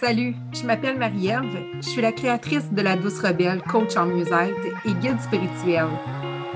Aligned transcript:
Salut, 0.00 0.34
je 0.52 0.64
m'appelle 0.64 0.98
Marie-Ève. 0.98 1.58
Je 1.80 1.88
suis 1.88 2.02
la 2.02 2.12
créatrice 2.12 2.72
de 2.72 2.82
La 2.82 2.96
Douce 2.96 3.20
Rebelle, 3.20 3.62
coach 3.62 3.96
en 3.96 4.06
mieux-être 4.06 4.66
et 4.84 4.94
guide 4.94 5.20
spirituel. 5.20 5.86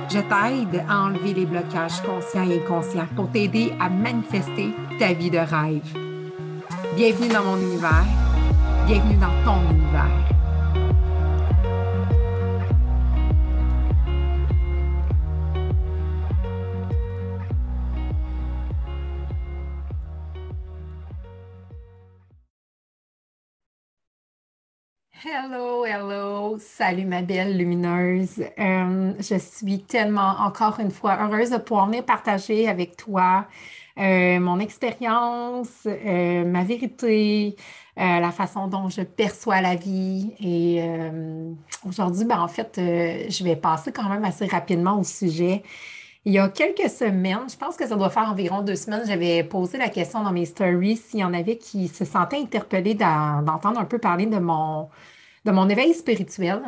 Je 0.09 0.19
t'aide 0.19 0.85
à 0.89 1.05
enlever 1.05 1.35
les 1.35 1.47
blocages 1.47 2.01
conscients 2.03 2.49
et 2.49 2.63
inconscients 2.63 3.09
pour 3.15 3.31
t'aider 3.31 3.73
à 3.81 3.89
manifester 3.89 4.71
ta 4.99 5.13
vie 5.13 5.31
de 5.31 5.39
rêve. 5.39 5.83
Bienvenue 6.97 7.29
dans 7.29 7.45
mon 7.45 7.61
univers. 7.61 8.05
Bienvenue 8.87 9.17
dans 9.17 9.45
ton 9.45 9.71
univers. 9.71 10.36
Hello, 25.29 25.85
hello, 25.85 26.57
salut 26.61 27.05
ma 27.05 27.21
belle 27.21 27.59
lumineuse. 27.59 28.45
Euh, 28.61 29.13
je 29.19 29.37
suis 29.37 29.81
tellement, 29.81 30.37
encore 30.39 30.79
une 30.79 30.93
fois, 30.93 31.19
heureuse 31.21 31.51
de 31.51 31.57
pouvoir 31.57 31.87
venir 31.87 32.05
partager 32.05 32.69
avec 32.69 32.97
toi 32.97 33.45
euh, 33.99 34.39
mon 34.39 34.61
expérience, 34.61 35.69
euh, 35.85 36.45
ma 36.45 36.63
vérité, 36.63 37.57
la 37.97 38.31
façon 38.31 38.69
dont 38.69 38.89
je 38.89 39.01
perçois 39.01 39.61
la 39.61 39.75
vie. 39.75 40.33
Et 40.39 40.81
aujourd'hui, 41.85 42.25
ben, 42.25 42.39
en 42.39 42.47
fait, 42.47 42.75
je 42.77 43.43
vais 43.43 43.57
passer 43.57 43.91
quand 43.91 44.09
même 44.09 44.25
assez 44.25 44.47
rapidement 44.47 45.01
au 45.01 45.03
sujet. 45.03 45.65
Il 46.25 46.35
y 46.35 46.39
a 46.39 46.49
quelques 46.49 46.91
semaines, 46.91 47.49
je 47.51 47.57
pense 47.57 47.77
que 47.77 47.87
ça 47.87 47.97
doit 47.97 48.11
faire 48.11 48.31
environ 48.31 48.63
deux 48.63 48.77
semaines, 48.77 49.03
j'avais 49.07 49.43
posé 49.45 49.79
la 49.79 49.89
question 49.89 50.23
dans 50.23 50.33
mes 50.33 50.45
stories 50.45 50.97
s'il 50.97 51.21
y 51.21 51.25
en 51.25 51.33
avait 51.33 51.57
qui 51.57 51.89
se 51.89 52.05
sentaient 52.05 52.39
interpellés 52.39 52.95
d'entendre 52.95 53.79
un 53.79 53.85
peu 53.85 53.99
parler 53.99 54.27
de 54.27 54.39
mon, 54.39 54.89
de 55.47 55.53
mon 55.53 55.69
éveil 55.69 55.95
spirituel. 55.95 56.61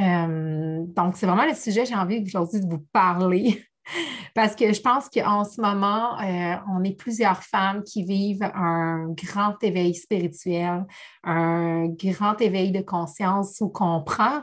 Euh, 0.00 0.84
donc, 0.86 1.16
c'est 1.16 1.26
vraiment 1.26 1.46
le 1.46 1.54
sujet 1.54 1.82
que 1.82 1.88
j'ai 1.88 1.94
envie 1.94 2.22
aujourd'hui 2.22 2.60
de 2.60 2.68
vous 2.68 2.84
parler. 2.92 3.64
Parce 4.34 4.54
que 4.54 4.72
je 4.72 4.80
pense 4.80 5.08
qu'en 5.08 5.44
ce 5.44 5.60
moment, 5.60 6.20
euh, 6.20 6.56
on 6.70 6.84
est 6.84 6.96
plusieurs 6.96 7.42
femmes 7.42 7.82
qui 7.82 8.04
vivent 8.04 8.48
un 8.54 9.08
grand 9.08 9.56
éveil 9.62 9.94
spirituel, 9.94 10.84
un 11.24 11.86
grand 11.88 12.40
éveil 12.40 12.70
de 12.70 12.82
conscience 12.82 13.56
où 13.60 13.72
on 13.80 14.02
prend 14.02 14.42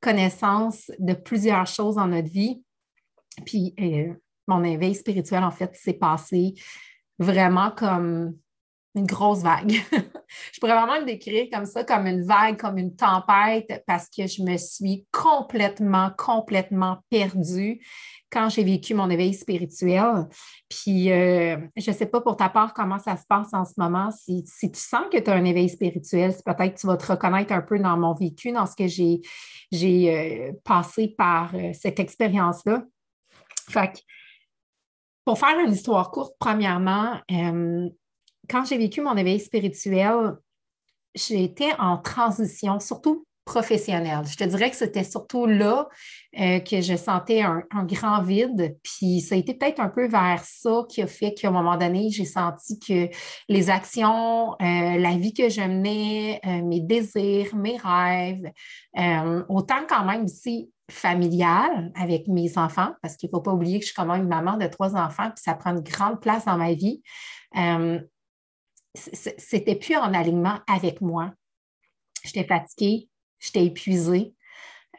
connaissance 0.00 0.90
de 0.98 1.14
plusieurs 1.14 1.66
choses 1.66 1.96
dans 1.96 2.06
notre 2.06 2.30
vie. 2.30 2.62
Puis 3.44 3.74
euh, 3.80 4.14
mon 4.46 4.62
éveil 4.62 4.94
spirituel, 4.94 5.42
en 5.42 5.50
fait, 5.50 5.74
s'est 5.74 5.94
passé 5.94 6.54
vraiment 7.18 7.72
comme 7.72 8.36
une 8.94 9.06
grosse 9.06 9.42
vague. 9.42 9.72
je 10.52 10.60
pourrais 10.60 10.74
vraiment 10.74 10.98
le 10.98 11.04
décrire 11.04 11.48
comme 11.52 11.66
ça, 11.66 11.84
comme 11.84 12.06
une 12.06 12.22
vague, 12.24 12.56
comme 12.58 12.78
une 12.78 12.94
tempête, 12.94 13.82
parce 13.86 14.08
que 14.08 14.26
je 14.26 14.42
me 14.42 14.56
suis 14.56 15.06
complètement, 15.10 16.10
complètement 16.16 16.98
perdue 17.10 17.80
quand 18.30 18.48
j'ai 18.48 18.64
vécu 18.64 18.94
mon 18.94 19.10
éveil 19.10 19.34
spirituel. 19.34 20.28
Puis, 20.68 21.10
euh, 21.10 21.56
je 21.76 21.90
ne 21.90 21.96
sais 21.96 22.06
pas 22.06 22.20
pour 22.20 22.36
ta 22.36 22.48
part 22.48 22.74
comment 22.74 22.98
ça 22.98 23.16
se 23.16 23.24
passe 23.28 23.52
en 23.52 23.64
ce 23.64 23.74
moment. 23.76 24.10
Si, 24.10 24.44
tu 24.44 24.80
sens 24.80 25.04
que 25.10 25.18
tu 25.18 25.30
as 25.30 25.34
un 25.34 25.44
éveil 25.44 25.68
spirituel, 25.68 26.34
peut-être 26.44 26.74
que 26.74 26.80
tu 26.80 26.86
vas 26.86 26.96
te 26.96 27.06
reconnaître 27.06 27.52
un 27.52 27.62
peu 27.62 27.78
dans 27.78 27.96
mon 27.96 28.14
vécu, 28.14 28.52
dans 28.52 28.66
ce 28.66 28.74
que 28.76 28.86
j'ai, 28.86 29.20
euh, 29.72 30.52
passé 30.64 31.14
par 31.16 31.54
euh, 31.54 31.72
cette 31.72 32.00
expérience-là. 32.00 32.82
Fait 33.70 33.92
que, 33.92 33.98
pour 35.24 35.38
faire 35.38 35.58
une 35.58 35.72
histoire 35.72 36.10
courte, 36.10 36.34
premièrement, 36.38 37.18
quand 38.48 38.64
j'ai 38.64 38.78
vécu 38.78 39.00
mon 39.00 39.16
éveil 39.16 39.40
spirituel, 39.40 40.36
j'étais 41.14 41.72
en 41.78 41.98
transition, 41.98 42.80
surtout 42.80 43.26
professionnelle. 43.44 44.24
Je 44.26 44.36
te 44.36 44.44
dirais 44.44 44.70
que 44.70 44.76
c'était 44.76 45.04
surtout 45.04 45.46
là 45.46 45.88
euh, 46.40 46.60
que 46.60 46.80
je 46.80 46.96
sentais 46.96 47.42
un, 47.42 47.62
grand 47.84 48.22
vide. 48.22 48.78
Puis 48.82 49.20
ça 49.20 49.34
a 49.34 49.38
été 49.38 49.54
peut-être 49.54 49.80
un 49.80 49.88
peu 49.88 50.06
vers 50.06 50.42
ça 50.44 50.84
qui 50.88 51.02
a 51.02 51.06
fait 51.06 51.34
qu'à 51.34 51.48
un 51.48 51.50
moment 51.50 51.76
donné, 51.76 52.10
j'ai 52.10 52.24
senti 52.24 52.78
que 52.78 53.08
les 53.48 53.70
actions, 53.70 54.52
euh, 54.52 54.98
la 54.98 55.16
vie 55.16 55.34
que 55.34 55.48
je 55.48 55.60
menais, 55.60 56.40
euh, 56.46 56.62
mes 56.62 56.80
désirs, 56.80 57.54
mes 57.54 57.76
rêves, 57.76 58.50
autant 59.48 59.84
quand 59.88 60.04
même 60.04 60.24
aussi 60.24 60.70
familiale 60.90 61.92
avec 61.94 62.28
mes 62.28 62.56
enfants, 62.58 62.92
parce 63.02 63.16
qu'il 63.16 63.28
ne 63.28 63.32
faut 63.32 63.42
pas 63.42 63.52
oublier 63.52 63.78
que 63.78 63.84
je 63.84 63.90
suis 63.90 63.94
quand 63.94 64.06
même 64.06 64.22
une 64.22 64.28
maman 64.28 64.56
de 64.56 64.66
trois 64.66 64.96
enfants, 64.96 65.30
puis 65.30 65.42
ça 65.42 65.54
prend 65.54 65.70
une 65.74 65.82
grande 65.82 66.20
place 66.20 66.44
dans 66.44 66.56
ma 66.56 66.72
vie 66.72 67.02
c'était 68.94 69.74
plus 69.76 69.96
en 69.96 70.14
alignement 70.14 70.58
avec 70.68 71.00
moi. 71.00 71.32
J'étais 72.24 72.44
fatiguée, 72.44 73.08
j'étais 73.38 73.66
épuisée. 73.66 74.34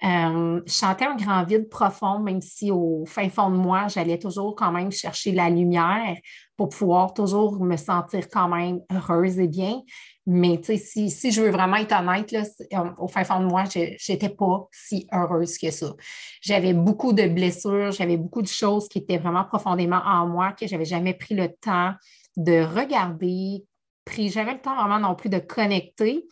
Euh, 0.04 0.62
je 0.66 0.72
sentais 0.72 1.06
un 1.06 1.16
grand 1.16 1.44
vide 1.46 1.70
profond, 1.70 2.20
même 2.20 2.42
si 2.42 2.70
au 2.70 3.06
fin 3.06 3.30
fond 3.30 3.50
de 3.50 3.56
moi, 3.56 3.88
j'allais 3.88 4.20
toujours 4.20 4.54
quand 4.56 4.72
même 4.72 4.92
chercher 4.92 5.32
la 5.32 5.50
lumière 5.50 6.18
pour 6.58 6.70
pouvoir 6.70 7.14
toujours 7.14 7.60
me 7.64 7.78
sentir 7.78 8.28
quand 8.30 8.50
même 8.50 8.82
heureuse 8.92 9.40
et 9.40 9.48
bien. 9.48 9.82
Mais 10.26 10.60
si, 10.64 11.10
si 11.10 11.32
je 11.32 11.42
veux 11.42 11.50
vraiment 11.50 11.78
être 11.78 11.98
honnête, 11.98 12.32
là, 12.32 12.44
euh, 12.74 12.90
au 12.98 13.08
fin 13.08 13.24
fond 13.24 13.40
de 13.40 13.46
moi, 13.46 13.64
je 13.74 14.12
n'étais 14.12 14.30
pas 14.30 14.68
si 14.72 15.08
heureuse 15.14 15.58
que 15.58 15.72
ça. 15.72 15.94
J'avais 16.42 16.74
beaucoup 16.74 17.14
de 17.14 17.28
blessures, 17.28 17.92
j'avais 17.92 18.18
beaucoup 18.18 18.42
de 18.42 18.48
choses 18.48 18.90
qui 18.90 18.98
étaient 18.98 19.18
vraiment 19.18 19.46
profondément 19.46 20.02
en 20.06 20.28
moi 20.28 20.52
que 20.52 20.68
je 20.68 20.74
n'avais 20.74 20.86
jamais 20.86 21.14
pris 21.14 21.36
le 21.36 21.50
temps 21.62 21.94
de 22.36 22.64
regarder, 22.64 23.64
pris 24.06 24.30
jamais 24.30 24.54
le 24.54 24.62
temps 24.62 24.76
vraiment 24.76 25.00
non 25.00 25.16
plus 25.16 25.30
de 25.30 25.40
connecter. 25.40 26.26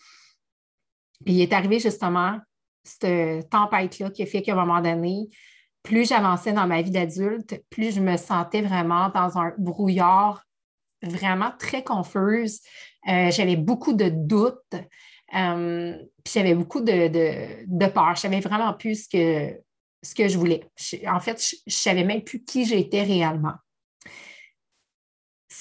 il 1.25 1.41
est 1.41 1.53
arrivé 1.53 1.79
justement 1.79 2.39
cette 2.83 3.49
tempête-là 3.49 4.09
qui 4.11 4.23
a 4.23 4.25
fait 4.25 4.41
qu'à 4.41 4.53
un 4.53 4.55
moment 4.55 4.81
donné, 4.81 5.29
plus 5.83 6.07
j'avançais 6.07 6.53
dans 6.53 6.67
ma 6.67 6.81
vie 6.81 6.91
d'adulte, 6.91 7.61
plus 7.69 7.95
je 7.95 7.99
me 7.99 8.17
sentais 8.17 8.61
vraiment 8.61 9.09
dans 9.09 9.37
un 9.37 9.53
brouillard 9.57 10.43
vraiment 11.01 11.51
très 11.59 11.83
confuse. 11.83 12.61
Euh, 13.09 13.29
j'avais 13.31 13.57
beaucoup 13.57 13.93
de 13.93 14.09
doutes, 14.09 14.75
euh, 15.35 15.97
puis 16.23 16.33
j'avais 16.33 16.55
beaucoup 16.55 16.79
de, 16.81 17.07
de, 17.65 17.87
peur. 17.87 18.15
Je 18.15 18.21
savais 18.21 18.39
vraiment 18.39 18.73
plus 18.73 19.03
ce 19.03 19.09
que, 19.09 19.59
ce 20.01 20.15
que 20.15 20.27
je 20.27 20.37
voulais. 20.37 20.63
en 21.07 21.19
fait, 21.19 21.41
je 21.41 21.55
ne 21.67 21.71
savais 21.71 22.03
même 22.05 22.23
plus 22.23 22.43
qui 22.43 22.65
j'étais 22.65 23.03
réellement 23.03 23.55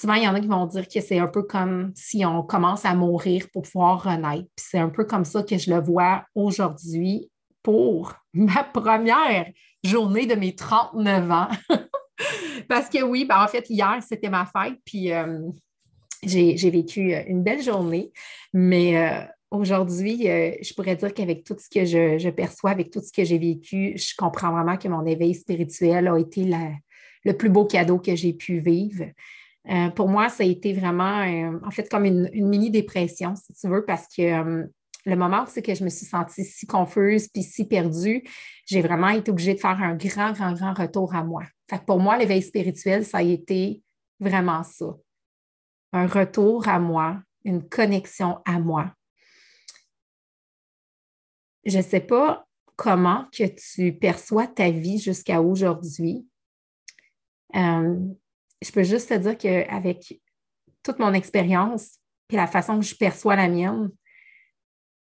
souvent, 0.03 0.15
il 0.15 0.23
y 0.23 0.27
en 0.27 0.35
a 0.35 0.41
qui 0.41 0.47
vont 0.47 0.65
dire 0.65 0.85
que 0.89 0.99
c'est 0.99 1.19
un 1.19 1.27
peu 1.27 1.43
comme 1.43 1.93
si 1.95 2.25
on 2.25 2.43
commence 2.43 2.83
à 2.83 2.93
mourir 2.93 3.47
pour 3.53 3.61
pouvoir 3.61 4.03
renaître. 4.03 4.49
c'est 4.57 4.77
un 4.77 4.89
peu 4.89 5.05
comme 5.05 5.23
ça 5.23 5.43
que 5.43 5.57
je 5.57 5.73
le 5.73 5.79
vois 5.79 6.25
aujourd'hui 6.35 7.31
pour 7.61 8.13
ma 8.33 8.65
première 8.65 9.49
journée 9.81 10.25
de 10.25 10.35
mes 10.35 10.55
39 10.55 11.31
ans. 11.31 11.47
Parce 12.67 12.89
que 12.89 13.01
oui, 13.01 13.23
ben, 13.23 13.41
en 13.41 13.47
fait, 13.47 13.69
hier, 13.69 13.97
c'était 14.05 14.29
ma 14.29 14.45
fête, 14.45 14.77
puis 14.83 15.13
euh, 15.13 15.39
j'ai 16.21 16.69
vécu 16.69 17.13
euh, 17.13 17.23
une 17.27 17.41
belle 17.41 17.61
journée. 17.61 18.11
Mais 18.51 18.97
euh, 18.97 19.25
aujourd'hui, 19.51 20.23
je 20.23 20.73
pourrais 20.73 20.97
dire 20.97 21.13
qu'avec 21.13 21.45
tout 21.45 21.55
ce 21.57 21.69
que 21.69 21.85
je, 21.85 22.29
perçois, 22.29 22.71
avec 22.71 22.91
tout 22.91 23.01
ce 23.01 23.13
que 23.13 23.23
j'ai 23.23 23.37
vécu, 23.37 23.93
je 23.97 24.13
comprends 24.17 24.51
vraiment 24.51 24.75
que 24.75 24.89
mon 24.89 25.05
éveil 25.05 25.33
spirituel 25.33 26.09
a 26.09 26.19
été 26.19 26.45
le 27.23 27.37
plus 27.37 27.49
beau 27.49 27.63
cadeau 27.63 27.99
que 27.99 28.17
j'ai 28.17 28.33
pu 28.33 28.59
vivre. 28.59 29.05
Euh, 29.69 29.89
pour 29.89 30.09
moi, 30.09 30.29
ça 30.29 30.43
a 30.43 30.45
été 30.45 30.73
vraiment, 30.73 31.21
euh, 31.21 31.59
en 31.65 31.71
fait, 31.71 31.89
comme 31.89 32.05
une, 32.05 32.29
mini-dépression, 32.33 33.35
si 33.35 33.53
tu 33.53 33.67
veux, 33.67 33.85
parce 33.85 34.07
que 34.07 34.21
euh, 34.21 34.65
le 35.05 35.15
moment 35.15 35.43
où 35.43 35.47
c'est 35.47 35.61
que 35.61 35.73
je 35.73 35.83
me 35.83 35.89
suis 35.89 36.05
sentie 36.05 36.43
si 36.43 36.65
confuse 36.65 37.27
puis 37.29 37.43
si 37.43 37.65
perdue, 37.65 38.23
j'ai 38.65 38.81
vraiment 38.81 39.09
été 39.09 39.31
obligée 39.31 39.53
de 39.53 39.59
faire 39.59 39.81
un 39.81 39.95
grand, 39.95 40.33
grand, 40.33 40.53
grand 40.53 40.73
retour 40.73 41.15
à 41.15 41.23
moi. 41.23 41.43
Fait 41.69 41.83
pour 41.85 41.99
moi, 41.99 42.17
l'éveil 42.17 42.41
spirituel, 42.41 43.05
ça 43.05 43.19
a 43.19 43.21
été 43.21 43.81
vraiment 44.19 44.63
ça. 44.63 44.85
Un 45.93 46.07
retour 46.07 46.67
à 46.67 46.79
moi, 46.79 47.21
une 47.45 47.67
connexion 47.67 48.39
à 48.45 48.59
moi. 48.59 48.93
Je 51.65 51.77
ne 51.77 51.83
sais 51.83 52.01
pas 52.01 52.45
comment 52.75 53.27
que 53.31 53.43
tu 53.45 53.93
perçois 53.93 54.47
ta 54.47 54.69
vie 54.71 54.99
jusqu'à 54.99 55.41
aujourd'hui 55.41 56.25
je 58.63 58.71
peux 58.71 58.83
juste 58.83 59.09
te 59.09 59.15
dire 59.15 59.37
qu'avec 59.37 60.19
toute 60.83 60.99
mon 60.99 61.13
expérience 61.13 61.99
et 62.29 62.35
la 62.35 62.47
façon 62.47 62.79
que 62.79 62.85
je 62.85 62.95
perçois 62.95 63.35
la 63.35 63.47
mienne, 63.47 63.91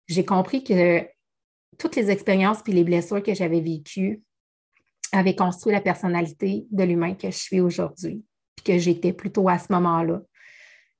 j'ai 0.07 0.25
compris 0.25 0.63
que 0.63 1.05
toutes 1.77 1.95
les 1.95 2.09
expériences 2.09 2.59
et 2.67 2.71
les 2.71 2.83
blessures 2.83 3.23
que 3.23 3.33
j'avais 3.33 3.61
vécues 3.61 4.21
avaient 5.11 5.35
construit 5.35 5.73
la 5.73 5.81
personnalité 5.81 6.65
de 6.71 6.83
l'humain 6.83 7.13
que 7.13 7.29
je 7.29 7.37
suis 7.37 7.59
aujourd'hui, 7.59 8.23
puis 8.55 8.63
que 8.63 8.79
j'étais 8.79 9.13
plutôt 9.13 9.49
à 9.49 9.59
ce 9.59 9.71
moment-là. 9.73 10.21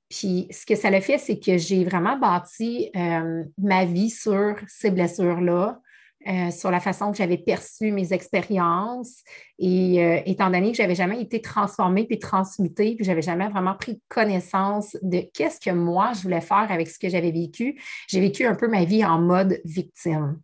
Puis 0.08 0.46
ce 0.50 0.66
que 0.66 0.74
ça 0.74 0.88
a 0.88 1.00
fait, 1.00 1.18
c'est 1.18 1.38
que 1.38 1.56
j'ai 1.56 1.84
vraiment 1.84 2.18
bâti 2.18 2.90
euh, 2.94 3.44
ma 3.56 3.86
vie 3.86 4.10
sur 4.10 4.56
ces 4.68 4.90
blessures-là, 4.90 5.80
euh, 6.28 6.52
sur 6.52 6.70
la 6.70 6.78
façon 6.78 7.10
que 7.10 7.16
j'avais 7.18 7.38
perçu 7.38 7.90
mes 7.90 8.12
expériences. 8.12 9.22
Et 9.58 10.04
euh, 10.04 10.20
étant 10.24 10.50
donné 10.50 10.70
que 10.70 10.76
je 10.76 10.82
n'avais 10.82 10.94
jamais 10.94 11.20
été 11.20 11.40
transformée 11.40 12.04
puis 12.04 12.20
transmutée, 12.20 12.94
puis 12.94 13.04
je 13.04 13.10
n'avais 13.10 13.22
jamais 13.22 13.48
vraiment 13.48 13.74
pris 13.74 14.00
connaissance 14.08 14.96
de 15.02 15.22
qu'est-ce 15.34 15.58
que 15.58 15.74
moi 15.74 16.12
je 16.14 16.22
voulais 16.22 16.40
faire 16.40 16.70
avec 16.70 16.88
ce 16.88 16.98
que 17.00 17.08
j'avais 17.08 17.32
vécu, 17.32 17.80
j'ai 18.08 18.20
vécu 18.20 18.46
un 18.46 18.54
peu 18.54 18.68
ma 18.68 18.84
vie 18.84 19.04
en 19.04 19.18
mode 19.18 19.60
victime. 19.64 20.40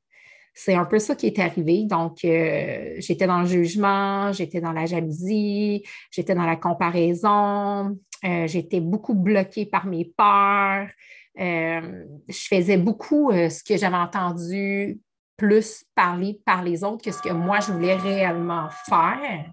C'est 0.52 0.74
un 0.74 0.84
peu 0.84 0.98
ça 0.98 1.14
qui 1.14 1.26
est 1.28 1.38
arrivé. 1.38 1.84
Donc, 1.84 2.24
euh, 2.24 2.94
j'étais 2.98 3.28
dans 3.28 3.42
le 3.42 3.46
jugement, 3.46 4.32
j'étais 4.32 4.60
dans 4.60 4.72
la 4.72 4.86
jalousie, 4.86 5.84
j'étais 6.10 6.34
dans 6.34 6.46
la 6.46 6.56
comparaison, 6.56 7.96
j'étais 8.24 8.80
beaucoup 8.80 9.14
bloquée 9.14 9.66
par 9.66 9.86
mes 9.86 10.04
peurs. 10.16 10.88
je 11.36 12.48
faisais 12.48 12.78
beaucoup 12.78 13.30
ce 13.30 13.62
que 13.62 13.76
j'avais 13.76 13.96
entendu 13.96 14.98
plus 15.38 15.84
parler 15.94 16.42
par 16.44 16.62
les 16.62 16.84
autres 16.84 17.02
que 17.02 17.12
ce 17.12 17.22
que 17.22 17.32
moi, 17.32 17.60
je 17.60 17.72
voulais 17.72 17.96
réellement 17.96 18.68
faire. 18.86 19.50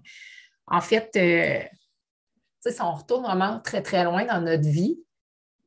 En 0.66 0.80
fait, 0.82 1.10
euh, 1.16 1.62
si 2.68 2.82
on 2.82 2.92
retourne 2.92 3.24
vraiment 3.24 3.60
très, 3.60 3.80
très 3.80 4.04
loin 4.04 4.26
dans 4.26 4.40
notre 4.42 4.68
vie, 4.68 4.98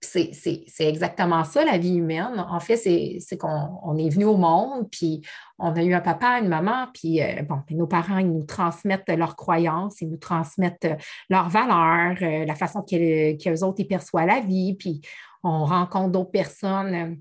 c'est 0.01 0.61
exactement 0.79 1.43
ça, 1.43 1.65
la 1.65 1.77
vie 1.77 1.95
humaine. 1.95 2.45
En 2.49 2.59
fait, 2.59 2.77
c'est 2.77 3.37
qu'on 3.37 3.97
est 3.97 4.09
venu 4.09 4.25
au 4.25 4.37
monde, 4.37 4.89
puis 4.91 5.21
on 5.57 5.73
a 5.73 5.83
eu 5.83 5.93
un 5.93 6.01
papa, 6.01 6.39
une 6.39 6.47
maman, 6.47 6.87
puis 6.93 7.21
euh, 7.21 7.41
bon, 7.43 7.61
nos 7.71 7.87
parents, 7.87 8.17
ils 8.17 8.31
nous 8.31 8.45
transmettent 8.45 9.09
leurs 9.09 9.35
croyances, 9.35 10.01
ils 10.01 10.09
nous 10.09 10.17
transmettent 10.17 10.87
leurs 11.29 11.49
valeurs, 11.49 12.17
euh, 12.21 12.45
la 12.45 12.55
façon 12.55 12.81
qu'eux 12.81 13.63
autres, 13.63 13.79
ils 13.79 13.87
perçoivent 13.87 14.27
la 14.27 14.39
vie, 14.39 14.75
puis 14.75 15.01
on 15.43 15.65
rencontre 15.65 16.11
d'autres 16.11 16.31
personnes 16.31 17.19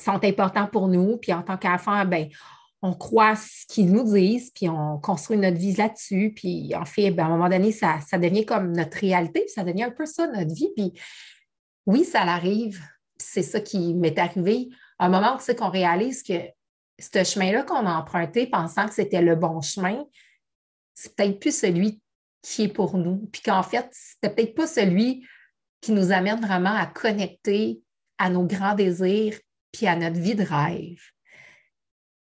sont 0.00 0.24
importants 0.24 0.66
pour 0.66 0.88
nous. 0.88 1.16
Puis 1.16 1.32
en 1.32 1.42
tant 1.42 1.56
qu'enfant, 1.56 2.04
ben, 2.04 2.28
on 2.82 2.94
croit 2.94 3.36
ce 3.36 3.66
qu'ils 3.66 3.90
nous 3.90 4.04
disent, 4.04 4.50
puis 4.50 4.68
on 4.68 4.98
construit 4.98 5.36
notre 5.36 5.56
vie 5.56 5.74
là-dessus. 5.74 6.32
Puis 6.34 6.74
en 6.74 6.84
fait, 6.84 7.10
ben, 7.10 7.24
à 7.24 7.26
un 7.26 7.30
moment 7.30 7.48
donné, 7.48 7.72
ça, 7.72 7.98
ça 8.06 8.18
devient 8.18 8.44
comme 8.44 8.72
notre 8.72 8.98
réalité, 8.98 9.40
puis 9.40 9.50
ça 9.50 9.64
devient 9.64 9.84
un 9.84 9.90
peu 9.90 10.06
ça, 10.06 10.26
notre 10.26 10.54
vie. 10.54 10.70
Puis 10.76 10.92
oui, 11.86 12.04
ça 12.04 12.24
l'arrive. 12.24 12.80
C'est 13.16 13.42
ça 13.42 13.60
qui 13.60 13.94
m'est 13.94 14.18
arrivé. 14.18 14.68
À 14.98 15.06
un 15.06 15.08
moment 15.08 15.38
c'est 15.40 15.56
qu'on 15.56 15.70
réalise 15.70 16.22
que 16.22 16.34
ce 16.98 17.24
chemin-là 17.24 17.62
qu'on 17.62 17.86
a 17.86 17.94
emprunté, 17.94 18.46
pensant 18.46 18.86
que 18.86 18.94
c'était 18.94 19.22
le 19.22 19.36
bon 19.36 19.60
chemin, 19.60 20.04
c'est 20.94 21.14
peut-être 21.14 21.38
plus 21.38 21.56
celui 21.56 22.00
qui 22.42 22.64
est 22.64 22.68
pour 22.68 22.96
nous. 22.96 23.28
Puis 23.32 23.42
qu'en 23.42 23.62
fait, 23.62 23.88
c'était 23.92 24.34
peut-être 24.34 24.54
pas 24.54 24.66
celui 24.66 25.26
qui 25.80 25.92
nous 25.92 26.10
amène 26.12 26.40
vraiment 26.40 26.74
à 26.74 26.86
connecter 26.86 27.80
à 28.18 28.30
nos 28.30 28.44
grands 28.44 28.74
désirs, 28.74 29.38
puis 29.72 29.86
à 29.86 29.96
notre 29.96 30.18
vie 30.18 30.34
de 30.34 30.44
rêve. 30.44 31.00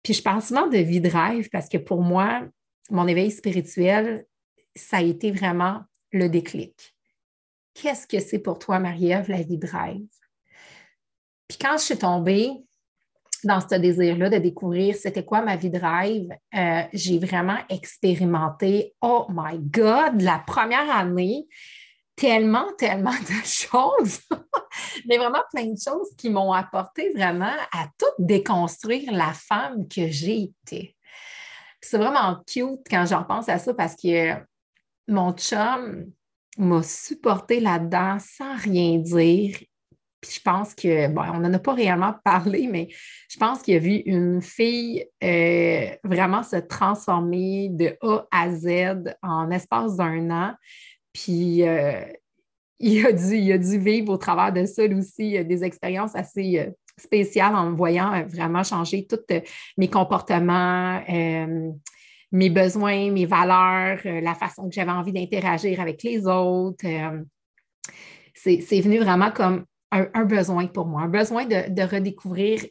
Puis 0.03 0.13
je 0.13 0.23
parle 0.23 0.41
souvent 0.41 0.67
de 0.67 0.77
vie 0.77 1.01
de 1.01 1.09
rêve 1.09 1.49
parce 1.51 1.69
que 1.69 1.77
pour 1.77 2.01
moi, 2.01 2.47
mon 2.89 3.07
éveil 3.07 3.31
spirituel, 3.31 4.25
ça 4.75 4.97
a 4.97 5.01
été 5.01 5.31
vraiment 5.31 5.81
le 6.11 6.29
déclic. 6.29 6.95
Qu'est-ce 7.73 8.07
que 8.07 8.19
c'est 8.19 8.39
pour 8.39 8.59
toi, 8.59 8.79
Marie-Ève, 8.79 9.29
la 9.29 9.41
vie 9.41 9.57
de 9.57 9.67
rêve? 9.67 10.07
Puis 11.47 11.57
quand 11.59 11.77
je 11.77 11.83
suis 11.83 11.97
tombée 11.97 12.51
dans 13.43 13.61
ce 13.61 13.75
désir-là 13.75 14.29
de 14.29 14.37
découvrir 14.37 14.95
c'était 14.95 15.23
quoi 15.23 15.41
ma 15.41 15.55
vie 15.55 15.69
de 15.69 15.79
rêve, 15.79 16.29
euh, 16.55 16.83
j'ai 16.93 17.19
vraiment 17.19 17.57
expérimenté, 17.69 18.95
oh 19.01 19.27
my 19.29 19.57
God, 19.59 20.21
la 20.21 20.39
première 20.39 20.89
année, 20.91 21.47
tellement, 22.19 22.67
tellement 22.77 23.11
de 23.11 23.45
choses, 23.45 24.19
mais 25.07 25.17
vraiment 25.17 25.41
plein 25.51 25.67
de 25.67 25.79
choses 25.79 26.09
qui 26.17 26.29
m'ont 26.29 26.51
apporté 26.51 27.13
vraiment 27.13 27.55
à 27.71 27.87
tout 27.97 28.11
déconstruire 28.19 29.11
la 29.13 29.31
femme 29.33 29.87
que 29.87 30.07
j'ai 30.07 30.51
été. 30.65 30.95
C'est 31.81 31.97
vraiment 31.97 32.37
cute 32.45 32.81
quand 32.89 33.05
j'en 33.05 33.23
pense 33.23 33.47
à 33.47 33.57
ça 33.57 33.73
parce 33.73 33.95
que 33.95 34.33
mon 35.07 35.31
chum 35.31 36.11
m'a 36.57 36.83
supporté 36.83 37.61
là-dedans 37.61 38.17
sans 38.19 38.55
rien 38.57 38.97
dire. 38.97 39.57
Puis 40.21 40.31
je 40.33 40.41
pense 40.41 40.75
que, 40.75 41.07
bon, 41.07 41.21
on 41.33 41.39
n'en 41.39 41.53
a 41.53 41.59
pas 41.59 41.73
réellement 41.73 42.13
parlé, 42.25 42.67
mais 42.67 42.89
je 43.29 43.37
pense 43.37 43.61
qu'il 43.61 43.75
a 43.77 43.79
vu 43.79 44.01
une 44.05 44.41
fille 44.41 45.05
euh, 45.23 45.95
vraiment 46.03 46.43
se 46.43 46.57
transformer 46.57 47.69
de 47.71 47.95
A 48.01 48.27
à 48.29 48.51
Z 48.51 49.15
en 49.21 49.49
espace 49.49 49.95
d'un 49.95 50.29
an. 50.29 50.53
Puis 51.23 51.67
euh, 51.67 52.01
il, 52.79 53.05
a 53.05 53.11
dû, 53.11 53.37
il 53.37 53.51
a 53.51 53.57
vivre 53.57 54.13
au 54.13 54.17
travers 54.17 54.53
de 54.53 54.65
ça 54.65 54.83
aussi 54.85 55.43
des 55.43 55.63
expériences 55.63 56.15
assez 56.15 56.59
euh, 56.59 56.71
spéciales 56.97 57.55
en 57.55 57.71
me 57.71 57.75
voyant 57.75 58.13
euh, 58.13 58.23
vraiment 58.25 58.63
changer 58.63 59.05
tous 59.05 59.19
mes 59.77 59.89
comportements, 59.89 61.01
mes 62.31 62.49
besoins, 62.49 63.11
mes 63.11 63.25
valeurs, 63.25 63.99
la 64.03 64.35
façon 64.35 64.69
que 64.69 64.75
j'avais 64.75 64.91
envie 64.91 65.13
d'interagir 65.13 65.79
avec 65.79 66.03
les 66.03 66.27
autres. 66.27 66.85
c'est 68.35 68.81
venu 68.81 68.99
vraiment 68.99 69.31
comme 69.31 69.65
un, 69.91 70.25
besoin 70.25 70.67
pour 70.67 70.85
moi, 70.85 71.01
un 71.01 71.07
besoin 71.07 71.45
de, 71.45 71.69
de 71.69 71.81
redécouvrir 71.81 72.63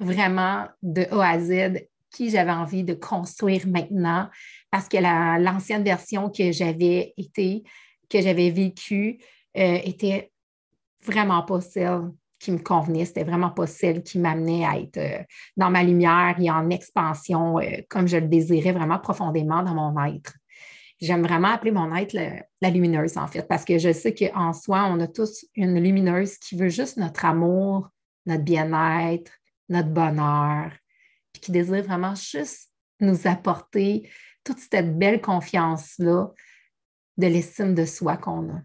vraiment 0.00 0.66
de 0.82 1.02
A 1.12 1.30
à 1.30 1.38
Z 1.38 1.86
qui 2.10 2.30
j'avais 2.30 2.50
envie 2.50 2.82
de 2.82 2.94
construire 2.94 3.66
maintenant 3.66 4.28
parce 4.70 4.88
que 4.88 4.96
l'ancienne 4.98 5.84
version 5.84 6.30
que 6.30 6.52
j'avais 6.52 7.14
été, 7.16 7.62
que 8.08 8.20
j'avais 8.20 8.50
vécue, 8.50 9.18
euh, 9.56 9.78
était 9.84 10.32
vraiment 11.04 11.42
pas 11.42 11.60
celle 11.60 12.10
qui 12.38 12.52
me 12.52 12.58
convenait. 12.58 13.04
C'était 13.04 13.24
vraiment 13.24 13.50
pas 13.50 13.66
celle 13.66 14.02
qui 14.02 14.18
m'amenait 14.18 14.64
à 14.64 14.78
être 14.78 14.98
euh, 14.98 15.22
dans 15.56 15.70
ma 15.70 15.82
lumière 15.82 16.36
et 16.38 16.50
en 16.50 16.68
expansion 16.70 17.58
euh, 17.58 17.82
comme 17.88 18.06
je 18.06 18.18
le 18.18 18.28
désirais 18.28 18.72
vraiment 18.72 18.98
profondément 18.98 19.62
dans 19.62 19.74
mon 19.74 20.04
être. 20.04 20.34
J'aime 21.00 21.22
vraiment 21.22 21.48
appeler 21.48 21.72
mon 21.72 21.94
être 21.94 22.14
la 22.14 22.70
lumineuse, 22.70 23.18
en 23.18 23.26
fait, 23.26 23.46
parce 23.46 23.66
que 23.66 23.78
je 23.78 23.92
sais 23.92 24.14
qu'en 24.14 24.54
soi, 24.54 24.86
on 24.90 24.98
a 25.00 25.06
tous 25.06 25.44
une 25.54 25.78
lumineuse 25.78 26.38
qui 26.38 26.56
veut 26.56 26.70
juste 26.70 26.96
notre 26.96 27.26
amour, 27.26 27.90
notre 28.24 28.44
bien-être, 28.44 29.30
notre 29.68 29.90
bonheur, 29.90 30.70
puis 31.32 31.42
qui 31.42 31.52
désire 31.52 31.82
vraiment 31.82 32.14
juste 32.14 32.70
nous 33.00 33.26
apporter 33.26 34.08
toute 34.42 34.58
cette 34.58 34.96
belle 34.96 35.20
confiance-là 35.20 36.28
de 37.16 37.26
l'estime 37.26 37.74
de 37.74 37.84
soi 37.84 38.16
qu'on 38.16 38.50
a. 38.50 38.60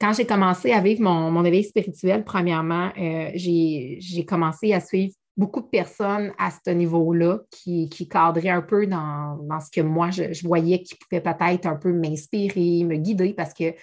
Quand 0.00 0.12
j'ai 0.12 0.26
commencé 0.26 0.72
à 0.72 0.80
vivre 0.80 1.02
mon, 1.02 1.44
éveil 1.44 1.64
spirituel, 1.64 2.24
premièrement, 2.24 2.90
euh, 2.98 3.30
j'ai 3.34 4.24
commencé 4.26 4.74
à 4.74 4.80
suivre 4.80 5.14
beaucoup 5.36 5.60
de 5.60 5.66
personnes 5.66 6.32
à 6.38 6.50
ce 6.50 6.70
niveau-là 6.70 7.38
qui, 7.50 7.88
qui, 7.88 8.08
cadraient 8.08 8.48
un 8.48 8.62
peu 8.62 8.86
dans, 8.86 9.38
ce 9.60 9.70
que 9.70 9.80
moi, 9.80 10.10
je, 10.10 10.46
voyais 10.46 10.82
qui 10.82 10.96
pouvait 10.96 11.20
peut-être 11.20 11.66
un 11.66 11.76
peu 11.76 11.92
m'inspirer, 11.92 12.84
me 12.84 12.96
guider, 12.96 13.34
parce 13.34 13.54
que 13.54 13.74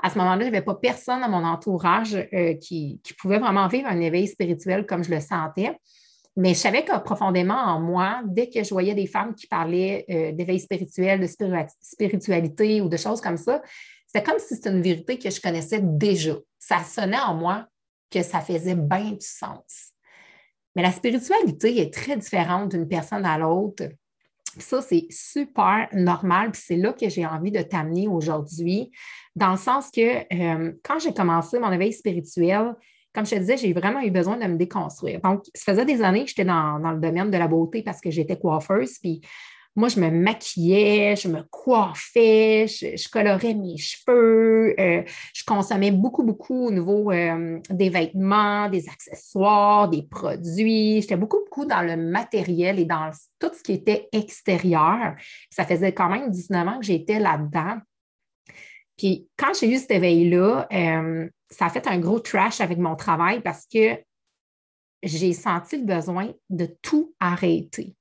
à 0.00 0.10
ce 0.10 0.18
moment-là, 0.18 0.44
je 0.44 0.50
n'avais 0.50 0.64
pas 0.64 0.76
personne 0.76 1.20
dans 1.20 1.28
mon 1.28 1.44
entourage 1.44 2.14
euh, 2.14 2.54
qui, 2.54 3.00
qui, 3.02 3.14
pouvait 3.14 3.38
vraiment 3.38 3.66
vivre 3.66 3.88
un 3.88 4.00
éveil 4.00 4.28
spirituel 4.28 4.86
comme 4.86 5.02
je 5.02 5.10
le 5.10 5.20
sentais. 5.20 5.76
Mais 6.38 6.50
je 6.54 6.60
savais 6.60 6.84
que 6.84 6.96
profondément 7.00 7.58
en 7.58 7.80
moi, 7.80 8.20
dès 8.24 8.48
que 8.48 8.62
je 8.62 8.70
voyais 8.70 8.94
des 8.94 9.08
femmes 9.08 9.34
qui 9.34 9.48
parlaient 9.48 10.04
euh, 10.08 10.30
d'éveil 10.30 10.60
spirituel, 10.60 11.18
de 11.18 11.26
spiritualité 11.80 12.80
ou 12.80 12.88
de 12.88 12.96
choses 12.96 13.20
comme 13.20 13.36
ça, 13.36 13.60
c'était 14.06 14.22
comme 14.22 14.38
si 14.38 14.54
c'était 14.54 14.70
une 14.70 14.80
vérité 14.80 15.18
que 15.18 15.30
je 15.30 15.40
connaissais 15.40 15.80
déjà. 15.82 16.36
Ça 16.56 16.84
sonnait 16.84 17.18
en 17.18 17.34
moi 17.34 17.66
que 18.08 18.22
ça 18.22 18.40
faisait 18.40 18.76
bien 18.76 19.10
du 19.10 19.26
sens. 19.26 19.90
Mais 20.76 20.82
la 20.82 20.92
spiritualité 20.92 21.80
est 21.80 21.92
très 21.92 22.16
différente 22.16 22.70
d'une 22.70 22.86
personne 22.86 23.26
à 23.26 23.36
l'autre. 23.36 23.88
Ça, 24.58 24.80
c'est 24.80 25.08
super 25.10 25.88
normal. 25.92 26.52
C'est 26.54 26.76
là 26.76 26.92
que 26.92 27.08
j'ai 27.08 27.26
envie 27.26 27.50
de 27.50 27.62
t'amener 27.62 28.06
aujourd'hui, 28.06 28.92
dans 29.34 29.50
le 29.50 29.58
sens 29.58 29.90
que 29.90 30.18
euh, 30.32 30.72
quand 30.84 31.00
j'ai 31.00 31.12
commencé 31.12 31.58
mon 31.58 31.72
éveil 31.72 31.92
spirituel, 31.92 32.76
comme 33.14 33.26
je 33.26 33.30
te 33.30 33.40
disais, 33.40 33.56
j'ai 33.56 33.72
vraiment 33.72 34.00
eu 34.00 34.10
besoin 34.10 34.36
de 34.36 34.44
me 34.44 34.56
déconstruire. 34.56 35.20
Donc, 35.20 35.44
ça 35.54 35.72
faisait 35.72 35.84
des 35.84 36.02
années 36.02 36.24
que 36.24 36.28
j'étais 36.28 36.44
dans, 36.44 36.78
le 36.78 37.00
domaine 37.00 37.30
de 37.30 37.38
la 37.38 37.48
beauté 37.48 37.82
parce 37.82 38.00
que 38.00 38.10
j'étais 38.10 38.38
coiffeuse. 38.38 38.98
Puis, 38.98 39.20
moi, 39.74 39.88
je 39.88 40.00
me 40.00 40.10
maquillais, 40.10 41.14
je 41.14 41.28
me 41.28 41.42
coiffais, 41.50 42.66
je, 42.66 43.08
colorais 43.10 43.54
mes 43.54 43.76
cheveux, 43.76 44.74
euh, 44.78 45.02
je 45.32 45.44
consommais 45.46 45.92
beaucoup, 45.92 46.24
beaucoup 46.24 46.66
au 46.66 46.70
niveau 46.72 47.12
euh, 47.12 47.60
des 47.70 47.88
vêtements, 47.88 48.68
des 48.68 48.88
accessoires, 48.88 49.88
des 49.88 50.02
produits. 50.02 51.00
J'étais 51.00 51.16
beaucoup, 51.16 51.38
beaucoup 51.44 51.64
dans 51.64 51.82
le 51.82 51.96
matériel 51.96 52.80
et 52.80 52.84
dans 52.84 53.10
tout 53.38 53.50
ce 53.56 53.62
qui 53.62 53.72
était 53.74 54.08
extérieur. 54.10 55.14
Ça 55.50 55.64
faisait 55.64 55.92
quand 55.92 56.08
même 56.08 56.30
19 56.30 56.68
ans 56.68 56.78
que 56.80 56.86
j'étais 56.86 57.20
là-dedans. 57.20 57.78
Puis 58.96 59.28
quand 59.36 59.54
j'ai 59.58 59.70
eu 59.70 59.78
cet 59.78 59.92
éveil-là, 59.92 60.66
euh, 60.72 61.28
ça 61.50 61.66
a 61.66 61.70
fait 61.70 61.86
un 61.86 61.98
gros 61.98 62.20
trash 62.20 62.60
avec 62.60 62.78
mon 62.78 62.96
travail 62.96 63.40
parce 63.40 63.66
que 63.66 63.98
j'ai 65.02 65.32
senti 65.32 65.78
le 65.78 65.84
besoin 65.84 66.32
de 66.50 66.66
tout 66.82 67.14
arrêter. 67.20 67.94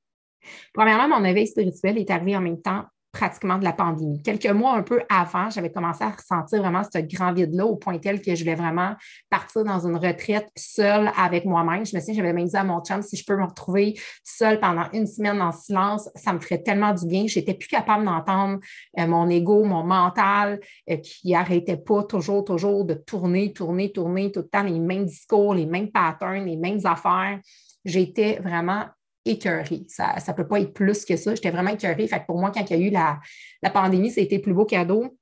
Premièrement, 0.73 1.19
mon 1.19 1.25
éveil 1.25 1.47
spirituel 1.47 1.97
est 1.97 2.09
arrivé 2.09 2.35
en 2.35 2.41
même 2.41 2.61
temps 2.61 2.85
pratiquement 3.17 3.57
de 3.57 3.63
la 3.63 3.73
pandémie. 3.73 4.21
Quelques 4.21 4.45
mois 4.45 4.75
un 4.75 4.83
peu 4.83 5.01
avant, 5.09 5.49
j'avais 5.49 5.71
commencé 5.71 6.03
à 6.03 6.11
ressentir 6.11 6.61
vraiment 6.61 6.83
ce 6.83 6.99
grand 6.99 7.33
vide-là 7.33 7.65
au 7.65 7.75
point 7.75 7.97
tel 7.97 8.21
que 8.21 8.35
je 8.35 8.43
voulais 8.43 8.55
vraiment 8.55 8.93
partir 9.29 9.63
dans 9.63 9.87
une 9.87 9.95
retraite 9.95 10.47
seule 10.55 11.11
avec 11.17 11.45
moi-même. 11.45 11.83
Je 11.83 11.95
me 11.95 12.01
suis 12.01 12.13
j'avais 12.13 12.31
même 12.31 12.47
dit 12.47 12.55
à 12.55 12.63
mon 12.63 12.79
chum, 12.81 13.01
si 13.01 13.17
je 13.17 13.25
peux 13.25 13.35
me 13.35 13.45
retrouver 13.45 13.99
seule 14.23 14.59
pendant 14.59 14.85
une 14.93 15.07
semaine 15.07 15.41
en 15.41 15.51
silence, 15.51 16.09
ça 16.15 16.31
me 16.31 16.39
ferait 16.39 16.61
tellement 16.61 16.93
du 16.93 17.07
bien. 17.07 17.25
J'étais 17.25 17.55
plus 17.55 17.67
capable 17.67 18.05
d'entendre 18.05 18.59
euh, 18.99 19.07
mon 19.07 19.27
ego, 19.29 19.63
mon 19.63 19.83
mental 19.83 20.59
euh, 20.89 20.97
qui 20.97 21.33
arrêtait 21.33 21.77
pas 21.77 22.03
toujours, 22.03 22.45
toujours 22.45 22.85
de 22.85 22.93
tourner, 22.93 23.51
tourner, 23.51 23.91
tourner 23.91 24.31
tout 24.31 24.41
le 24.41 24.47
temps 24.47 24.63
les 24.63 24.79
mêmes 24.79 25.05
discours, 25.05 25.55
les 25.55 25.65
mêmes 25.65 25.91
patterns, 25.91 26.45
les 26.45 26.55
mêmes 26.55 26.81
affaires. 26.85 27.39
J'étais 27.83 28.39
vraiment 28.43 28.85
écœurée. 29.27 29.83
Ça 29.87 30.15
ne 30.27 30.33
peut 30.33 30.47
pas 30.47 30.59
être 30.59 30.73
plus 30.73 31.05
que 31.05 31.15
ça. 31.15 31.35
J'étais 31.35 31.51
vraiment 31.51 31.71
écœurée. 31.71 32.07
Fait 32.07 32.25
pour 32.25 32.39
moi, 32.39 32.51
quand 32.51 32.69
il 32.69 32.77
y 32.77 32.83
a 32.83 32.87
eu 32.87 32.89
la, 32.89 33.19
la 33.61 33.69
pandémie, 33.69 34.11
c'était 34.11 34.37
le 34.37 34.41
plus 34.41 34.53
beau 34.53 34.65
cadeau 34.65 35.17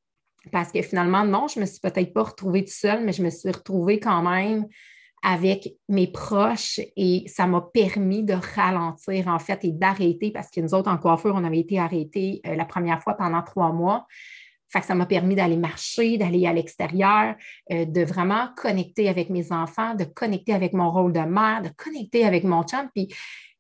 parce 0.52 0.72
que 0.72 0.82
finalement, 0.82 1.26
non, 1.26 1.48
je 1.48 1.60
ne 1.60 1.66
me 1.66 1.70
suis 1.70 1.80
peut-être 1.80 2.14
pas 2.14 2.24
retrouvée 2.24 2.64
toute 2.64 2.74
seule, 2.74 3.04
mais 3.04 3.12
je 3.12 3.24
me 3.24 3.30
suis 3.30 3.52
retrouvée 3.52 4.00
quand 4.00 4.22
même 4.22 4.68
avec 5.24 5.74
mes 5.90 6.06
proches 6.06 6.80
et 6.96 7.24
ça 7.28 7.48
m'a 7.48 7.62
permis 7.62 8.24
de 8.24 8.36
ralentir 8.56 9.28
en 9.28 9.40
fait 9.40 9.64
et 9.64 9.72
d'arrêter 9.72 10.30
parce 10.30 10.52
que 10.52 10.62
nous 10.62 10.76
autres 10.76 10.92
en 10.92 10.98
coiffure, 10.98 11.34
on 11.36 11.44
avait 11.44 11.60
été 11.60 11.80
arrêtés 11.80 12.42
euh, 12.46 12.56
la 12.56 12.66
première 12.66 13.02
fois 13.02 13.16
pendant 13.16 13.42
trois 13.42 13.72
mois. 13.72 14.06
Fait 14.70 14.82
que 14.82 14.86
ça 14.86 14.94
m'a 14.94 15.08
permis 15.08 15.36
d'aller 15.36 15.58
marcher, 15.58 16.18
d'aller 16.18 16.46
à 16.46 16.54
l'extérieur, 16.54 17.36
euh, 17.72 17.86
de 17.86 18.02
vraiment 18.04 18.50
connecter 18.56 19.10
avec 19.10 19.32
mes 19.32 19.52
enfants, 19.52 19.96
de 19.96 20.04
connecter 20.04 20.54
avec 20.54 20.74
mon 20.74 20.92
rôle 20.92 21.14
de 21.14 21.22
mère, 21.22 21.64
de 21.64 21.70
connecter 21.70 22.24
avec 22.24 22.44
mon 22.44 22.66
champ. 22.68 22.88
Puis 22.94 23.08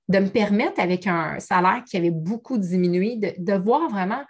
de 0.07 0.19
me 0.19 0.27
permettre, 0.27 0.79
avec 0.79 1.07
un 1.07 1.39
salaire 1.39 1.83
qui 1.83 1.97
avait 1.97 2.11
beaucoup 2.11 2.57
diminué, 2.57 3.15
de, 3.17 3.53
voir 3.57 3.89
vraiment 3.89 4.23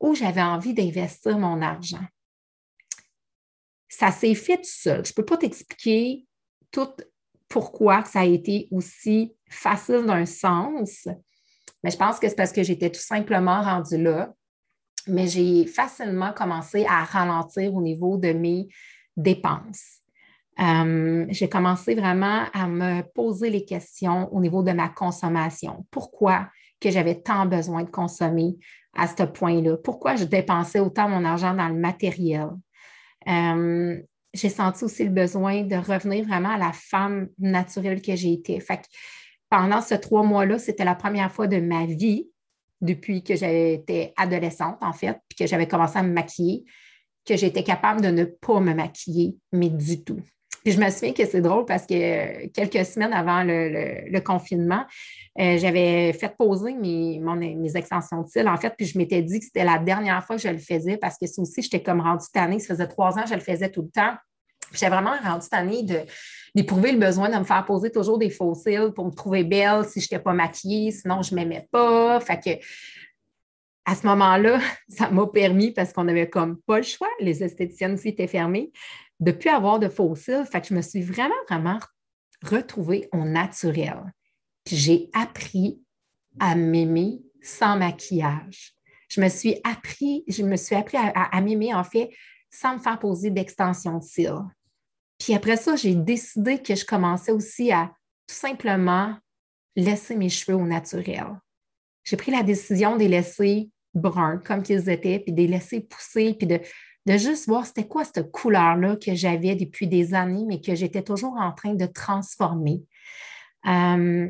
où 0.00 0.14
j'avais 0.14 0.42
envie 0.42 0.74
d'investir 0.74 1.38
mon 1.38 1.62
argent. 1.62 2.04
Ça 3.88 4.10
s'est 4.10 4.34
fait 4.34 4.56
tout 4.56 4.64
seul. 4.64 5.04
Je 5.04 5.12
ne 5.12 5.14
peux 5.14 5.24
pas 5.24 5.36
t'expliquer 5.36 6.26
tout 6.70 6.88
pourquoi 7.48 8.04
ça 8.04 8.20
a 8.20 8.24
été 8.24 8.68
aussi 8.70 9.34
facile 9.48 10.04
d'un 10.04 10.26
sens, 10.26 11.06
mais 11.82 11.90
je 11.90 11.96
pense 11.96 12.18
que 12.18 12.28
c'est 12.28 12.34
parce 12.34 12.52
que 12.52 12.62
j'étais 12.62 12.90
tout 12.90 13.00
simplement 13.00 13.62
rendue 13.62 14.02
là. 14.02 14.34
Mais 15.06 15.28
j'ai 15.28 15.66
facilement 15.66 16.32
commencé 16.32 16.86
à 16.86 17.04
ralentir 17.04 17.74
au 17.74 17.82
niveau 17.82 18.16
de 18.16 18.32
mes 18.32 18.68
dépenses. 19.16 20.00
Euh, 20.60 21.26
j'ai 21.30 21.48
commencé 21.48 21.94
vraiment 21.94 22.44
à 22.52 22.68
me 22.68 23.02
poser 23.14 23.50
les 23.50 23.64
questions 23.64 24.32
au 24.32 24.40
niveau 24.40 24.62
de 24.62 24.72
ma 24.72 24.88
consommation. 24.88 25.86
Pourquoi 25.90 26.48
que 26.80 26.90
j'avais 26.90 27.20
tant 27.20 27.46
besoin 27.46 27.82
de 27.82 27.90
consommer 27.90 28.56
à 28.96 29.08
ce 29.08 29.24
point-là? 29.24 29.76
Pourquoi 29.78 30.16
je 30.16 30.24
dépensais 30.24 30.78
autant 30.80 31.08
mon 31.08 31.24
argent 31.24 31.54
dans 31.54 31.68
le 31.68 31.74
matériel? 31.74 32.48
Euh, 33.26 34.00
j'ai 34.32 34.48
senti 34.48 34.84
aussi 34.84 35.04
le 35.04 35.10
besoin 35.10 35.62
de 35.62 35.76
revenir 35.76 36.24
vraiment 36.26 36.50
à 36.50 36.58
la 36.58 36.72
femme 36.72 37.28
naturelle 37.38 38.02
que 38.02 38.14
j'ai 38.14 38.32
été. 38.32 38.60
Fait 38.60 38.82
pendant 39.48 39.80
ces 39.80 40.00
trois 40.00 40.22
mois-là, 40.22 40.58
c'était 40.58 40.84
la 40.84 40.96
première 40.96 41.32
fois 41.32 41.46
de 41.46 41.58
ma 41.58 41.86
vie, 41.86 42.28
depuis 42.80 43.22
que 43.22 43.34
j'étais 43.34 44.12
adolescente, 44.16 44.78
en 44.82 44.92
fait, 44.92 45.18
puis 45.28 45.36
que 45.38 45.46
j'avais 45.46 45.68
commencé 45.68 45.98
à 45.98 46.02
me 46.02 46.12
maquiller, 46.12 46.64
que 47.24 47.36
j'étais 47.36 47.62
capable 47.62 48.00
de 48.00 48.08
ne 48.08 48.24
pas 48.24 48.60
me 48.60 48.74
maquiller, 48.74 49.36
mais 49.52 49.70
du 49.70 50.04
tout. 50.04 50.20
Puis 50.64 50.72
je 50.72 50.80
me 50.80 50.88
souviens 50.88 51.12
que 51.12 51.26
c'est 51.26 51.42
drôle 51.42 51.66
parce 51.66 51.86
que 51.86 51.94
euh, 51.94 52.48
quelques 52.54 52.86
semaines 52.86 53.12
avant 53.12 53.42
le, 53.44 54.18
confinement, 54.20 54.84
euh, 55.38 55.58
j'avais 55.58 56.14
fait 56.14 56.34
poser 56.36 56.72
mes, 56.72 57.20
mes 57.20 57.76
extensions 57.76 58.22
de 58.22 58.28
cils, 58.28 58.48
en 58.48 58.56
fait, 58.56 58.72
puis 58.76 58.86
je 58.86 58.96
m'étais 58.96 59.20
dit 59.20 59.40
que 59.40 59.44
c'était 59.44 59.64
la 59.64 59.78
dernière 59.78 60.24
fois 60.24 60.36
que 60.36 60.42
je 60.42 60.48
le 60.48 60.58
faisais 60.58 60.96
parce 60.96 61.18
que 61.18 61.26
ça 61.26 61.42
aussi, 61.42 61.60
j'étais 61.60 61.82
comme 61.82 62.00
rendue 62.00 62.24
tannée. 62.32 62.58
Ça 62.60 62.74
faisait 62.74 62.88
trois 62.88 63.18
ans 63.18 63.24
que 63.24 63.28
je 63.28 63.34
le 63.34 63.40
faisais 63.40 63.70
tout 63.70 63.82
le 63.82 63.90
temps. 63.90 64.14
J'étais 64.72 64.88
vraiment 64.88 65.12
rendue 65.22 65.48
tannée 65.48 65.82
de, 65.82 65.98
d'éprouver 66.54 66.92
le 66.92 66.98
besoin 66.98 67.28
de 67.28 67.36
me 67.36 67.44
faire 67.44 67.64
poser 67.66 67.90
toujours 67.90 68.16
des 68.16 68.30
faux 68.30 68.54
cils 68.54 68.92
pour 68.94 69.04
me 69.04 69.10
trouver 69.10 69.44
belle 69.44 69.84
si 69.84 70.00
je 70.00 70.06
n'étais 70.06 70.18
pas 70.18 70.32
maquillée, 70.32 70.90
sinon 70.92 71.20
je 71.20 71.34
ne 71.34 71.40
m'aimais 71.40 71.68
pas. 71.70 72.18
Fait 72.20 72.40
que 72.40 72.64
à 73.86 73.94
ce 73.94 74.06
moment-là, 74.06 74.60
ça 74.88 75.10
m'a 75.10 75.26
permis, 75.26 75.72
parce 75.72 75.92
qu'on 75.92 76.04
n'avait 76.04 76.28
comme 76.28 76.58
pas 76.62 76.78
le 76.78 76.84
choix, 76.84 77.08
les 77.20 77.42
esthéticiennes 77.42 77.94
aussi 77.94 78.08
étaient 78.08 78.26
fermées, 78.26 78.72
de 79.20 79.32
plus 79.32 79.50
avoir 79.50 79.78
de 79.78 79.88
fossiles. 79.88 80.46
Fait 80.50 80.66
je 80.66 80.74
me 80.74 80.82
suis 80.82 81.02
vraiment, 81.02 81.34
vraiment 81.48 81.78
retrouvée 82.42 83.08
au 83.12 83.24
naturel. 83.24 84.02
j'ai 84.66 85.10
appris 85.12 85.82
à 86.40 86.54
m'aimer 86.54 87.22
sans 87.42 87.76
maquillage. 87.76 88.74
Je 89.08 89.20
me 89.20 89.28
suis 89.28 89.60
appris, 89.64 90.24
je 90.28 90.42
me 90.42 90.56
suis 90.56 90.74
appris 90.74 90.96
à, 90.96 91.40
m'aimer, 91.40 91.74
en 91.74 91.84
fait, 91.84 92.10
sans 92.50 92.74
me 92.74 92.78
faire 92.80 92.98
poser 92.98 93.30
d'extension 93.30 93.98
de 93.98 94.02
cils. 94.02 94.42
Puis 95.18 95.34
après 95.34 95.56
ça, 95.56 95.76
j'ai 95.76 95.94
décidé 95.94 96.60
que 96.60 96.74
je 96.74 96.84
commençais 96.84 97.32
aussi 97.32 97.70
à 97.70 97.92
tout 98.26 98.34
simplement 98.34 99.16
laisser 99.76 100.16
mes 100.16 100.28
cheveux 100.28 100.56
au 100.56 100.66
naturel. 100.66 101.38
J'ai 102.04 102.16
pris 102.16 102.32
la 102.32 102.42
décision 102.42 102.94
de 102.94 103.00
les 103.00 103.08
laisser 103.08 103.70
bruns 103.94 104.38
comme 104.38 104.62
qu'ils 104.62 104.90
étaient, 104.90 105.20
puis 105.20 105.32
de 105.32 105.40
les 105.42 105.48
laisser 105.48 105.80
pousser, 105.80 106.34
puis 106.34 106.46
de 106.46 106.60
de 107.06 107.18
juste 107.18 107.46
voir 107.46 107.66
c'était 107.66 107.86
quoi 107.86 108.04
cette 108.04 108.30
couleur-là 108.30 108.96
que 108.96 109.14
j'avais 109.14 109.54
depuis 109.54 109.86
des 109.86 110.14
années, 110.14 110.44
mais 110.46 110.60
que 110.60 110.74
j'étais 110.74 111.02
toujours 111.02 111.36
en 111.36 111.52
train 111.52 111.74
de 111.74 111.86
transformer. 111.86 112.82
Euh, 113.66 114.28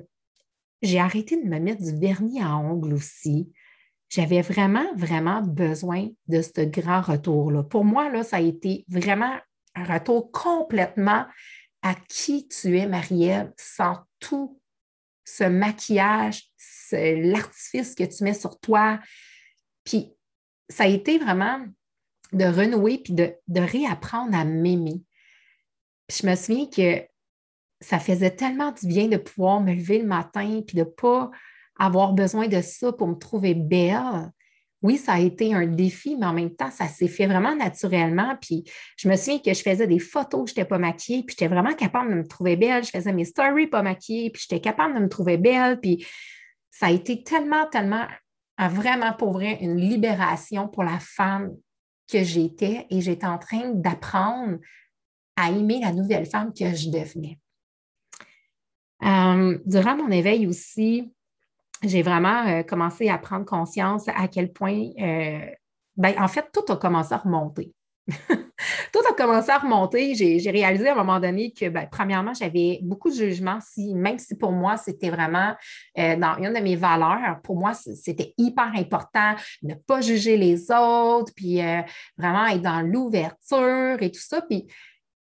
j'ai 0.82 0.98
arrêté 0.98 1.42
de 1.42 1.48
me 1.48 1.58
mettre 1.58 1.82
du 1.82 1.98
vernis 1.98 2.42
à 2.42 2.56
ongles 2.56 2.94
aussi. 2.94 3.52
J'avais 4.08 4.42
vraiment, 4.42 4.86
vraiment 4.96 5.40
besoin 5.40 6.08
de 6.28 6.42
ce 6.42 6.60
grand 6.62 7.00
retour-là. 7.00 7.62
Pour 7.62 7.84
moi, 7.84 8.22
ça 8.22 8.36
a 8.36 8.40
été 8.40 8.84
vraiment 8.88 9.34
un 9.74 9.84
retour 9.84 10.30
complètement 10.30 11.26
à 11.82 11.94
qui 12.08 12.48
tu 12.48 12.78
es, 12.78 12.86
Marielle, 12.86 13.52
sans 13.56 13.98
tout 14.18 14.60
ce 15.24 15.44
maquillage, 15.44 16.44
l'artifice 16.92 17.94
que 17.94 18.04
tu 18.04 18.24
mets 18.24 18.34
sur 18.34 18.58
toi. 18.60 19.00
Puis, 19.84 20.12
ça 20.68 20.84
a 20.84 20.86
été 20.86 21.18
vraiment 21.18 21.60
de 22.34 22.44
renouer 22.44 22.98
puis 22.98 23.12
de, 23.12 23.60
réapprendre 23.60 24.36
à 24.36 24.44
m'aimer. 24.44 25.02
je 26.10 26.26
me 26.26 26.34
souviens 26.34 26.66
que 26.66 27.02
ça 27.80 27.98
faisait 27.98 28.34
tellement 28.34 28.72
du 28.72 28.86
bien 28.86 29.08
de 29.08 29.16
pouvoir 29.16 29.60
me 29.60 29.72
lever 29.72 29.98
le 29.98 30.06
matin 30.06 30.62
puis 30.66 30.76
de 30.76 30.84
ne 30.84 30.84
pas 30.84 31.30
avoir 31.78 32.12
besoin 32.12 32.48
de 32.48 32.60
ça 32.60 32.92
pour 32.92 33.08
me 33.08 33.14
trouver 33.14 33.54
belle. 33.54 34.30
Oui, 34.82 34.98
ça 34.98 35.14
a 35.14 35.20
été 35.20 35.54
un 35.54 35.66
défi, 35.66 36.16
mais 36.16 36.26
en 36.26 36.34
même 36.34 36.54
temps, 36.54 36.70
ça 36.70 36.88
s'est 36.88 37.08
fait 37.08 37.26
vraiment 37.26 37.56
naturellement. 37.56 38.36
Puis 38.40 38.64
je 38.98 39.08
me 39.08 39.16
souviens 39.16 39.38
que 39.38 39.54
je 39.54 39.62
faisais 39.62 39.86
des 39.86 39.98
photos, 39.98 40.50
je 40.50 40.52
n'étais 40.52 40.66
pas 40.66 40.78
maquillée, 40.78 41.22
puis 41.22 41.34
j'étais 41.38 41.52
vraiment 41.52 41.72
capable 41.72 42.10
de 42.10 42.16
me 42.16 42.26
trouver 42.26 42.56
belle. 42.56 42.84
Je 42.84 42.90
faisais 42.90 43.12
mes 43.12 43.24
stories 43.24 43.66
pas 43.66 43.82
maquillées, 43.82 44.30
puis 44.30 44.42
j'étais 44.42 44.60
capable 44.60 44.94
de 44.94 45.00
me 45.00 45.08
trouver 45.08 45.38
belle. 45.38 45.80
Ça 46.70 46.86
a 46.86 46.90
été 46.90 47.22
tellement, 47.22 47.66
tellement, 47.70 48.06
vraiment 48.58 49.14
pour 49.14 49.32
vrai, 49.32 49.58
une 49.62 49.78
libération 49.78 50.68
pour 50.68 50.84
la 50.84 50.98
femme 51.00 51.54
que 52.10 52.22
j'étais 52.22 52.86
et 52.90 53.00
j'étais 53.00 53.26
en 53.26 53.38
train 53.38 53.70
d'apprendre 53.70 54.58
à 55.36 55.50
aimer 55.50 55.80
la 55.80 55.92
nouvelle 55.92 56.26
femme 56.26 56.52
que 56.52 56.74
je 56.74 56.90
devenais. 56.90 57.38
Euh, 59.02 59.58
durant 59.66 59.96
mon 59.96 60.10
éveil 60.10 60.46
aussi, 60.46 61.12
j'ai 61.82 62.02
vraiment 62.02 62.46
euh, 62.46 62.62
commencé 62.62 63.08
à 63.08 63.18
prendre 63.18 63.44
conscience 63.44 64.08
à 64.08 64.28
quel 64.28 64.52
point, 64.52 64.90
euh, 64.98 65.46
ben, 65.96 66.14
en 66.18 66.28
fait, 66.28 66.48
tout 66.52 66.72
a 66.72 66.76
commencé 66.76 67.12
à 67.12 67.18
remonter. 67.18 67.72
tout 68.92 69.00
a 69.08 69.12
commencé 69.12 69.50
à 69.50 69.58
remonter. 69.58 70.14
J'ai 70.14 70.50
réalisé 70.50 70.88
à 70.88 70.92
un 70.92 70.96
moment 70.96 71.20
donné 71.20 71.52
que, 71.52 71.68
ben, 71.68 71.86
premièrement, 71.90 72.32
j'avais 72.34 72.80
beaucoup 72.82 73.10
de 73.10 73.14
jugements, 73.14 73.58
si, 73.60 73.94
même 73.94 74.18
si 74.18 74.36
pour 74.36 74.52
moi, 74.52 74.76
c'était 74.76 75.10
vraiment 75.10 75.54
euh, 75.98 76.16
dans 76.16 76.36
une 76.38 76.52
de 76.52 76.60
mes 76.60 76.76
valeurs. 76.76 77.40
Pour 77.42 77.56
moi, 77.56 77.74
c'était 77.74 78.34
hyper 78.38 78.72
important 78.76 79.34
de 79.62 79.70
ne 79.70 79.74
pas 79.74 80.00
juger 80.00 80.36
les 80.36 80.70
autres, 80.70 81.32
puis 81.34 81.60
euh, 81.62 81.80
vraiment 82.16 82.46
être 82.46 82.62
dans 82.62 82.80
l'ouverture 82.80 83.96
et 84.00 84.10
tout 84.10 84.20
ça. 84.20 84.42
Puis 84.42 84.66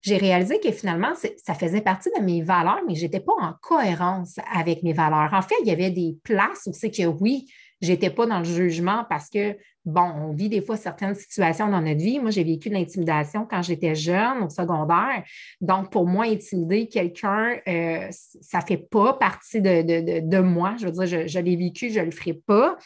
j'ai 0.01 0.17
réalisé 0.17 0.59
que 0.59 0.71
finalement, 0.71 1.13
ça 1.43 1.53
faisait 1.53 1.81
partie 1.81 2.09
de 2.17 2.23
mes 2.23 2.41
valeurs, 2.41 2.81
mais 2.87 2.95
je 2.95 3.03
n'étais 3.03 3.19
pas 3.19 3.33
en 3.39 3.53
cohérence 3.61 4.39
avec 4.51 4.81
mes 4.81 4.93
valeurs. 4.93 5.29
En 5.33 5.41
fait, 5.41 5.55
il 5.61 5.67
y 5.67 5.71
avait 5.71 5.91
des 5.91 6.17
places 6.23 6.63
où 6.65 6.73
c'est 6.73 6.89
que 6.89 7.05
oui, 7.05 7.45
j'étais 7.81 8.09
pas 8.09 8.25
dans 8.25 8.39
le 8.39 8.45
jugement 8.45 9.05
parce 9.09 9.29
que, 9.29 9.55
bon, 9.85 10.11
on 10.15 10.31
vit 10.31 10.49
des 10.49 10.61
fois 10.61 10.77
certaines 10.77 11.15
situations 11.15 11.67
dans 11.67 11.81
notre 11.81 11.99
vie. 11.99 12.19
Moi, 12.19 12.31
j'ai 12.31 12.43
vécu 12.43 12.69
de 12.69 12.75
l'intimidation 12.75 13.47
quand 13.49 13.61
j'étais 13.61 13.95
jeune, 13.95 14.43
au 14.43 14.49
secondaire. 14.49 15.23
Donc, 15.59 15.91
pour 15.91 16.05
moi, 16.05 16.25
intimider 16.25 16.87
quelqu'un, 16.87 17.57
euh, 17.67 18.07
ça 18.11 18.59
ne 18.59 18.63
fait 18.63 18.77
pas 18.77 19.13
partie 19.13 19.61
de, 19.61 20.39
moi. 20.39 20.75
Je 20.79 20.85
veux 20.85 20.91
dire, 20.91 21.27
je, 21.27 21.39
l'ai 21.39 21.55
vécu, 21.55 21.89
je 21.89 21.99
ne 21.99 22.05
le 22.05 22.11
ferai 22.11 22.33
pas. 22.33 22.77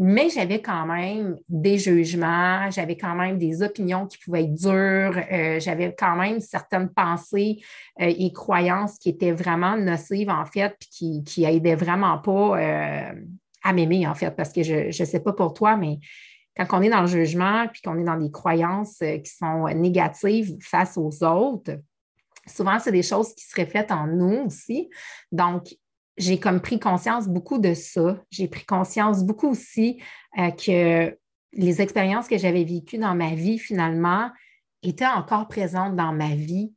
Mais 0.00 0.28
j'avais 0.28 0.62
quand 0.62 0.86
même 0.86 1.36
des 1.48 1.76
jugements, 1.76 2.70
j'avais 2.70 2.96
quand 2.96 3.16
même 3.16 3.36
des 3.36 3.62
opinions 3.64 4.06
qui 4.06 4.16
pouvaient 4.18 4.44
être 4.44 4.54
dures, 4.54 5.20
euh, 5.32 5.58
j'avais 5.58 5.92
quand 5.98 6.14
même 6.14 6.38
certaines 6.38 6.88
pensées 6.88 7.58
euh, 8.00 8.12
et 8.16 8.32
croyances 8.32 8.96
qui 8.98 9.08
étaient 9.08 9.32
vraiment 9.32 9.76
nocives, 9.76 10.30
en 10.30 10.44
fait, 10.44 10.76
puis 10.78 10.88
qui, 10.88 11.24
qui 11.24 11.44
aidaient 11.44 11.74
vraiment 11.74 12.16
pas 12.18 13.12
à 13.62 13.72
m'aimer, 13.72 14.06
en 14.06 14.14
fait, 14.14 14.30
parce 14.30 14.52
que 14.52 14.62
je 14.62 14.86
ne 14.86 15.06
sais 15.06 15.20
pas 15.20 15.32
pour 15.32 15.54
toi, 15.54 15.76
mais 15.76 15.98
quand 16.56 16.78
on 16.78 16.82
est 16.82 16.90
dans 16.90 17.02
le 17.02 17.06
jugement, 17.06 17.66
puis 17.68 17.82
qu'on 17.82 17.98
est 17.98 18.04
dans 18.04 18.16
des 18.16 18.30
croyances 18.30 19.00
euh, 19.02 19.18
qui 19.18 19.30
sont 19.30 19.66
négatives 19.68 20.56
face 20.60 20.96
aux 20.96 21.22
autres, 21.24 21.78
souvent, 22.46 22.78
c'est 22.78 22.92
des 22.92 23.02
choses 23.02 23.34
qui 23.34 23.44
seraient 23.44 23.66
faites 23.66 23.92
en 23.92 24.06
nous 24.06 24.46
aussi. 24.46 24.90
Donc, 25.30 25.76
j'ai 26.16 26.40
comme 26.40 26.60
pris 26.60 26.80
conscience 26.80 27.28
beaucoup 27.28 27.58
de 27.58 27.74
ça. 27.74 28.18
J'ai 28.30 28.48
pris 28.48 28.64
conscience 28.64 29.22
beaucoup 29.22 29.48
aussi 29.48 30.02
euh, 30.38 30.50
que 30.50 31.16
les 31.52 31.80
expériences 31.80 32.26
que 32.26 32.38
j'avais 32.38 32.64
vécues 32.64 32.98
dans 32.98 33.14
ma 33.14 33.34
vie, 33.34 33.58
finalement, 33.58 34.30
étaient 34.82 35.06
encore 35.06 35.48
présentes 35.48 35.96
dans 35.96 36.12
ma 36.12 36.34
vie 36.34 36.72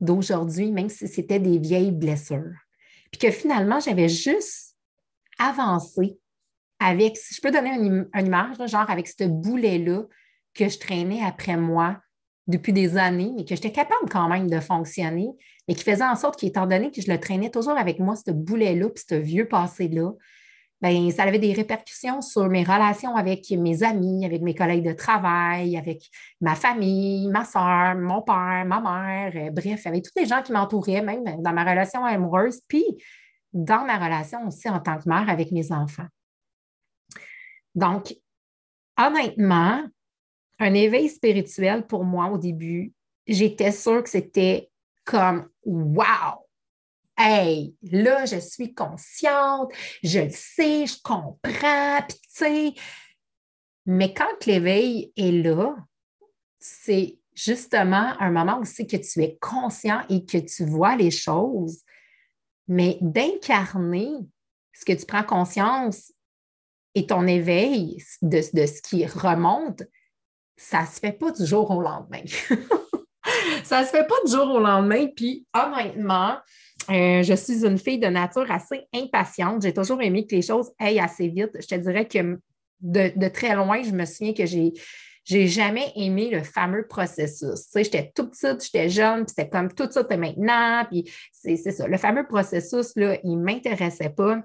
d'aujourd'hui, 0.00 0.72
même 0.72 0.88
si 0.88 1.06
c'était 1.08 1.38
des 1.38 1.58
vieilles 1.58 1.92
blessures. 1.92 2.56
Puis 3.12 3.20
que 3.20 3.30
finalement, 3.30 3.80
j'avais 3.80 4.08
juste 4.08 4.76
avancé 5.38 6.18
avec, 6.80 7.16
je 7.30 7.40
peux 7.40 7.50
donner 7.50 7.74
une, 7.74 8.08
image, 8.18 8.56
genre 8.66 8.88
avec 8.88 9.06
ce 9.06 9.24
boulet-là 9.24 10.04
que 10.54 10.68
je 10.68 10.78
traînais 10.78 11.20
après 11.24 11.56
moi 11.56 11.98
depuis 12.46 12.72
des 12.72 12.96
années, 12.96 13.32
mais 13.36 13.44
que 13.44 13.54
j'étais 13.54 13.70
capable 13.70 14.08
quand 14.10 14.28
même 14.28 14.50
de 14.50 14.58
fonctionner, 14.58 15.28
mais 15.68 15.74
qui 15.74 15.84
faisait 15.84 16.04
en 16.04 16.16
sorte 16.16 16.40
qu'étant 16.40 16.66
donné 16.66 16.90
que 16.90 17.00
je 17.00 17.10
le 17.10 17.20
traînais 17.20 17.50
toujours 17.50 17.76
avec 17.76 18.00
moi, 18.00 18.16
ce 18.16 18.32
boulet-là, 18.32 18.88
puis 18.88 19.04
ce 19.08 19.14
vieux 19.14 19.46
passé-là, 19.46 20.10
bien, 20.82 21.10
ça 21.10 21.24
avait 21.24 21.38
des 21.38 21.52
répercussions 21.52 22.22
sur 22.22 22.48
mes 22.48 22.64
relations 22.64 23.14
avec 23.14 23.48
mes 23.50 23.82
amis, 23.82 24.24
avec 24.24 24.40
mes 24.40 24.54
collègues 24.54 24.86
de 24.86 24.94
travail, 24.94 25.76
avec 25.76 26.02
ma 26.40 26.54
famille, 26.54 27.28
ma 27.28 27.44
soeur, 27.44 27.94
mon 27.96 28.22
père, 28.22 28.64
ma 28.66 28.80
mère, 28.80 29.32
euh, 29.36 29.50
bref, 29.50 29.86
avec 29.86 30.04
tous 30.04 30.18
les 30.18 30.26
gens 30.26 30.42
qui 30.42 30.52
m'entouraient, 30.52 31.02
même 31.02 31.22
dans 31.42 31.52
ma 31.52 31.62
relation 31.62 32.04
amoureuse, 32.04 32.62
puis 32.66 32.84
dans 33.52 33.84
ma 33.84 33.96
relation 33.96 34.46
aussi 34.46 34.68
en 34.68 34.80
tant 34.80 34.96
que 34.96 35.08
mère 35.08 35.28
avec 35.28 35.52
mes 35.52 35.70
enfants. 35.70 36.06
Donc, 37.74 38.14
honnêtement, 38.98 39.84
un 40.58 40.74
éveil 40.74 41.08
spirituel 41.08 41.86
pour 41.86 42.04
moi 42.04 42.30
au 42.30 42.38
début, 42.38 42.92
j'étais 43.26 43.72
sûre 43.72 44.02
que 44.02 44.10
c'était 44.10 44.70
comme 45.04 45.48
wow! 45.64 46.46
Hey, 47.16 47.74
là, 47.82 48.24
je 48.24 48.38
suis 48.38 48.72
consciente, 48.72 49.72
je 50.02 50.20
le 50.20 50.30
sais, 50.30 50.86
je 50.86 50.96
comprends, 51.02 52.00
tu 52.08 52.16
sais. 52.28 52.74
Mais 53.84 54.14
quand 54.14 54.46
l'éveil 54.46 55.12
est 55.16 55.32
là, 55.32 55.76
c'est 56.58 57.18
justement 57.34 58.14
un 58.20 58.30
moment 58.30 58.58
aussi 58.58 58.86
que 58.86 58.96
tu 58.96 59.22
es 59.22 59.36
conscient 59.40 60.02
et 60.08 60.24
que 60.24 60.38
tu 60.38 60.64
vois 60.64 60.96
les 60.96 61.10
choses, 61.10 61.82
mais 62.68 62.98
d'incarner 63.00 64.12
ce 64.72 64.84
que 64.84 64.92
tu 64.92 65.04
prends 65.04 65.24
conscience 65.24 66.12
et 66.94 67.06
ton 67.06 67.26
éveil 67.26 68.02
de, 68.22 68.40
ce 68.40 68.82
qui 68.82 69.06
remonte, 69.06 69.82
ça 70.56 70.82
ne 70.82 70.86
se 70.86 70.98
fait 71.00 71.12
pas 71.12 71.30
du 71.30 71.46
jour 71.46 71.70
au 71.70 71.80
lendemain. 71.80 72.22
ça 73.64 73.80
ne 73.80 73.86
se 73.86 73.90
fait 73.90 74.06
pas 74.06 74.16
du 74.24 74.32
jour 74.32 74.48
au 74.50 74.60
lendemain. 74.60 75.06
Puis 75.14 75.46
honnêtement, 75.54 76.36
euh, 76.90 77.22
je 77.22 77.34
suis 77.34 77.64
une 77.64 77.78
fille 77.78 77.98
de 77.98 78.08
nature 78.08 78.50
assez 78.50 78.86
impatiente. 78.94 79.62
J'ai 79.62 79.72
toujours 79.72 80.02
aimé 80.02 80.26
que 80.26 80.34
les 80.34 80.42
choses 80.42 80.70
aillent 80.78 81.00
assez 81.00 81.28
vite. 81.28 81.52
Je 81.60 81.66
te 81.66 81.74
dirais 81.76 82.06
que 82.06 82.38
de, 82.80 83.28
très 83.28 83.54
loin, 83.54 83.82
je 83.82 83.92
me 83.92 84.04
souviens 84.04 84.34
que 84.34 84.46
j'ai 84.46 84.72
j'ai 85.22 85.46
jamais 85.46 85.92
aimé 85.96 86.30
le 86.30 86.42
fameux 86.42 86.86
processus. 86.88 87.66
Tu 87.66 87.70
sais, 87.70 87.84
j'étais 87.84 88.10
tout 88.14 88.28
petite, 88.28 88.64
j'étais 88.64 88.88
jeune, 88.88 89.26
puis 89.26 89.34
c'était 89.36 89.48
comme 89.48 89.72
tout 89.72 89.86
ça, 89.88 90.04
maintenant, 90.16 90.84
puis 90.90 91.08
c'est 91.30 91.56
ça. 91.56 91.86
Le 91.86 91.98
fameux 91.98 92.26
processus, 92.26 92.96
là, 92.96 93.16
il 93.22 93.38
ne 93.38 93.44
m'intéressait 93.44 94.10
pas. 94.10 94.40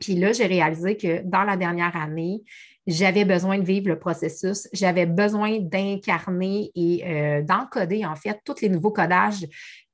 Puis 0.00 0.14
là, 0.14 0.32
j'ai 0.32 0.46
réalisé 0.46 0.96
que 0.96 1.22
dans 1.22 1.44
la 1.44 1.56
dernière 1.56 1.96
année, 1.96 2.42
j'avais 2.86 3.24
besoin 3.24 3.58
de 3.58 3.64
vivre 3.64 3.88
le 3.88 3.98
processus, 3.98 4.68
j'avais 4.72 5.06
besoin 5.06 5.58
d'incarner 5.58 6.70
et 6.74 7.04
euh, 7.04 7.42
d'encoder 7.42 8.04
en 8.06 8.14
fait 8.14 8.40
tous 8.44 8.60
les 8.60 8.68
nouveaux 8.68 8.92
codages 8.92 9.46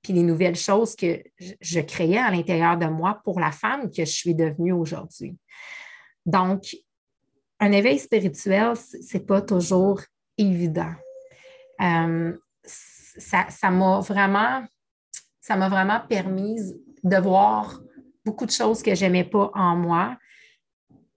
puis 0.02 0.12
les 0.12 0.22
nouvelles 0.22 0.56
choses 0.56 0.96
que 0.96 1.22
je 1.60 1.80
créais 1.80 2.18
à 2.18 2.30
l'intérieur 2.30 2.76
de 2.76 2.86
moi 2.86 3.20
pour 3.24 3.38
la 3.40 3.52
femme 3.52 3.88
que 3.90 4.04
je 4.04 4.10
suis 4.10 4.34
devenue 4.34 4.72
aujourd'hui. 4.72 5.36
Donc, 6.26 6.76
un 7.60 7.70
éveil 7.70 7.98
spirituel, 7.98 8.74
ce 8.76 9.16
n'est 9.16 9.24
pas 9.24 9.40
toujours 9.40 10.00
évident. 10.36 10.92
Euh, 11.80 12.36
ça 12.64 13.70
m'a 13.70 14.00
vraiment, 14.00 14.64
ça 15.40 15.56
vraiment 15.56 16.00
de 17.04 17.16
voir 17.16 17.80
beaucoup 18.24 18.46
de 18.46 18.50
choses 18.50 18.82
que 18.82 18.94
je 18.94 19.04
n'aimais 19.04 19.24
pas 19.24 19.50
en 19.54 19.76
moi. 19.76 20.16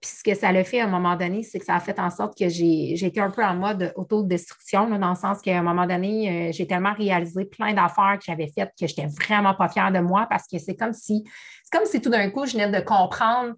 Puis 0.00 0.10
ce 0.10 0.22
que 0.22 0.34
ça 0.34 0.52
l'a 0.52 0.62
fait 0.62 0.80
à 0.80 0.84
un 0.84 0.88
moment 0.88 1.16
donné, 1.16 1.42
c'est 1.42 1.58
que 1.58 1.64
ça 1.64 1.76
a 1.76 1.80
fait 1.80 1.98
en 1.98 2.10
sorte 2.10 2.38
que 2.38 2.48
j'ai 2.48 2.92
été 2.92 3.20
un 3.20 3.30
peu 3.30 3.42
en 3.42 3.54
mode 3.54 3.92
autodestruction, 3.96 4.90
dans 4.98 5.10
le 5.10 5.16
sens 5.16 5.40
qu'à 5.40 5.58
un 5.58 5.62
moment 5.62 5.86
donné, 5.86 6.48
euh, 6.48 6.52
j'ai 6.52 6.66
tellement 6.66 6.92
réalisé 6.92 7.46
plein 7.46 7.72
d'affaires 7.72 8.18
que 8.18 8.24
j'avais 8.26 8.48
faites 8.48 8.72
que 8.78 8.86
je 8.86 8.94
n'étais 8.94 9.06
vraiment 9.06 9.54
pas 9.54 9.68
fière 9.68 9.90
de 9.90 10.00
moi 10.00 10.26
parce 10.28 10.46
que 10.46 10.58
c'est 10.58 10.76
comme 10.76 10.92
si, 10.92 11.24
c'est 11.64 11.78
comme 11.78 11.86
si 11.86 12.00
tout 12.00 12.10
d'un 12.10 12.30
coup, 12.30 12.46
je 12.46 12.52
venais 12.52 12.70
de 12.70 12.84
comprendre 12.84 13.54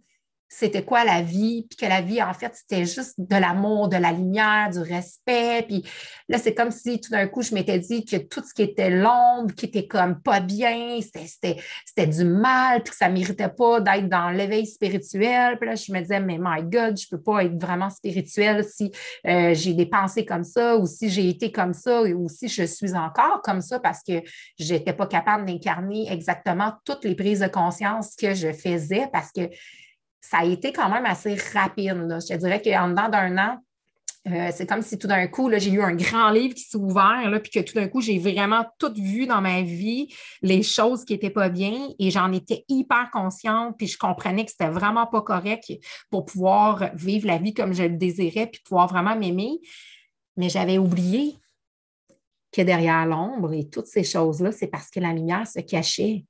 c'était 0.49 0.85
quoi 0.85 1.05
la 1.05 1.21
vie, 1.21 1.67
puis 1.69 1.77
que 1.77 1.87
la 1.87 2.01
vie, 2.01 2.23
en 2.23 2.33
fait, 2.33 2.55
c'était 2.55 2.87
juste 2.87 3.15
de 3.19 3.37
l'amour, 3.37 3.89
de 3.89 3.97
la 3.97 4.13
lumière, 4.13 4.71
du 4.71 4.79
respect. 4.79 5.65
Puis 5.69 5.85
là, 6.29 6.39
c'est 6.39 6.55
comme 6.55 6.71
si 6.71 7.01
tout 7.01 7.11
d'un 7.11 7.27
coup, 7.29 7.43
je 7.43 7.55
m'étais 7.55 7.79
dit 7.79 8.05
que 8.05 8.17
tout 8.17 8.43
ce 8.43 8.55
qui 8.55 8.63
était 8.63 8.89
l'ombre, 8.89 9.55
qui 9.55 9.67
était 9.67 9.87
comme 9.87 10.21
pas 10.23 10.41
bien, 10.41 10.99
c'était 11.01 12.07
du 12.07 12.25
mal, 12.25 12.83
puis 12.83 12.93
que 12.93 12.97
ça 12.97 13.11
méritait 13.11 13.51
pas 13.51 13.81
d'être 13.81 14.09
dans 14.09 14.31
l'éveil 14.31 14.67
spirituel. 14.67 15.59
Puis 15.59 15.69
là, 15.69 15.75
je 15.75 15.93
me 15.93 16.01
disais, 16.01 16.21
mais 16.21 16.39
my 16.41 16.63
God, 16.63 16.99
je 16.99 17.07
peux 17.11 17.21
pas 17.21 17.45
être 17.45 17.61
vraiment 17.61 17.91
spirituel 17.91 18.65
si 18.65 18.91
euh, 19.27 19.53
j'ai 19.53 19.75
des 19.75 19.87
pensées 19.87 20.25
comme 20.25 20.45
ça, 20.45 20.79
ou 20.79 20.87
si 20.87 21.11
j'ai 21.11 21.29
été 21.29 21.53
comme 21.53 21.75
ça, 21.75 22.03
ou 22.03 22.29
si 22.29 22.49
je 22.49 22.63
suis 22.63 22.95
encore 22.95 23.43
comme 23.43 23.61
ça, 23.61 23.81
parce 23.81 24.03
que 24.03 24.23
je 24.59 24.73
n'étais 24.73 24.95
pas 24.95 25.07
capable 25.07 25.45
d'incarner 25.45 26.11
exactement 26.11 26.73
toutes 26.85 27.05
les 27.05 27.15
prises 27.15 27.41
de 27.41 27.49
conscience 27.49 28.15
que 28.17 28.35
je 28.35 28.53
faisais, 28.53 29.09
parce 29.13 29.31
que 29.31 29.51
ça 30.21 30.39
a 30.39 30.45
été 30.45 30.73
quand 30.73 30.89
même 30.89 31.07
assez 31.07 31.37
rapide. 31.53 32.19
Je 32.21 32.35
te 32.35 32.39
dirais 32.39 32.61
qu'en 32.63 32.89
dedans 32.89 33.09
d'un 33.09 33.39
an, 33.39 33.59
euh, 34.27 34.51
c'est 34.53 34.67
comme 34.67 34.83
si 34.83 34.99
tout 34.99 35.07
d'un 35.07 35.27
coup, 35.27 35.51
j'ai 35.51 35.71
eu 35.71 35.81
un 35.81 35.95
grand 35.95 36.31
livre 36.31 36.55
qui 36.55 36.63
s'est 36.63 36.77
ouvert, 36.77 37.41
puis 37.43 37.51
que 37.51 37.61
tout 37.61 37.75
d'un 37.75 37.89
coup, 37.89 38.01
j'ai 38.01 38.19
vraiment 38.19 38.67
tout 38.79 38.93
vu 38.95 39.27
dans 39.27 39.41
ma 39.41 39.63
vie, 39.63 40.13
les 40.43 40.63
choses 40.63 41.05
qui 41.05 41.15
n'étaient 41.15 41.31
pas 41.31 41.49
bien, 41.49 41.89
et 41.99 42.11
j'en 42.11 42.31
étais 42.33 42.65
hyper 42.69 43.11
consciente, 43.11 43.77
puis 43.79 43.87
je 43.87 43.97
comprenais 43.97 44.45
que 44.45 44.51
c'était 44.51 44.69
vraiment 44.69 45.07
pas 45.07 45.23
correct 45.23 45.73
pour 46.11 46.25
pouvoir 46.25 46.91
vivre 46.95 47.27
la 47.27 47.39
vie 47.39 47.55
comme 47.55 47.73
je 47.73 47.85
le 47.85 47.97
désirais, 47.97 48.49
puis 48.49 48.61
pouvoir 48.63 48.89
vraiment 48.89 49.17
m'aimer. 49.17 49.61
Mais 50.37 50.49
j'avais 50.49 50.79
oublié 50.79 51.37
que 52.53 52.63
derrière 52.63 53.07
l'ombre 53.07 53.53
et 53.53 53.69
toutes 53.69 53.87
ces 53.87 54.05
choses-là, 54.05 54.53
c'est 54.53 54.69
parce 54.69 54.91
que 54.91 55.01
la 55.01 55.13
lumière 55.13 55.47
se 55.47 55.61
cachait 55.61 56.25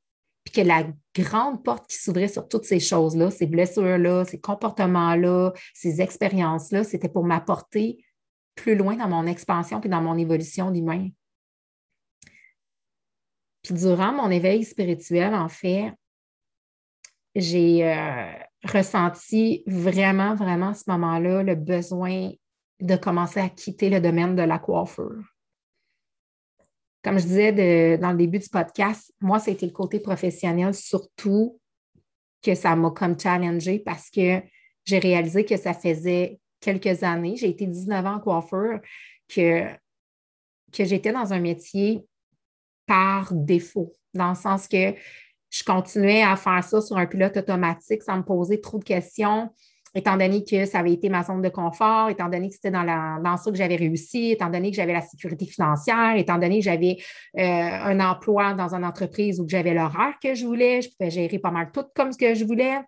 puis 0.48 0.62
que 0.62 0.66
la 0.66 0.84
grande 1.14 1.62
porte 1.62 1.88
qui 1.88 1.96
s'ouvrait 1.96 2.28
sur 2.28 2.48
toutes 2.48 2.64
ces 2.64 2.80
choses-là, 2.80 3.30
ces 3.30 3.46
blessures-là, 3.46 4.24
ces 4.24 4.40
comportements-là, 4.40 5.52
ces 5.74 6.00
expériences-là, 6.00 6.84
c'était 6.84 7.10
pour 7.10 7.24
m'apporter 7.24 8.02
plus 8.54 8.74
loin 8.74 8.96
dans 8.96 9.08
mon 9.08 9.26
expansion 9.26 9.80
et 9.82 9.88
dans 9.88 10.00
mon 10.00 10.16
évolution 10.16 10.70
d'humain. 10.70 11.08
Puis 13.62 13.74
durant 13.74 14.12
mon 14.12 14.30
éveil 14.30 14.64
spirituel, 14.64 15.34
en 15.34 15.48
fait, 15.48 15.92
j'ai 17.34 17.86
euh, 17.86 18.32
ressenti 18.64 19.64
vraiment, 19.66 20.34
vraiment 20.34 20.68
à 20.68 20.74
ce 20.74 20.84
moment-là 20.88 21.42
le 21.42 21.56
besoin 21.56 22.30
de 22.80 22.96
commencer 22.96 23.40
à 23.40 23.50
quitter 23.50 23.90
le 23.90 24.00
domaine 24.00 24.34
de 24.34 24.42
la 24.42 24.58
coiffure 24.58 25.24
comme 27.02 27.18
je 27.18 27.24
disais 27.26 27.98
dans 27.98 28.10
le 28.10 28.18
début 28.18 28.38
du 28.38 28.48
podcast, 28.48 29.12
moi, 29.20 29.38
c'était 29.38 29.66
le 29.66 29.72
côté 29.72 30.00
professionnel 30.00 30.74
surtout 30.74 31.60
que 32.42 32.54
ça 32.54 32.76
m'a 32.76 32.90
comme 32.90 33.18
challengé 33.18 33.78
parce 33.78 34.10
que 34.10 34.40
j'ai 34.84 34.98
réalisé 34.98 35.44
que 35.44 35.56
ça 35.56 35.74
faisait 35.74 36.40
quelques 36.60 37.02
années, 37.02 37.36
j'ai 37.36 37.48
été 37.48 37.66
19 37.66 38.06
ans 38.06 38.20
coiffeur, 38.20 38.80
que, 39.28 39.64
que 40.72 40.84
j'étais 40.84 41.12
dans 41.12 41.32
un 41.32 41.40
métier 41.40 42.04
par 42.86 43.32
défaut, 43.32 43.94
dans 44.14 44.30
le 44.30 44.34
sens 44.34 44.66
que 44.66 44.94
je 45.50 45.64
continuais 45.64 46.22
à 46.22 46.36
faire 46.36 46.62
ça 46.64 46.80
sur 46.80 46.96
un 46.96 47.06
pilote 47.06 47.36
automatique 47.36 48.02
sans 48.02 48.18
me 48.18 48.22
poser 48.22 48.60
trop 48.60 48.78
de 48.78 48.84
questions 48.84 49.50
étant 49.94 50.16
donné 50.16 50.44
que 50.44 50.64
ça 50.64 50.80
avait 50.80 50.92
été 50.92 51.08
ma 51.08 51.22
zone 51.24 51.42
de 51.42 51.48
confort, 51.48 52.08
étant 52.10 52.28
donné 52.28 52.48
que 52.48 52.54
c'était 52.54 52.70
dans, 52.70 52.82
la, 52.82 53.18
dans 53.22 53.36
ça 53.36 53.50
que 53.50 53.56
j'avais 53.56 53.76
réussi, 53.76 54.32
étant 54.32 54.50
donné 54.50 54.70
que 54.70 54.76
j'avais 54.76 54.92
la 54.92 55.00
sécurité 55.00 55.46
financière, 55.46 56.16
étant 56.16 56.38
donné 56.38 56.58
que 56.58 56.64
j'avais 56.64 56.98
euh, 57.38 57.42
un 57.42 58.00
emploi 58.00 58.54
dans 58.54 58.74
une 58.74 58.84
entreprise 58.84 59.40
où 59.40 59.48
j'avais 59.48 59.74
l'horaire 59.74 60.14
que 60.22 60.34
je 60.34 60.46
voulais, 60.46 60.82
je 60.82 60.90
pouvais 60.90 61.10
gérer 61.10 61.38
pas 61.38 61.50
mal 61.50 61.70
tout 61.72 61.84
comme 61.94 62.12
ce 62.12 62.18
que 62.18 62.34
je 62.34 62.44
voulais. 62.44 62.80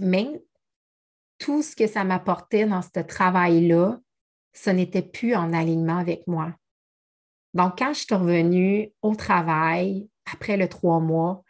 Mais 0.00 0.42
tout 1.38 1.62
ce 1.62 1.76
que 1.76 1.86
ça 1.86 2.04
m'apportait 2.04 2.66
dans 2.66 2.82
ce 2.82 3.00
travail-là, 3.00 3.98
ce 4.52 4.70
n'était 4.70 5.02
plus 5.02 5.34
en 5.34 5.52
alignement 5.52 5.98
avec 5.98 6.26
moi. 6.26 6.52
Donc, 7.54 7.78
quand 7.78 7.92
je 7.92 8.00
suis 8.00 8.14
revenue 8.14 8.92
au 9.02 9.14
travail, 9.14 10.08
après 10.32 10.56
le 10.56 10.68
trois 10.68 11.00
mois, 11.00 11.42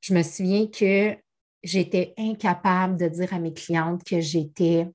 je 0.00 0.14
me 0.14 0.22
souviens 0.22 0.66
que 0.66 1.16
j'étais 1.62 2.14
incapable 2.18 2.96
de 2.96 3.08
dire 3.08 3.32
à 3.32 3.38
mes 3.38 3.52
clientes 3.52 4.02
que 4.04 4.20
j'étais 4.20 4.86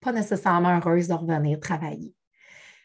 pas 0.00 0.12
nécessairement 0.12 0.78
heureuse 0.78 1.08
de 1.08 1.14
revenir 1.14 1.58
travailler. 1.60 2.14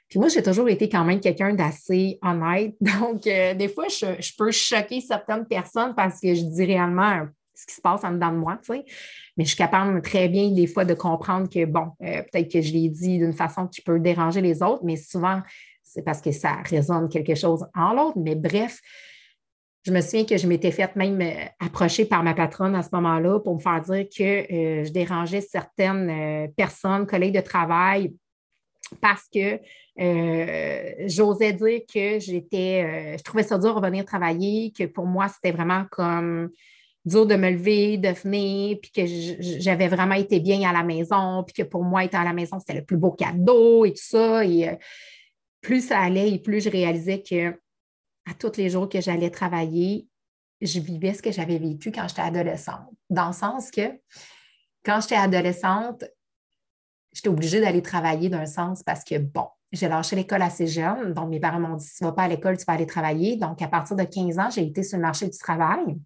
Puis 0.10 0.18
moi, 0.18 0.28
j'ai 0.28 0.42
toujours 0.42 0.68
été 0.70 0.90
quand 0.90 1.06
même 1.06 1.20
quelqu'un 1.20 1.54
d'assez 1.54 2.18
honnête. 2.24 2.76
Donc, 2.82 3.28
euh, 3.28 3.54
des 3.54 3.70
fois, 3.70 3.88
je, 3.88 4.36
peux 4.38 4.52
choquer 4.52 5.02
certaines 5.02 5.46
personnes 5.46 5.94
parce 5.96 6.20
que 6.20 6.34
je 6.34 6.42
dis 6.42 6.66
réellement 6.66 7.28
ce 7.54 7.68
qui 7.68 7.76
se 7.76 7.82
passe 7.82 8.04
en 8.04 8.14
dedans 8.14 8.32
de 8.32 8.38
moi, 8.38 8.58
tu 8.64 8.74
sais. 8.74 8.86
Mais 9.38 9.44
je 9.44 9.50
suis 9.50 9.58
capable 9.58 10.02
très 10.02 10.30
bien, 10.30 10.50
des 10.50 10.66
fois, 10.66 10.86
de 10.86 10.94
comprendre 10.94 11.50
que, 11.50 11.66
bon, 11.66 11.92
euh, 12.02 12.24
peut-être 12.24 12.52
que 12.52 12.62
je 12.62 12.72
l'ai 12.72 12.90
dit 12.90 13.20
d'une 13.20 13.34
façon 13.34 13.68
qui 13.68 13.82
peut 13.82 14.00
déranger 14.00 14.42
les 14.42 14.64
autres, 14.64 14.84
mais 14.84 14.96
souvent, 14.96 15.42
c'est 15.84 16.02
parce 16.02 16.22
que 16.22 16.32
ça 16.32 16.58
résonne 16.66 17.10
quelque 17.10 17.36
chose 17.36 17.66
en 17.76 17.94
l'autre. 17.94 18.18
Mais 18.18 18.36
bref, 18.36 18.80
je 19.90 19.94
me 19.94 20.02
souviens 20.02 20.26
que 20.26 20.38
je 20.38 20.48
m'étais 20.48 20.72
faite 20.72 20.96
même 20.96 21.20
euh, 21.22 21.46
approcher 21.60 22.06
par 22.06 22.24
ma 22.24 22.34
patronne 22.34 22.76
à 22.76 22.84
ce 22.84 22.90
moment-là 22.94 23.40
pour 23.40 23.56
me 23.56 23.60
faire 23.60 23.82
dire 23.82 24.06
que 24.06 24.84
je 24.86 24.92
dérangeais 24.92 25.42
certaines 25.42 26.52
personnes, 26.56 27.06
collègues 27.06 27.36
de 27.36 27.42
travail, 27.42 28.14
parce 29.02 29.28
que 29.34 29.60
euh, 30.00 30.94
j'osais 31.08 31.54
dire 31.54 31.82
que 31.92 32.20
j'étais, 32.20 32.84
euh, 32.84 33.18
je 33.18 33.24
trouvais 33.24 33.44
ça 33.44 33.58
dur 33.58 33.74
de 33.74 33.80
revenir 33.80 34.06
travailler, 34.06 34.72
que 34.72 34.86
pour 34.86 35.06
moi, 35.06 35.28
c'était 35.28 35.52
vraiment 35.52 35.86
comme 35.92 36.50
dur 37.06 37.26
de 37.26 37.36
me 37.36 37.50
lever, 37.52 37.98
de 37.98 38.10
venir, 38.10 38.78
puis 38.82 38.92
que 38.92 39.02
j'avais 39.60 39.88
vraiment 39.88 40.16
été 40.16 40.40
bien 40.40 40.68
à 40.70 40.74
la 40.74 40.84
maison, 40.84 41.44
puis 41.44 41.64
que 41.64 41.68
pour 41.68 41.84
moi, 41.84 42.06
être 42.06 42.16
à 42.16 42.24
la 42.24 42.34
maison, 42.34 42.60
c'était 42.60 42.80
le 42.80 42.86
plus 42.86 42.98
beau 42.98 43.12
cadeau 43.12 43.86
et 43.86 43.92
tout 43.92 44.04
ça. 44.04 44.46
Et 44.46 44.70
euh, 44.70 44.76
plus 45.62 45.88
ça 45.88 46.00
allait 46.00 46.32
et 46.32 46.40
plus 46.40 46.64
je 46.64 46.70
réalisais 46.70 47.22
que 47.22 47.54
à 48.30 48.34
tous 48.34 48.58
les 48.58 48.70
jours 48.70 48.88
que 48.90 49.02
j'allais 49.02 49.30
travailler, 49.30 50.08
je 50.62 50.80
vivais 50.80 51.14
ce 51.14 51.22
que 51.22 51.32
j'avais 51.32 51.58
vécu 51.58 51.92
quand 51.92 52.08
j'étais 52.08 52.22
adolescente. 52.22 52.90
Dans 53.10 53.28
le 53.28 53.34
sens 53.34 53.72
que 53.72 54.00
quand 54.84 55.00
j'étais 55.02 55.16
adolescente, 55.16 56.04
j'étais 57.14 57.30
obligée 57.30 57.62
d'aller 57.62 57.82
travailler 57.82 58.30
d'un 58.30 58.46
sens 58.46 58.84
parce 58.84 59.04
que, 59.04 59.18
bon, 59.18 59.48
j'ai 59.72 59.88
lâché 59.88 60.16
l'école 60.16 60.42
assez 60.42 60.68
jeune. 60.68 61.14
Donc, 61.14 61.30
mes 61.30 61.40
parents 61.40 61.60
m'ont 61.60 61.76
dit, 61.76 61.88
tu 61.96 62.04
ne 62.04 62.10
vas 62.10 62.14
pas 62.14 62.24
à 62.24 62.28
l'école, 62.28 62.58
tu 62.58 62.66
vas 62.66 62.74
aller 62.74 62.88
travailler. 62.88 63.36
Donc, 63.38 63.62
à 63.62 63.68
partir 63.68 63.96
de 63.96 64.04
15 64.04 64.40
ans, 64.40 64.50
j'ai 64.50 64.64
été 64.64 64.84
sur 64.84 64.98
le 64.98 65.04
marché 65.04 65.28
du 65.28 65.38
travail. 65.38 65.98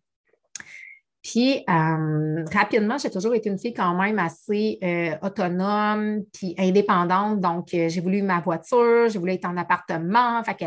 Puis, 1.23 1.63
euh, 1.69 2.43
rapidement, 2.51 2.97
j'ai 2.97 3.09
toujours 3.09 3.33
été 3.33 3.49
une 3.49 3.57
fille 3.57 3.73
quand 3.73 3.95
même 3.95 4.19
assez 4.19 4.77
euh, 4.83 5.15
autonome 5.21 6.23
puis 6.33 6.53
indépendante. 6.57 7.39
Donc, 7.39 7.73
euh, 7.73 7.87
j'ai 7.87 8.01
voulu 8.01 8.21
ma 8.21 8.41
voiture, 8.41 9.07
j'ai 9.07 9.19
voulu 9.19 9.31
être 9.31 9.45
en 9.45 9.55
appartement. 9.55 10.43
Fait 10.43 10.55
que 10.55 10.65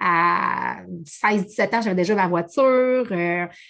à 0.00 0.78
16-17 1.04 1.74
ans, 1.74 1.82
j'avais 1.82 1.94
déjà 1.94 2.14
ma 2.14 2.26
voiture. 2.26 3.06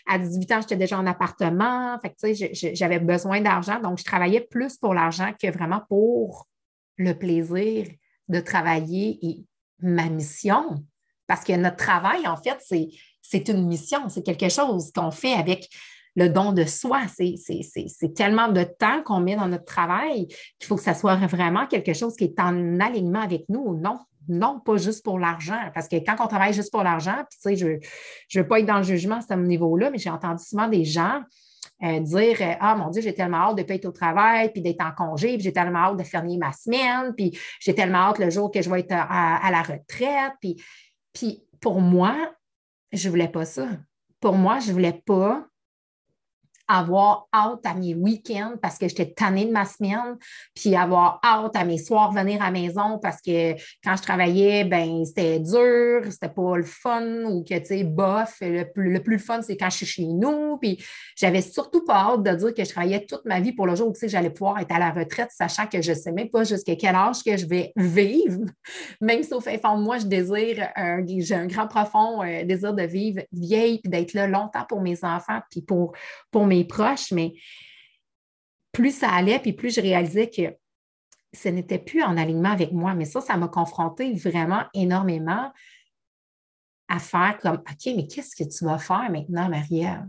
à 0.07 0.19
18 0.19 0.53
ans, 0.53 0.61
j'étais 0.61 0.77
déjà 0.77 0.97
en 0.97 1.07
appartement. 1.07 1.99
Fait 2.01 2.11
que, 2.11 2.33
tu 2.33 2.55
sais, 2.55 2.75
j'avais 2.75 3.01
besoin 3.01 3.41
d'argent. 3.41 3.81
Donc, 3.81 3.99
je 3.99 4.05
travaillais 4.05 4.47
plus 4.49 4.77
pour 4.77 4.95
l'argent 4.95 5.33
que 5.43 5.51
vraiment 5.51 5.83
pour 5.89 6.47
le 6.99 7.15
plaisir 7.15 7.89
de 8.29 8.39
travailler 8.39 9.19
et 9.23 9.45
ma 9.81 10.09
mission. 10.09 10.85
Parce 11.27 11.43
que 11.43 11.53
notre 11.55 11.77
travail, 11.77 12.29
en 12.29 12.37
fait, 12.37 12.59
c'est 13.23 13.49
une 13.49 13.67
mission. 13.67 14.09
C'est 14.09 14.23
quelque 14.23 14.49
chose 14.49 14.93
qu'on 14.93 15.11
fait 15.11 15.35
avec 15.35 15.69
le 16.19 16.29
don 16.29 16.53
de 16.53 16.65
soi. 16.65 17.03
C'est 17.09 18.15
tellement 18.15 18.49
de 18.49 18.65
temps 18.65 19.03
qu'on 19.05 19.21
met 19.21 19.37
dans 19.37 19.47
notre 19.47 19.65
travail 19.65 20.27
qu'il 20.27 20.67
faut 20.67 20.75
que 20.75 20.83
ça 20.83 20.95
soit 20.95 21.15
vraiment 21.15 21.67
quelque 21.67 21.93
chose 21.93 22.17
qui 22.17 22.25
est 22.25 22.41
en 22.41 22.81
alignement 22.81 23.21
avec 23.21 23.45
nous. 23.49 23.79
Non, 23.79 23.99
non, 24.29 24.59
pas 24.59 24.77
juste 24.77 25.05
pour 25.05 25.21
l'argent. 25.21 25.71
Parce 25.73 25.87
que 25.87 25.97
quand 25.97 26.17
on 26.19 26.27
travaille 26.27 26.53
juste 26.53 26.73
pour 26.73 26.83
l'argent, 26.83 27.25
puis 27.31 27.39
tu 27.41 27.57
sais, 27.57 27.81
je 28.29 28.39
ne 28.39 28.43
veux 28.43 28.49
pas 28.49 28.59
être 28.59 28.67
dans 28.67 28.79
le 28.79 28.83
jugement 28.83 29.17
à 29.17 29.21
ce 29.21 29.35
niveau-là, 29.35 29.91
mais 29.91 29.99
j'ai 29.99 30.11
entendu 30.11 30.43
souvent 30.45 30.67
des 30.67 30.85
gens 30.85 31.23
euh, 31.85 32.01
dire 32.01 32.57
Ah 32.61 32.75
mon 32.75 32.91
Dieu, 32.91 33.01
j'ai 33.01 33.15
tellement 33.15 33.51
hâte 33.51 33.57
de 33.57 33.63
ne 33.63 33.67
pas 33.67 33.75
être 33.75 33.87
au 33.87 33.93
travail, 33.93 34.51
puis 34.53 34.61
d'être 34.61 34.85
en 34.85 34.91
congé, 34.91 35.35
puis 35.35 35.43
j'ai 35.43 35.53
tellement 35.53 35.91
hâte 35.91 35.99
de 35.99 36.03
fermer 36.03 36.37
ma 36.37 36.53
semaine, 36.53 37.15
puis 37.17 37.39
j'ai 37.61 37.77
tellement 37.77 38.09
hâte 38.09 38.19
le 38.19 38.29
jour 38.29 38.51
que 38.51 38.61
je 38.61 38.69
vais 38.69 38.81
être 38.81 38.93
à, 38.93 39.51
la 39.53 39.63
retraite. 39.63 40.33
Puis, 40.41 40.61
puis 41.13 41.45
pour 41.61 41.81
moi, 41.81 42.17
je 42.93 43.07
ne 43.07 43.11
voulais 43.11 43.29
pas 43.29 43.45
ça. 43.45 43.69
Pour 44.21 44.35
moi, 44.35 44.59
je 44.59 44.69
ne 44.69 44.73
voulais 44.73 45.01
pas 45.07 45.47
avoir 46.69 47.29
hâte 47.35 47.65
à 47.65 47.75
mes 47.75 47.95
week-ends 47.95 48.55
parce 48.61 48.79
que 48.79 48.89
j'étais 48.89 49.11
tannée 49.11 49.47
de 49.47 49.53
ma 49.53 49.65
semaine, 49.65 50.17
puis 50.55 50.77
avoir 50.77 51.21
hâte 51.25 51.57
à 51.57 51.65
mes 51.65 51.79
soirs 51.79 52.13
venir 52.13 52.43
à 52.43 52.47
la 52.47 52.51
maison 52.51 52.99
parce 52.99 53.21
que 53.21 53.55
quand 53.83 53.97
je 53.97 54.03
travaillais, 54.03 54.65
ben 54.65 55.05
c'était 55.05 55.41
dur, 55.41 56.03
c'était 56.11 56.29
pas 56.29 56.57
le 56.57 56.65
fun 56.65 57.25
ou 57.25 57.43
que, 57.43 57.59
tu 57.59 57.67
sais, 57.67 57.85
bof, 57.85 58.37
le 58.41 58.65
plus, 58.65 58.93
le 58.93 59.03
plus 59.03 59.19
fun, 59.19 59.41
c'est 59.43 59.57
quand 59.57 59.71
je 59.71 59.79
suis 59.79 59.87
chez 59.87 60.07
nous. 60.07 60.59
Puis 60.59 60.83
j'avais 61.17 61.41
surtout 61.41 61.85
pas 61.85 61.95
hâte 61.95 62.23
de 62.23 62.33
dire 62.33 62.55
que 62.55 62.65
je 62.65 62.71
travaillais 62.71 63.05
toute 63.07 63.25
ma 63.25 63.41
vie 63.41 63.53
pour 63.53 63.67
le 63.67 63.75
jour 63.75 63.89
où, 63.89 63.95
j'allais 64.03 64.31
pouvoir 64.31 64.59
être 64.61 64.73
à 64.73 64.79
la 64.79 64.91
retraite, 64.91 65.31
sachant 65.31 65.67
que 65.67 65.81
je 65.81 65.93
sais 65.93 66.13
même 66.13 66.29
pas 66.29 66.45
jusqu'à 66.45 66.77
quel 66.77 66.95
âge 66.95 67.23
que 67.25 67.37
je 67.37 67.47
vais 67.47 67.73
vivre. 67.77 68.45
Même 69.01 69.23
sauf 69.23 69.47
au 69.47 69.59
fond 69.59 69.77
moi, 69.77 69.99
je 69.99 70.07
désire, 70.07 70.69
j'ai 71.07 71.35
un 71.35 71.47
grand 71.47 71.67
profond 71.67 72.23
euh, 72.23 72.45
désir 72.45 72.75
de 72.75 72.83
vivre 72.83 73.23
vieille 73.33 73.81
puis 73.81 73.91
d'être 73.91 74.15
là 74.15 74.27
longtemps 74.27 74.65
pour 74.69 74.81
mes 74.81 75.05
enfants 75.05 75.41
puis 75.51 75.63
pour, 75.63 75.93
pour 76.31 76.47
mes 76.47 76.58
proches, 76.65 77.13
mais 77.13 77.35
plus 78.73 78.97
ça 78.97 79.11
allait, 79.11 79.39
puis 79.39 79.53
plus 79.53 79.75
je 79.75 79.81
réalisais 79.81 80.31
que 80.31 80.57
ce 81.33 81.49
n'était 81.49 81.79
plus 81.79 82.03
en 82.03 82.17
alignement 82.17 82.51
avec 82.51 82.73
moi. 82.73 82.95
Mais 82.95 83.05
ça, 83.05 83.21
ça 83.21 83.37
m'a 83.37 83.49
confronté 83.49 84.13
vraiment 84.15 84.65
énormément 84.75 85.53
à 86.89 86.99
faire 86.99 87.39
comme, 87.41 87.57
OK, 87.57 87.93
mais 87.95 88.07
qu'est-ce 88.07 88.35
que 88.35 88.49
tu 88.49 88.65
vas 88.65 88.79
faire 88.79 89.11
maintenant, 89.11 89.49
Marie-Ève? 89.49 90.09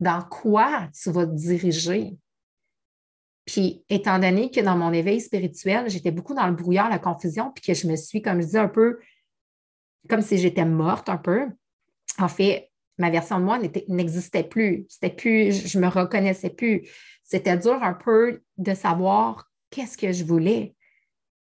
Dans 0.00 0.22
quoi 0.22 0.88
tu 1.00 1.10
vas 1.12 1.26
te 1.26 1.34
diriger? 1.34 2.16
Puis, 3.44 3.84
étant 3.88 4.18
donné 4.18 4.50
que 4.50 4.60
dans 4.60 4.76
mon 4.76 4.92
éveil 4.92 5.20
spirituel, 5.20 5.88
j'étais 5.88 6.10
beaucoup 6.10 6.34
dans 6.34 6.46
le 6.46 6.54
brouillard, 6.54 6.90
la 6.90 6.98
confusion, 6.98 7.52
puis 7.52 7.62
que 7.62 7.74
je 7.74 7.86
me 7.86 7.96
suis, 7.96 8.22
comme 8.22 8.40
je 8.40 8.46
dis, 8.46 8.58
un 8.58 8.68
peu 8.68 8.98
comme 10.08 10.20
si 10.20 10.38
j'étais 10.38 10.64
morte 10.64 11.08
un 11.08 11.16
peu. 11.16 11.48
En 12.18 12.28
fait, 12.28 12.71
ma 12.98 13.10
version 13.10 13.38
de 13.38 13.44
moi 13.44 13.58
n'existait 13.88 14.44
plus. 14.44 14.86
C'était 14.88 15.14
plus, 15.14 15.66
je 15.66 15.78
me 15.78 15.88
reconnaissais 15.88 16.50
plus. 16.50 16.88
C'était 17.24 17.56
dur 17.56 17.82
un 17.82 17.94
peu 17.94 18.42
de 18.58 18.74
savoir 18.74 19.50
qu'est-ce 19.70 19.96
que 19.96 20.12
je 20.12 20.24
voulais 20.24 20.74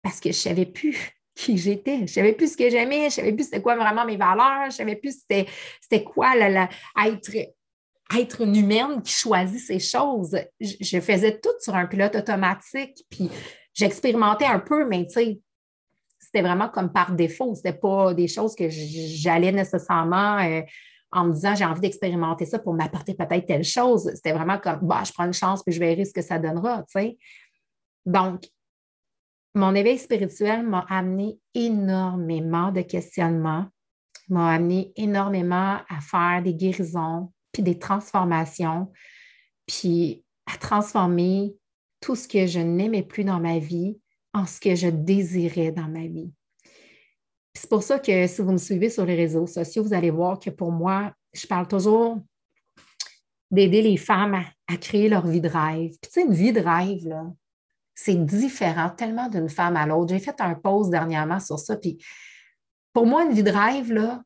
parce 0.02 0.20
que 0.20 0.30
je 0.30 0.36
ne 0.36 0.54
savais 0.54 0.66
plus 0.66 0.96
qui 1.34 1.56
j'étais. 1.56 1.96
Je 1.96 2.02
ne 2.02 2.06
savais 2.06 2.32
plus 2.32 2.52
ce 2.52 2.56
que 2.56 2.68
j'aimais, 2.68 3.00
je 3.00 3.04
ne 3.04 3.10
savais 3.10 3.32
plus 3.32 3.44
c'était 3.44 3.62
quoi 3.62 3.76
vraiment 3.76 4.04
mes 4.04 4.16
valeurs, 4.16 4.64
je 4.64 4.66
ne 4.66 4.70
savais 4.72 4.96
plus 4.96 5.20
c'était, 5.20 6.04
quoi 6.04 6.34
être, 6.36 7.30
être 8.18 8.40
une 8.42 8.56
humaine 8.56 9.02
qui 9.02 9.12
choisit 9.12 9.60
ces 9.60 9.78
choses. 9.78 10.36
Je, 10.60 11.00
faisais 11.00 11.38
tout 11.40 11.48
sur 11.60 11.74
un 11.74 11.86
pilote 11.86 12.16
automatique, 12.16 13.04
puis 13.08 13.30
j'expérimentais 13.72 14.46
un 14.46 14.58
peu, 14.58 14.86
mais 14.86 15.06
c'était 15.08 16.42
vraiment 16.42 16.68
comme 16.68 16.92
par 16.92 17.12
défaut. 17.12 17.54
Ce 17.54 17.60
n'était 17.60 17.78
pas 17.78 18.12
des 18.12 18.28
choses 18.28 18.54
que 18.54 18.68
j'allais 18.68 19.52
nécessairement 19.52 20.38
euh, 20.38 20.62
en 21.12 21.26
me 21.26 21.32
disant 21.32 21.54
j'ai 21.54 21.64
envie 21.64 21.80
d'expérimenter 21.80 22.46
ça 22.46 22.58
pour 22.58 22.74
m'apporter 22.74 23.14
peut-être 23.14 23.46
telle 23.46 23.64
chose. 23.64 24.10
C'était 24.14 24.32
vraiment 24.32 24.58
comme 24.58 24.80
bah, 24.82 25.02
je 25.04 25.12
prends 25.12 25.24
une 25.24 25.32
chance 25.32 25.62
puis 25.62 25.74
je 25.74 25.80
verrai 25.80 26.04
ce 26.04 26.12
que 26.12 26.22
ça 26.22 26.38
donnera. 26.38 26.84
Donc, 28.06 28.44
mon 29.54 29.74
éveil 29.74 29.98
spirituel 29.98 30.66
m'a 30.66 30.86
amené 30.88 31.38
énormément 31.54 32.70
de 32.70 32.82
questionnements, 32.82 33.66
m'a 34.28 34.52
amené 34.52 34.92
énormément 34.96 35.78
à 35.88 36.00
faire 36.00 36.42
des 36.42 36.54
guérisons, 36.54 37.32
puis 37.52 37.62
des 37.62 37.78
transformations, 37.78 38.92
puis 39.66 40.24
à 40.46 40.56
transformer 40.56 41.56
tout 42.00 42.14
ce 42.14 42.28
que 42.28 42.46
je 42.46 42.60
n'aimais 42.60 43.02
plus 43.02 43.24
dans 43.24 43.40
ma 43.40 43.58
vie 43.58 43.98
en 44.32 44.46
ce 44.46 44.60
que 44.60 44.74
je 44.74 44.88
désirais 44.88 45.72
dans 45.72 45.88
ma 45.88 46.06
vie. 46.06 46.32
C'est 47.60 47.68
pour 47.68 47.82
ça 47.82 47.98
que 47.98 48.26
si 48.26 48.40
vous 48.40 48.52
me 48.52 48.56
suivez 48.56 48.88
sur 48.88 49.04
les 49.04 49.14
réseaux 49.14 49.46
sociaux, 49.46 49.82
vous 49.82 49.92
allez 49.92 50.08
voir 50.08 50.38
que 50.38 50.48
pour 50.48 50.72
moi, 50.72 51.12
je 51.34 51.46
parle 51.46 51.68
toujours 51.68 52.18
d'aider 53.50 53.82
les 53.82 53.98
femmes 53.98 54.42
à, 54.66 54.76
créer 54.78 55.10
leur 55.10 55.26
vie 55.26 55.42
de 55.42 55.48
rêve. 55.48 55.90
Puis 56.00 56.10
tu 56.10 56.10
sais, 56.10 56.22
une 56.22 56.32
vie 56.32 56.54
de 56.54 56.60
rêve, 56.60 57.06
là, 57.06 57.26
c'est 57.94 58.14
différent 58.14 58.88
tellement 58.88 59.28
d'une 59.28 59.50
femme 59.50 59.76
à 59.76 59.84
l'autre. 59.84 60.08
J'ai 60.08 60.20
fait 60.20 60.40
un 60.40 60.54
post 60.54 60.88
dernièrement 60.88 61.38
sur 61.38 61.58
ça. 61.58 61.76
Puis 61.76 62.02
pour 62.94 63.04
moi, 63.04 63.24
une 63.24 63.34
vie 63.34 63.42
de 63.42 63.50
rêve, 63.50 63.92
là, 63.92 64.22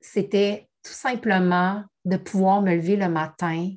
c'était 0.00 0.68
tout 0.84 0.92
simplement 0.92 1.82
de 2.04 2.18
pouvoir 2.18 2.62
me 2.62 2.76
lever 2.76 2.94
le 2.94 3.08
matin 3.08 3.68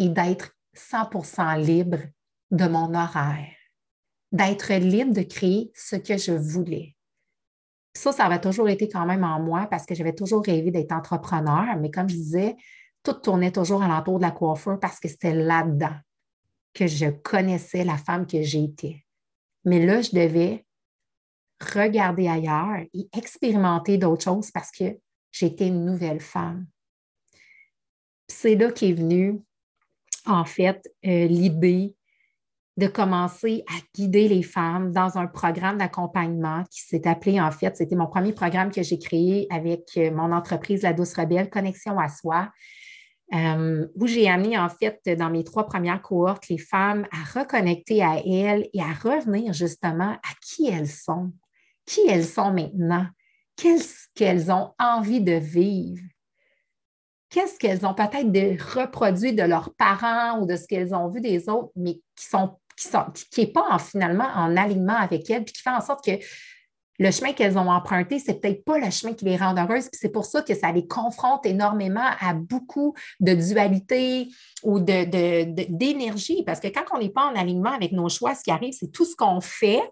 et 0.00 0.08
d'être 0.08 0.56
100% 0.76 1.64
libre 1.64 1.98
de 2.50 2.66
mon 2.66 2.94
horaire, 2.94 3.54
d'être 4.32 4.72
libre 4.72 5.12
de 5.12 5.22
créer 5.22 5.70
ce 5.76 5.94
que 5.94 6.16
je 6.16 6.32
voulais. 6.32 6.93
Ça, 7.96 8.12
ça 8.12 8.24
avait 8.24 8.40
toujours 8.40 8.68
été 8.68 8.88
quand 8.88 9.06
même 9.06 9.24
en 9.24 9.40
moi 9.40 9.66
parce 9.70 9.86
que 9.86 9.94
j'avais 9.94 10.14
toujours 10.14 10.44
rêvé 10.44 10.70
d'être 10.70 10.92
entrepreneur, 10.92 11.76
mais 11.78 11.90
comme 11.90 12.08
je 12.08 12.16
disais, 12.16 12.56
tout 13.04 13.12
tournait 13.12 13.52
toujours 13.52 13.82
alentour 13.82 14.18
de 14.18 14.22
la 14.22 14.32
coiffure 14.32 14.80
parce 14.80 14.98
que 14.98 15.08
c'était 15.08 15.34
là-dedans 15.34 15.94
que 16.72 16.88
je 16.88 17.06
connaissais 17.06 17.84
la 17.84 17.96
femme 17.96 18.26
que 18.26 18.42
j'étais. 18.42 19.04
Mais 19.64 19.84
là, 19.86 20.02
je 20.02 20.10
devais 20.10 20.66
regarder 21.60 22.28
ailleurs 22.28 22.84
et 22.92 23.08
expérimenter 23.16 23.96
d'autres 23.96 24.24
choses 24.24 24.50
parce 24.50 24.72
que 24.72 24.98
j'étais 25.30 25.68
une 25.68 25.84
nouvelle 25.84 26.20
femme. 26.20 26.66
c'est 28.26 28.56
là 28.56 28.72
qu'est 28.72 28.92
venue, 28.92 29.40
en 30.26 30.44
fait, 30.44 30.90
euh, 31.06 31.26
l'idée 31.26 31.94
de 32.76 32.88
commencer 32.88 33.62
à 33.68 33.74
guider 33.94 34.26
les 34.28 34.42
femmes 34.42 34.90
dans 34.90 35.16
un 35.16 35.26
programme 35.26 35.78
d'accompagnement 35.78 36.64
qui 36.70 36.80
s'est 36.80 37.06
appelé, 37.06 37.40
en 37.40 37.50
fait, 37.52 37.76
c'était 37.76 37.94
mon 37.94 38.08
premier 38.08 38.32
programme 38.32 38.72
que 38.72 38.82
j'ai 38.82 38.98
créé 38.98 39.46
avec 39.50 39.90
euh, 39.96 40.10
mon 40.10 40.32
entreprise 40.32 40.82
La 40.82 40.92
Douce 40.92 41.14
Rebelle, 41.14 41.50
Connexion 41.50 41.98
à 42.00 42.08
soi, 42.08 42.50
euh, 43.32 43.86
où 43.94 44.06
j'ai 44.06 44.28
amené, 44.28 44.58
en 44.58 44.68
fait, 44.68 45.00
dans 45.16 45.30
mes 45.30 45.44
trois 45.44 45.66
premières 45.66 46.02
cohortes, 46.02 46.48
les 46.48 46.58
femmes 46.58 47.06
à 47.12 47.38
reconnecter 47.38 48.02
à 48.02 48.18
elles 48.18 48.68
et 48.72 48.80
à 48.80 48.92
revenir 48.92 49.52
justement 49.52 50.12
à 50.12 50.34
qui 50.40 50.66
elles 50.66 50.90
sont, 50.90 51.32
qui 51.86 52.00
elles 52.08 52.26
sont 52.26 52.52
maintenant, 52.52 53.06
qu'est-ce 53.56 54.08
qu'elles 54.16 54.50
ont 54.50 54.72
envie 54.80 55.20
de 55.20 55.34
vivre, 55.34 56.02
qu'est-ce 57.30 57.56
qu'elles 57.58 57.86
ont 57.86 57.94
peut-être 57.94 58.78
reproduit 58.78 59.32
de 59.32 59.42
leurs 59.42 59.72
parents 59.74 60.40
ou 60.40 60.46
de 60.46 60.56
ce 60.56 60.66
qu'elles 60.66 60.94
ont 60.94 61.08
vu 61.08 61.20
des 61.20 61.48
autres, 61.48 61.70
mais 61.76 61.94
qui 62.16 62.26
sont 62.26 62.58
qui 62.76 63.40
n'est 63.40 63.52
pas 63.52 63.78
finalement 63.78 64.28
en 64.34 64.56
alignement 64.56 64.96
avec 64.96 65.28
elles, 65.30 65.44
puis 65.44 65.52
qui 65.52 65.62
fait 65.62 65.70
en 65.70 65.80
sorte 65.80 66.04
que 66.04 66.12
le 67.00 67.10
chemin 67.10 67.32
qu'elles 67.32 67.58
ont 67.58 67.70
emprunté, 67.70 68.18
c'est 68.20 68.40
peut-être 68.40 68.64
pas 68.64 68.78
le 68.78 68.90
chemin 68.90 69.14
qui 69.14 69.24
les 69.24 69.36
rend 69.36 69.56
heureuses. 69.56 69.88
C'est 69.92 70.10
pour 70.10 70.24
ça 70.24 70.42
que 70.42 70.54
ça 70.54 70.70
les 70.70 70.86
confronte 70.86 71.44
énormément 71.44 72.08
à 72.20 72.34
beaucoup 72.34 72.94
de 73.18 73.34
dualité 73.34 74.28
ou 74.62 74.78
d'énergie. 74.78 76.38
De, 76.38 76.44
Parce 76.44 76.60
que 76.60 76.68
quand 76.68 76.84
on 76.92 76.98
n'est 76.98 77.10
pas 77.10 77.26
en 77.26 77.34
alignement 77.34 77.72
avec 77.72 77.92
nos 77.92 78.08
choix, 78.08 78.34
ce 78.34 78.44
qui 78.44 78.52
arrive, 78.52 78.74
c'est 78.78 78.92
tout 78.92 79.04
ce 79.04 79.16
qu'on 79.16 79.40
fait 79.40 79.82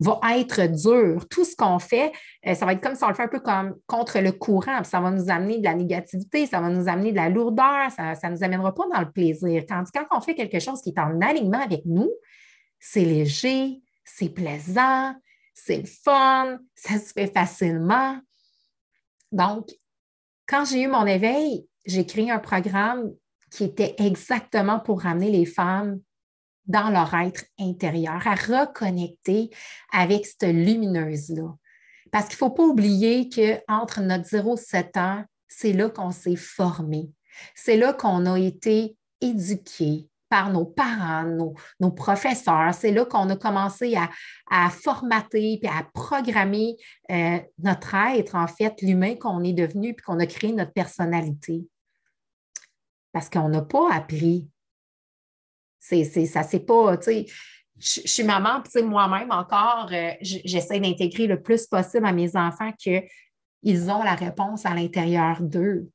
va 0.00 0.20
être 0.36 0.66
dur. 0.66 1.26
Tout 1.28 1.44
ce 1.44 1.54
qu'on 1.56 1.78
fait, 1.78 2.12
euh, 2.46 2.54
ça 2.54 2.66
va 2.66 2.72
être 2.72 2.82
comme 2.82 2.94
si 2.94 3.04
on 3.04 3.08
le 3.08 3.14
fait 3.14 3.22
un 3.22 3.28
peu 3.28 3.40
comme 3.40 3.74
contre 3.86 4.18
le 4.20 4.32
courant. 4.32 4.82
ça 4.84 5.00
va 5.00 5.10
nous 5.10 5.30
amener 5.30 5.58
de 5.58 5.64
la 5.64 5.74
négativité, 5.74 6.46
ça 6.46 6.60
va 6.60 6.68
nous 6.68 6.88
amener 6.88 7.12
de 7.12 7.16
la 7.16 7.28
lourdeur, 7.28 7.90
ça 7.90 8.14
ne 8.14 8.30
nous 8.30 8.44
amènera 8.44 8.74
pas 8.74 8.84
dans 8.92 9.00
le 9.00 9.10
plaisir. 9.10 9.64
Tandis 9.66 9.90
que 9.90 9.98
quand 9.98 10.18
on 10.18 10.20
fait 10.20 10.34
quelque 10.34 10.60
chose 10.60 10.80
qui 10.82 10.90
est 10.90 10.98
en 10.98 11.20
alignement 11.20 11.60
avec 11.60 11.84
nous, 11.84 12.10
c'est 12.78 13.04
léger, 13.04 13.80
c'est 14.04 14.28
plaisant, 14.28 15.14
c'est 15.54 15.86
fun, 15.86 16.58
ça 16.74 16.98
se 16.98 17.12
fait 17.12 17.32
facilement. 17.32 18.18
Donc, 19.32 19.68
quand 20.46 20.64
j'ai 20.64 20.82
eu 20.82 20.88
mon 20.88 21.06
éveil, 21.06 21.66
j'ai 21.86 22.04
créé 22.06 22.30
un 22.30 22.38
programme 22.38 23.12
qui 23.50 23.64
était 23.64 23.94
exactement 23.98 24.80
pour 24.80 25.02
ramener 25.02 25.30
les 25.30 25.46
femmes 25.46 26.00
dans 26.66 26.90
leur 26.90 27.12
être 27.14 27.44
intérieur, 27.58 28.26
à 28.26 28.34
reconnecter 28.34 29.50
avec 29.92 30.26
cette 30.26 30.54
lumineuse-là. 30.54 31.54
Parce 32.10 32.26
qu'il 32.26 32.36
ne 32.36 32.38
faut 32.38 32.50
pas 32.50 32.62
oublier 32.62 33.28
qu'entre 33.28 34.00
notre 34.00 34.24
0 34.24 34.56
et 34.56 34.60
7 34.60 34.96
ans, 34.96 35.24
c'est 35.48 35.72
là 35.72 35.90
qu'on 35.90 36.10
s'est 36.10 36.36
formé. 36.36 37.10
C'est 37.54 37.76
là 37.76 37.92
qu'on 37.92 38.26
a 38.26 38.38
été 38.38 38.96
éduqué, 39.20 40.08
par 40.34 40.50
nos 40.50 40.64
parents, 40.64 41.54
nos, 41.78 41.90
professeurs. 41.92 42.74
C'est 42.74 42.90
là 42.90 43.04
qu'on 43.04 43.30
a 43.30 43.36
commencé 43.36 43.94
à, 43.96 44.70
formater 44.70 45.60
et 45.62 45.68
à 45.68 45.86
programmer 45.94 46.76
euh, 47.10 47.38
notre 47.58 47.94
être, 47.94 48.34
en 48.34 48.48
fait, 48.48 48.82
l'humain 48.82 49.14
qu'on 49.14 49.44
est 49.44 49.52
devenu, 49.52 49.94
puis 49.94 50.04
qu'on 50.04 50.18
a 50.18 50.26
créé 50.26 50.52
notre 50.52 50.72
personnalité. 50.72 51.64
Parce 53.12 53.30
qu'on 53.30 53.48
n'a 53.48 53.62
pas 53.62 53.92
appris. 53.92 54.48
C'est, 55.86 56.04
ça, 56.26 56.42
c'est 56.42 56.60
pas, 56.60 56.96
tu 56.96 57.04
sais, 57.04 57.26
je, 57.78 58.00
suis 58.06 58.22
maman, 58.22 58.62
puis 58.62 58.82
moi-même 58.82 59.30
encore, 59.30 59.90
euh, 59.92 60.12
j'essaie 60.20 60.80
d'intégrer 60.80 61.26
le 61.26 61.42
plus 61.42 61.66
possible 61.66 62.06
à 62.06 62.12
mes 62.12 62.34
enfants 62.36 62.72
qu'ils 62.78 63.90
ont 63.90 64.02
la 64.02 64.14
réponse 64.14 64.64
à 64.64 64.74
l'intérieur 64.74 65.42
d'eux, 65.42 65.90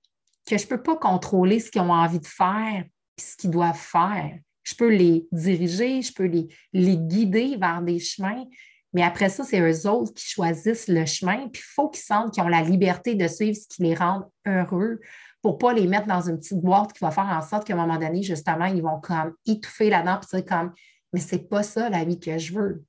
que 0.48 0.58
je 0.58 0.64
ne 0.64 0.70
peux 0.70 0.84
pas 0.84 0.96
contrôler 0.96 1.60
ce 1.60 1.72
qu'ils 1.72 1.82
ont 1.82 1.92
envie 1.92 2.20
de 2.20 2.28
faire, 2.28 2.84
ce 3.20 3.36
qu'ils 3.36 3.50
doivent 3.50 3.76
faire. 3.76 4.38
Je 4.64 4.76
peux 4.76 4.90
les 4.90 5.28
diriger, 5.32 6.04
je 6.04 6.14
peux 6.14 6.26
les, 6.26 6.48
les 6.72 6.98
guider 6.98 7.58
vers 7.58 7.82
des 7.82 8.00
chemins, 8.00 8.46
mais 8.94 9.02
après 9.02 9.30
ça, 9.30 9.44
c'est 9.44 9.60
eux 9.60 9.90
autres 9.90 10.14
qui 10.14 10.28
choisissent 10.28 10.88
le 10.88 11.06
chemin. 11.06 11.48
Puis 11.50 11.64
il 11.64 11.74
faut 11.74 11.90
qu'ils 11.90 12.04
sentent 12.04 12.34
qu'ils 12.34 12.44
ont 12.44 12.48
la 12.48 12.62
liberté 12.62 13.16
de 13.16 13.28
suivre 13.28 13.58
ce 13.58 13.68
qui 13.68 13.84
les 13.84 13.96
rend 13.96 14.32
heureux 14.46 15.00
pour 15.42 15.54
ne 15.54 15.58
pas 15.58 15.74
les 15.74 15.88
mettre 15.88 16.08
dans 16.08 16.22
une 16.22 16.38
petite 16.38 16.60
boîte 16.60 16.94
qui 16.94 17.00
va 17.00 17.12
faire 17.12 17.26
en 17.26 17.42
sorte 17.42 17.66
qu'à 17.66 17.74
un 17.74 17.78
moment 17.78 17.98
donné, 17.98 18.24
justement, 18.24 18.66
ils 18.66 18.82
vont 18.82 19.00
comme 19.00 19.34
étouffer 19.46 19.90
là-dedans 19.90 20.20
puis 20.20 20.42
dire 20.42 20.46
comme 20.46 20.74
Mais 21.14 21.20
c'est 21.20 21.50
pas 21.50 21.64
ça 21.64 21.90
la 21.90 22.04
vie 22.04 22.20
que 22.20 22.38
je 22.38 22.54
veux. 22.54 22.84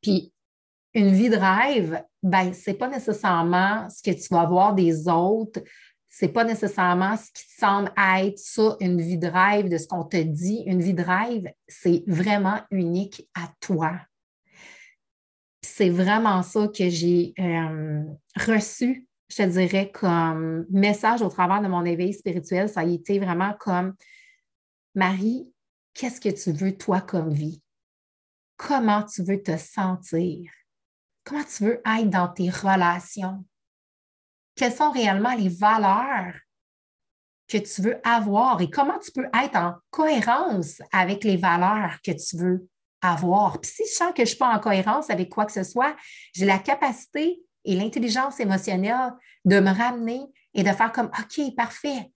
Puis 0.00 0.32
une 0.94 1.12
vie 1.12 1.30
de 1.30 1.36
rêve, 1.36 2.02
ben, 2.22 2.52
c'est 2.52 2.74
pas 2.74 2.88
nécessairement 2.88 3.88
ce 3.88 4.02
que 4.02 4.14
tu 4.14 4.28
vas 4.34 4.46
voir 4.46 4.74
des 4.74 5.08
autres 5.08 5.60
c'est 6.14 6.28
pas 6.28 6.44
nécessairement 6.44 7.16
ce 7.16 7.30
qui 7.32 7.50
semble 7.58 7.90
être 7.96 8.38
ça, 8.38 8.76
une 8.80 9.00
vie 9.00 9.16
de 9.16 9.28
rêve, 9.28 9.70
de 9.70 9.78
ce 9.78 9.88
qu'on 9.88 10.04
te 10.04 10.18
dit. 10.18 10.62
Une 10.66 10.82
vie 10.82 10.92
de 10.92 11.02
rêve, 11.02 11.50
c'est 11.66 12.04
vraiment 12.06 12.60
unique 12.70 13.26
à 13.34 13.48
toi. 13.60 13.98
C'est 15.62 15.88
vraiment 15.88 16.42
ça 16.42 16.68
que 16.68 16.90
j'ai 16.90 17.32
euh, 17.38 18.02
reçu, 18.36 19.06
je 19.32 19.42
te 19.42 19.48
dirais, 19.48 19.90
comme 19.90 20.66
message 20.70 21.22
au 21.22 21.28
travers 21.28 21.62
de 21.62 21.68
mon 21.68 21.84
éveil 21.84 22.12
spirituel. 22.12 22.68
Ça 22.68 22.80
a 22.80 22.84
été 22.84 23.18
vraiment 23.18 23.54
comme 23.58 23.94
Marie, 24.94 25.50
qu'est-ce 25.94 26.20
que 26.20 26.28
tu 26.28 26.52
veux, 26.52 26.76
toi, 26.76 27.00
comme 27.00 27.32
vie? 27.32 27.62
Comment 28.56 29.02
tu 29.02 29.22
veux 29.22 29.42
te 29.42 29.56
sentir? 29.56 30.50
Comment 31.24 31.44
tu 31.44 31.64
veux 31.64 31.80
être 31.84 32.10
dans 32.10 32.28
tes 32.28 32.50
relations? 32.50 33.44
quelles 34.54 34.74
sont 34.74 34.90
réellement 34.90 35.34
les 35.34 35.48
valeurs 35.48 36.34
que 37.48 37.58
tu 37.58 37.82
veux 37.82 38.00
avoir 38.06 38.60
et 38.60 38.70
comment 38.70 38.98
tu 38.98 39.12
peux 39.12 39.28
être 39.34 39.56
en 39.56 39.74
cohérence 39.90 40.80
avec 40.92 41.24
les 41.24 41.36
valeurs 41.36 41.98
que 42.04 42.12
tu 42.12 42.36
veux 42.36 42.68
avoir? 43.00 43.60
Puis 43.60 43.70
si 43.70 43.84
je 43.86 43.92
sens 43.92 44.10
que 44.10 44.18
je 44.18 44.22
ne 44.22 44.26
suis 44.26 44.36
pas 44.36 44.54
en 44.54 44.58
cohérence 44.58 45.10
avec 45.10 45.28
quoi 45.28 45.46
que 45.46 45.52
ce 45.52 45.64
soit, 45.64 45.96
j'ai 46.34 46.46
la 46.46 46.58
capacité 46.58 47.42
et 47.64 47.74
l'intelligence 47.74 48.40
émotionnelle 48.40 49.12
de 49.44 49.60
me 49.60 49.70
ramener 49.70 50.20
et 50.54 50.62
de 50.62 50.70
faire 50.70 50.92
comme 50.92 51.10
OK, 51.18 51.54
parfait. 51.56 52.12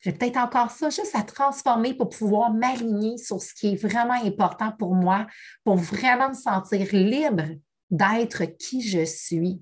J'ai 0.00 0.12
peut-être 0.12 0.38
encore 0.38 0.70
ça, 0.70 0.88
juste 0.88 1.14
à 1.14 1.22
transformer 1.22 1.92
pour 1.92 2.08
pouvoir 2.08 2.52
m'aligner 2.52 3.18
sur 3.18 3.40
ce 3.40 3.52
qui 3.52 3.72
est 3.72 3.76
vraiment 3.76 4.14
important 4.24 4.72
pour 4.72 4.94
moi, 4.94 5.26
pour 5.62 5.76
vraiment 5.76 6.30
me 6.30 6.34
sentir 6.34 6.88
libre 6.92 7.44
d'être 7.90 8.44
qui 8.44 8.80
je 8.80 9.04
suis. 9.04 9.60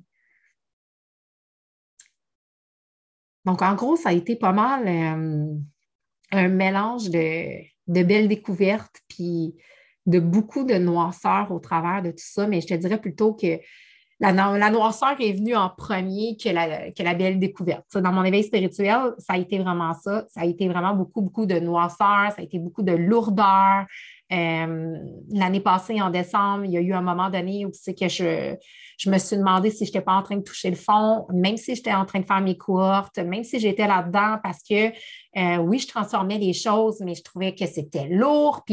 Donc, 3.45 3.63
en 3.63 3.75
gros, 3.75 3.97
ça 3.97 4.11
a 4.11 4.13
été 4.13 4.37
pas 4.37 4.53
mal 4.53 4.87
euh, 4.87 5.55
un 6.33 6.49
mélange 6.49 7.11
de, 7.11 7.63
belles 7.87 8.29
découvertes, 8.29 9.01
puis 9.09 9.57
de 10.07 10.21
beaucoup 10.21 10.65
de 10.65 10.75
noirceur 10.75 11.51
au 11.51 11.59
travers 11.59 12.03
de 12.03 12.11
tout 12.11 12.19
ça, 12.19 12.47
mais 12.47 12.61
je 12.61 12.69
te 12.69 12.75
dirais 12.75 13.01
plutôt 13.01 13.35
que 13.35 13.59
la, 14.21 14.71
noirceur 14.71 15.17
est 15.21 15.33
venue 15.33 15.55
en 15.55 15.71
premier 15.71 16.37
que 16.37 16.49
la, 16.49 17.15
belle 17.15 17.39
découverte. 17.39 17.97
dans 17.97 18.13
mon 18.13 18.25
éveil 18.25 18.43
spirituel, 18.43 19.15
ça 19.19 19.35
a 19.35 19.39
été 19.39 19.59
vraiment 19.59 19.95
ça. 19.95 20.25
Ça 20.29 20.41
a 20.41 20.45
été 20.45 20.69
vraiment 20.69 20.95
beaucoup, 20.95 21.23
beaucoup 21.23 21.47
de 21.47 21.59
noirceur, 21.59 22.31
ça 22.31 22.37
a 22.39 22.43
été 22.43 22.59
beaucoup 22.59 22.83
de 22.83 22.93
lourdeur, 22.93 23.87
euh, 24.31 24.99
l'année 25.31 25.61
passée, 25.61 26.03
en 26.03 26.11
décembre, 26.11 26.65
il 26.67 26.73
y 26.73 26.77
a 26.77 26.81
eu 26.81 26.93
un 26.93 27.01
moment 27.01 27.31
donné 27.31 27.65
où 27.65 27.71
c'est 27.73 27.95
que 27.95 28.09
je, 28.09 28.55
je 28.99 29.11
me 29.11 29.17
suis 29.19 29.37
demandé 29.37 29.71
si 29.71 29.87
je 29.87 29.91
n'étais 29.91 30.03
pas 30.03 30.13
en 30.13 30.23
train 30.23 30.37
de 30.37 30.43
toucher 30.43 30.69
le 30.69 30.77
fond, 30.77 31.27
même 31.33 31.57
si 31.57 31.75
j'étais 31.75 31.95
en 31.95 32.05
train 32.05 32.21
de 32.21 32.27
faire 32.27 32.41
mes 32.43 32.57
cohortes, 32.57 33.19
même 33.19 33.45
si 33.45 33.59
j'étais 33.59 33.87
là-dedans, 33.87 34.39
parce 34.43 34.63
que 34.63 34.89
euh, 35.37 35.57
oui, 35.59 35.79
je 35.79 35.89
transformais 35.89 36.39
les 36.39 36.53
choses, 36.53 37.01
mais 37.01 37.15
je 37.15 37.23
trouvais 37.23 37.55
que 37.55 37.67
c'était 37.67 38.09
lourd, 38.09 38.65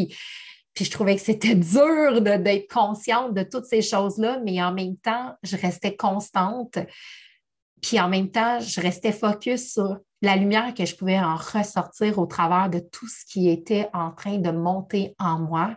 puis 0.75 0.85
je 0.85 0.91
trouvais 0.91 1.15
que 1.15 1.21
c'était 1.21 1.55
dur 1.55 2.21
d'être 2.21 2.71
consciente 2.71 3.33
de 3.33 3.43
toutes 3.43 3.65
ces 3.65 3.81
choses-là, 3.81 4.39
mais 4.43 4.61
en 4.61 4.73
même 4.73 4.97
temps, 4.97 5.33
je 5.41 5.55
restais 5.57 5.95
constante. 5.95 6.77
Puis 7.81 7.99
en 7.99 8.09
même 8.09 8.29
temps, 8.29 8.59
je 8.59 8.81
restais 8.81 9.11
focus 9.11 9.73
sur 9.73 9.97
la 10.21 10.35
lumière 10.35 10.73
que 10.73 10.85
je 10.85 10.95
pouvais 10.95 11.19
en 11.19 11.35
ressortir 11.35 12.19
au 12.19 12.25
travers 12.25 12.69
de 12.69 12.79
tout 12.79 13.07
ce 13.07 13.25
qui 13.25 13.49
était 13.49 13.89
en 13.93 14.11
train 14.11 14.37
de 14.37 14.51
monter 14.51 15.15
en 15.19 15.39
moi. 15.39 15.75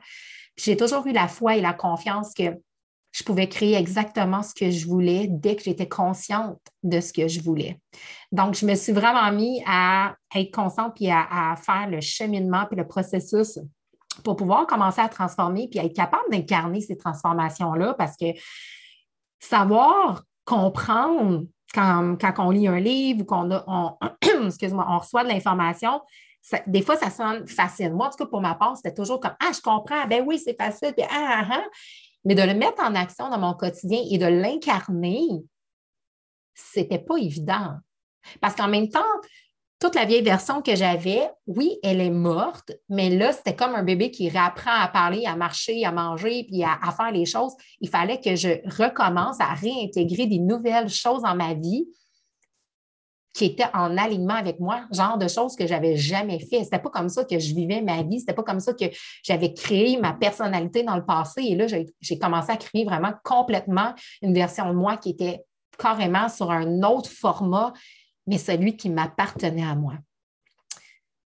J'ai 0.57 0.77
toujours 0.77 1.07
eu 1.07 1.13
la 1.13 1.29
foi 1.29 1.57
et 1.57 1.61
la 1.61 1.75
confiance 1.75 2.35
que 2.35 2.59
je 3.13 3.25
pouvais 3.25 3.49
créer 3.49 3.75
exactement 3.75 4.43
ce 4.43 4.55
que 4.55 4.71
je 4.71 4.87
voulais 4.87 5.27
dès 5.29 5.57
que 5.57 5.63
j'étais 5.63 5.89
consciente 5.89 6.59
de 6.83 7.01
ce 7.01 7.13
que 7.13 7.27
je 7.27 7.41
voulais. 7.41 7.81
Donc, 8.33 8.55
je 8.55 8.67
me 8.67 8.75
suis 8.75 8.93
vraiment 8.93 9.31
mis 9.33 9.63
à 9.67 10.15
être 10.35 10.55
consciente 10.55 10.95
puis 10.95 11.11
à, 11.11 11.55
faire 11.57 11.89
le 11.89 12.01
cheminement 12.01 12.67
puis 12.67 12.77
le 12.77 12.87
processus 12.87 13.59
pour 14.25 14.37
pouvoir 14.37 14.67
commencer 14.67 15.01
à 15.01 15.09
transformer 15.09 15.69
puis 15.69 15.79
être 15.79 15.95
capable 15.95 16.31
d'incarner 16.31 16.81
ces 16.81 16.97
transformations-là 16.97 17.95
parce 17.95 18.17
que 18.17 18.27
savoir 19.41 20.23
comprendre 20.45 21.45
quand, 21.75 22.17
on 22.39 22.51
lit 22.51 22.67
un 22.67 22.81
livre 22.81 23.23
ou 23.23 23.25
qu'on 23.25 23.51
on, 23.51 23.97
on 24.01 24.99
reçoit 24.99 25.25
de 25.25 25.29
l'information, 25.29 26.01
des 26.67 26.83
fois, 26.83 26.97
ça 26.97 27.11
sonne 27.11 27.47
facile. 27.47 27.93
Moi, 27.93 28.07
en 28.07 28.11
tout 28.11 28.17
cas, 28.17 28.27
pour 28.27 28.41
ma 28.41 28.55
part, 28.55 28.77
c'était 28.77 28.95
toujours 28.95 29.21
comme 29.21 29.35
Ah, 29.41 29.51
je 29.55 29.61
comprends, 29.61 30.07
ben 30.07 30.25
oui, 30.27 30.39
c'est 30.39 30.57
facile, 30.57 30.95
puis 30.97 31.05
ah, 31.11 31.43
ah, 31.43 31.49
ah. 31.51 31.65
Mais 32.25 32.35
de 32.35 32.43
le 32.43 32.55
mettre 32.55 32.83
en 32.83 32.95
action 32.95 33.29
dans 33.29 33.39
mon 33.39 33.55
quotidien 33.55 34.01
et 34.11 34.19
de 34.19 34.27
l'incarner, 34.27 35.29
c'était 36.55 36.99
pas 36.99 37.17
évident. 37.17 37.77
Parce 38.41 38.55
qu'en 38.55 38.69
même 38.69 38.89
temps, 38.89 39.01
toute 39.79 39.95
la 39.95 40.05
vieille 40.05 40.23
version 40.23 40.61
que 40.61 40.75
j'avais, 40.75 41.31
oui, 41.47 41.79
elle 41.85 42.01
est 42.01 42.11
morte, 42.11 42.73
mais 42.89 43.11
là, 43.11 43.33
c'était 43.33 43.55
comme 43.55 43.75
un 43.75 43.85
bébé 43.85 44.11
qui 44.11 44.29
réapprend 44.29 44.73
à 44.73 44.89
parler, 44.89 45.25
à 45.25 45.37
marcher, 45.37 45.85
à 45.85 45.93
manger, 45.93 46.45
puis 46.49 46.65
à, 46.65 46.79
faire 46.91 47.13
les 47.13 47.27
choses. 47.27 47.53
Il 47.81 47.89
fallait 47.89 48.21
que 48.21 48.35
je 48.35 48.49
recommence 48.77 49.41
à 49.41 49.55
réintégrer 49.55 50.27
des 50.27 50.41
nouvelles 50.41 50.89
choses 50.89 51.23
dans 51.23 51.37
ma 51.37 51.55
vie 51.55 51.87
qui 53.35 53.45
étaient 53.45 53.71
en 53.73 53.97
alignement 53.97 54.35
avec 54.35 54.59
moi, 54.59 54.81
genre 54.91 55.17
de 55.17 55.29
choses 55.29 55.55
que 55.55 55.65
j'avais 55.65 55.97
jamais 55.97 56.41
fait. 56.41 56.65
C'était 56.65 56.81
pas 56.81 56.91
comme 56.91 57.09
ça 57.09 57.25
que 57.25 57.39
je 57.39 57.55
vivais 57.55 57.81
ma 57.81 58.03
vie, 58.03 58.19
c'était 58.19 58.33
pas 58.33 58.43
comme 58.43 58.59
ça 58.59 58.75
que 58.75 58.87
j'avais 59.23 59.55
créé 59.55 59.97
ma 59.97 60.13
personnalité 60.13 60.83
dans 60.83 60.97
le 60.97 61.05
passé. 61.05 61.43
Et 61.45 61.55
là, 61.55 61.67
j'ai 61.69 62.19
commencé 62.19 62.51
à 62.51 62.57
créer 62.57 62.85
vraiment 62.85 63.13
complètement 63.23 63.95
une 64.23 64.35
version 64.35 64.69
de 64.71 64.75
moi 64.75 64.97
qui 64.97 65.11
était 65.11 65.45
carrément 65.79 66.29
sur 66.29 66.51
un 66.51 66.83
autre 66.83 67.09
format 67.09 67.73
mais 68.29 68.39
celui 68.39 68.77
qui 68.77 68.91
m'appartenait 68.91 69.65
à 69.65 69.75
moi. 69.75 69.95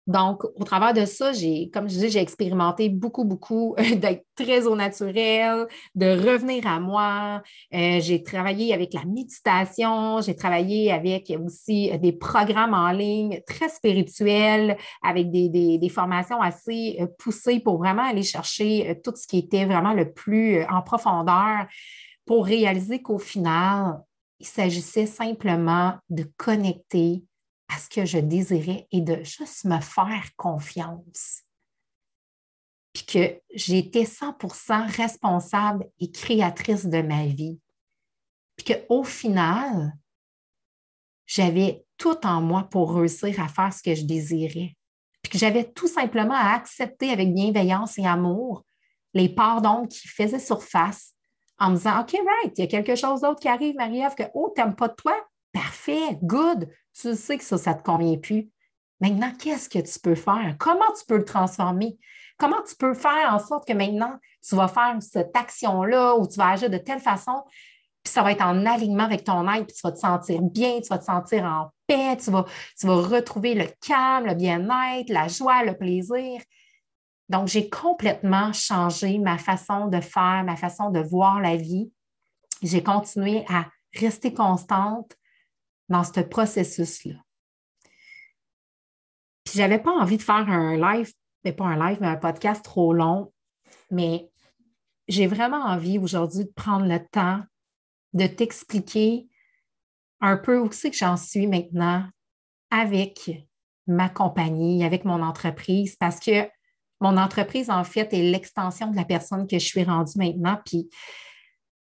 Donc, 0.09 0.43
au 0.57 0.65
travers 0.65 0.93
de 0.95 1.05
ça, 1.05 1.33
j'ai, 1.33 1.71
comme 1.71 1.89
je 1.89 1.95
disais, 1.95 2.09
j'ai 2.09 2.21
expérimenté 2.21 2.89
beaucoup, 2.89 3.25
beaucoup 3.25 3.77
d'être 3.97 4.25
très 4.35 4.67
au 4.67 4.75
naturel, 4.75 5.69
de 5.95 6.07
revenir 6.07 6.67
à 6.67 6.81
moi. 6.81 7.41
Euh, 7.73 8.01
j'ai 8.01 8.23
travaillé 8.23 8.75
avec 8.75 8.95
la 8.95 9.05
méditation, 9.05 10.21
j'ai 10.21 10.35
travaillé 10.35 10.91
avec 10.93 11.33
aussi 11.45 11.97
des 11.99 12.13
programmes 12.13 12.75
en 12.75 12.91
ligne 12.91 13.43
très 13.47 13.69
spirituels, 13.69 14.77
avec 15.03 15.31
des, 15.31 15.89
formations 15.89 16.41
assez 16.41 16.97
euh, 17.01 17.07
poussées 17.19 17.61
pour 17.61 17.79
vraiment 17.79 18.03
aller 18.03 18.23
chercher 18.23 18.91
euh, 18.91 18.95
tout 19.05 19.13
ce 19.15 19.27
qui 19.27 19.39
était 19.39 19.67
vraiment 19.67 19.93
le 19.93 20.13
plus 20.13 20.65
en 20.65 20.83
profondeur 20.83 21.67
pour 22.25 22.47
réaliser 22.47 23.03
qu'au 23.03 23.19
final, 23.19 24.01
il 24.43 24.47
s'agissait 24.47 25.07
simplement 25.07 25.97
de 26.11 26.25
connecter 26.37 27.23
à 27.69 27.79
ce 27.79 27.89
que 27.89 28.05
je 28.05 28.19
désirais 28.19 28.89
et 28.91 29.01
de 29.01 29.23
juste 29.23 29.65
me 29.65 29.81
faire 29.81 30.31
confiance. 30.37 31.43
Puis 32.93 33.07
que 33.07 33.41
j'étais 33.55 34.03
100% 34.03 34.97
responsable 34.97 35.89
et 36.01 36.11
créatrice 36.11 36.87
de 36.87 37.03
ma 37.03 37.25
vie. 37.27 37.61
Puis 38.57 38.75
qu'au 38.75 39.05
final, 39.05 39.93
j'avais 41.25 41.87
tout 41.97 42.27
en 42.27 42.43
moi 42.43 42.65
pour 42.65 42.97
réussir 42.97 43.41
à 43.41 43.47
faire 43.47 43.73
ce 43.73 43.81
que 43.81 43.95
je 43.95 44.05
désirais. 44.05 44.77
Puis 45.23 45.31
que 45.31 45.39
j'avais 45.39 45.71
tout 45.71 45.87
simplement 45.87 46.35
à 46.35 46.55
accepter 46.55 47.11
avec 47.11 47.33
bienveillance 47.33 47.97
et 47.97 48.07
amour 48.07 48.65
les 49.15 49.29
parts 49.29 49.63
d'ombre 49.63 49.89
qui 49.89 50.09
faisaient 50.09 50.41
surface 50.41 51.12
en 51.63 51.71
me 51.71 51.77
disant, 51.77 52.01
OK, 52.01 52.13
right, 52.13 52.59
il 52.59 52.63
y 52.63 52.65
a 52.65 52.67
quelque 52.67 52.97
chose 52.97 53.21
d'autre 53.21 53.41
qui 53.41 53.49
arrive, 53.49 53.77
Marie-Ève, 53.77 54.15
que, 54.17 54.25
oh, 54.35 54.53
tu 54.55 54.61
n'aimes 54.61 54.75
pas 54.75 54.89
de 54.89 54.95
toi? 54.95 55.15
Parfait, 55.53 56.19
good. 56.23 56.69
Tu 57.01 57.15
sais 57.15 57.39
que 57.39 57.45
ça, 57.45 57.57
ça 57.57 57.75
te 57.75 57.83
convient 57.83 58.19
plus. 58.19 58.51
Maintenant, 59.01 59.33
qu'est-ce 59.39 59.69
que 59.69 59.79
tu 59.79 60.01
peux 60.01 60.15
faire? 60.17 60.57
Comment 60.59 60.93
tu 60.99 61.05
peux 61.07 61.19
le 61.19 61.25
transformer? 61.25 61.99
Comment 62.39 62.63
tu 62.69 62.75
peux 62.75 62.95
faire 62.95 63.33
en 63.33 63.39
sorte 63.39 63.67
que 63.67 63.73
maintenant, 63.73 64.19
tu 64.47 64.57
vas 64.57 64.67
faire 64.67 64.97
cette 65.01 65.37
action-là 65.37 66.17
ou 66.17 66.27
tu 66.27 66.37
vas 66.37 66.51
agir 66.51 66.69
de 66.69 66.79
telle 66.79 66.99
façon, 66.99 67.45
puis 68.03 68.13
ça 68.13 68.23
va 68.23 68.33
être 68.33 68.43
en 68.43 68.67
alignement 68.67 69.05
avec 69.05 69.23
ton 69.23 69.49
être, 69.53 69.67
puis 69.67 69.77
tu 69.77 69.83
vas 69.85 69.93
te 69.93 69.99
sentir 69.99 70.43
bien, 70.43 70.81
tu 70.81 70.89
vas 70.89 70.99
te 70.99 71.05
sentir 71.05 71.45
en 71.45 71.71
paix, 71.87 72.17
tu 72.17 72.31
vas, 72.33 72.45
tu 72.79 72.87
vas 72.89 72.97
retrouver 72.97 73.55
le 73.55 73.67
calme, 73.87 74.27
le 74.27 74.35
bien-être, 74.35 75.09
la 75.11 75.29
joie, 75.29 75.63
le 75.63 75.77
plaisir. 75.77 76.41
Donc, 77.33 77.49
j'ai 77.49 77.71
complètement 77.71 78.53
changé 78.53 79.19
ma 79.19 79.39
façon 79.39 79.89
de 79.89 80.03
faire, 80.03 80.45
ma 80.45 80.55
façon 80.55 80.91
de 80.91 81.01
voir 81.01 81.41
la 81.41 81.57
vie. 81.57 81.91
J'ai 82.63 82.83
continué 82.83 83.47
à 83.49 83.71
rester 83.95 84.35
constante 84.35 85.17
dans 85.89 86.05
ce 86.05 86.21
processus-là. 86.21 87.15
Puis, 89.45 89.55
je 89.55 89.61
n'avais 89.61 89.79
pas 89.79 89.93
envie 89.93 90.19
de 90.19 90.23
faire 90.23 90.47
un 90.47 90.77
live, 90.77 91.11
mais 91.43 91.55
pas 91.55 91.65
un 91.65 91.89
live, 91.89 91.97
mais 92.03 92.09
un 92.09 92.19
podcast 92.19 92.63
trop 92.63 92.93
long. 92.93 93.33
Mais 93.91 94.31
j'ai 95.09 95.27
vraiment 95.27 95.65
envie 95.65 95.99
aujourd'hui 95.99 96.45
de 96.45 96.53
prendre 96.55 96.85
le 96.85 97.03
temps 97.03 97.41
de 98.13 98.27
t'expliquer 98.27 99.27
un 100.21 100.37
peu 100.37 100.59
où 100.59 100.71
c'est 100.71 100.91
que 100.91 100.99
j'en 100.99 101.17
suis 101.17 101.47
maintenant 101.47 102.07
avec 102.69 103.31
ma 103.87 104.11
compagnie, 104.11 104.85
avec 104.85 105.07
mon 105.07 105.23
entreprise, 105.23 105.97
parce 105.97 106.21
que 106.21 106.47
mon 107.03 107.17
entreprise, 107.17 107.69
en 107.69 107.85
fait, 107.85 108.13
est 108.15 108.23
l'extension 108.23 108.91
de 108.91 108.97
la 108.97 109.05
personne 109.05 109.47
que 109.47 109.59
je 109.59 109.67
suis 109.67 109.85
rendue 109.85 110.17
maintenant. 110.17 110.59
Puis 110.65 110.89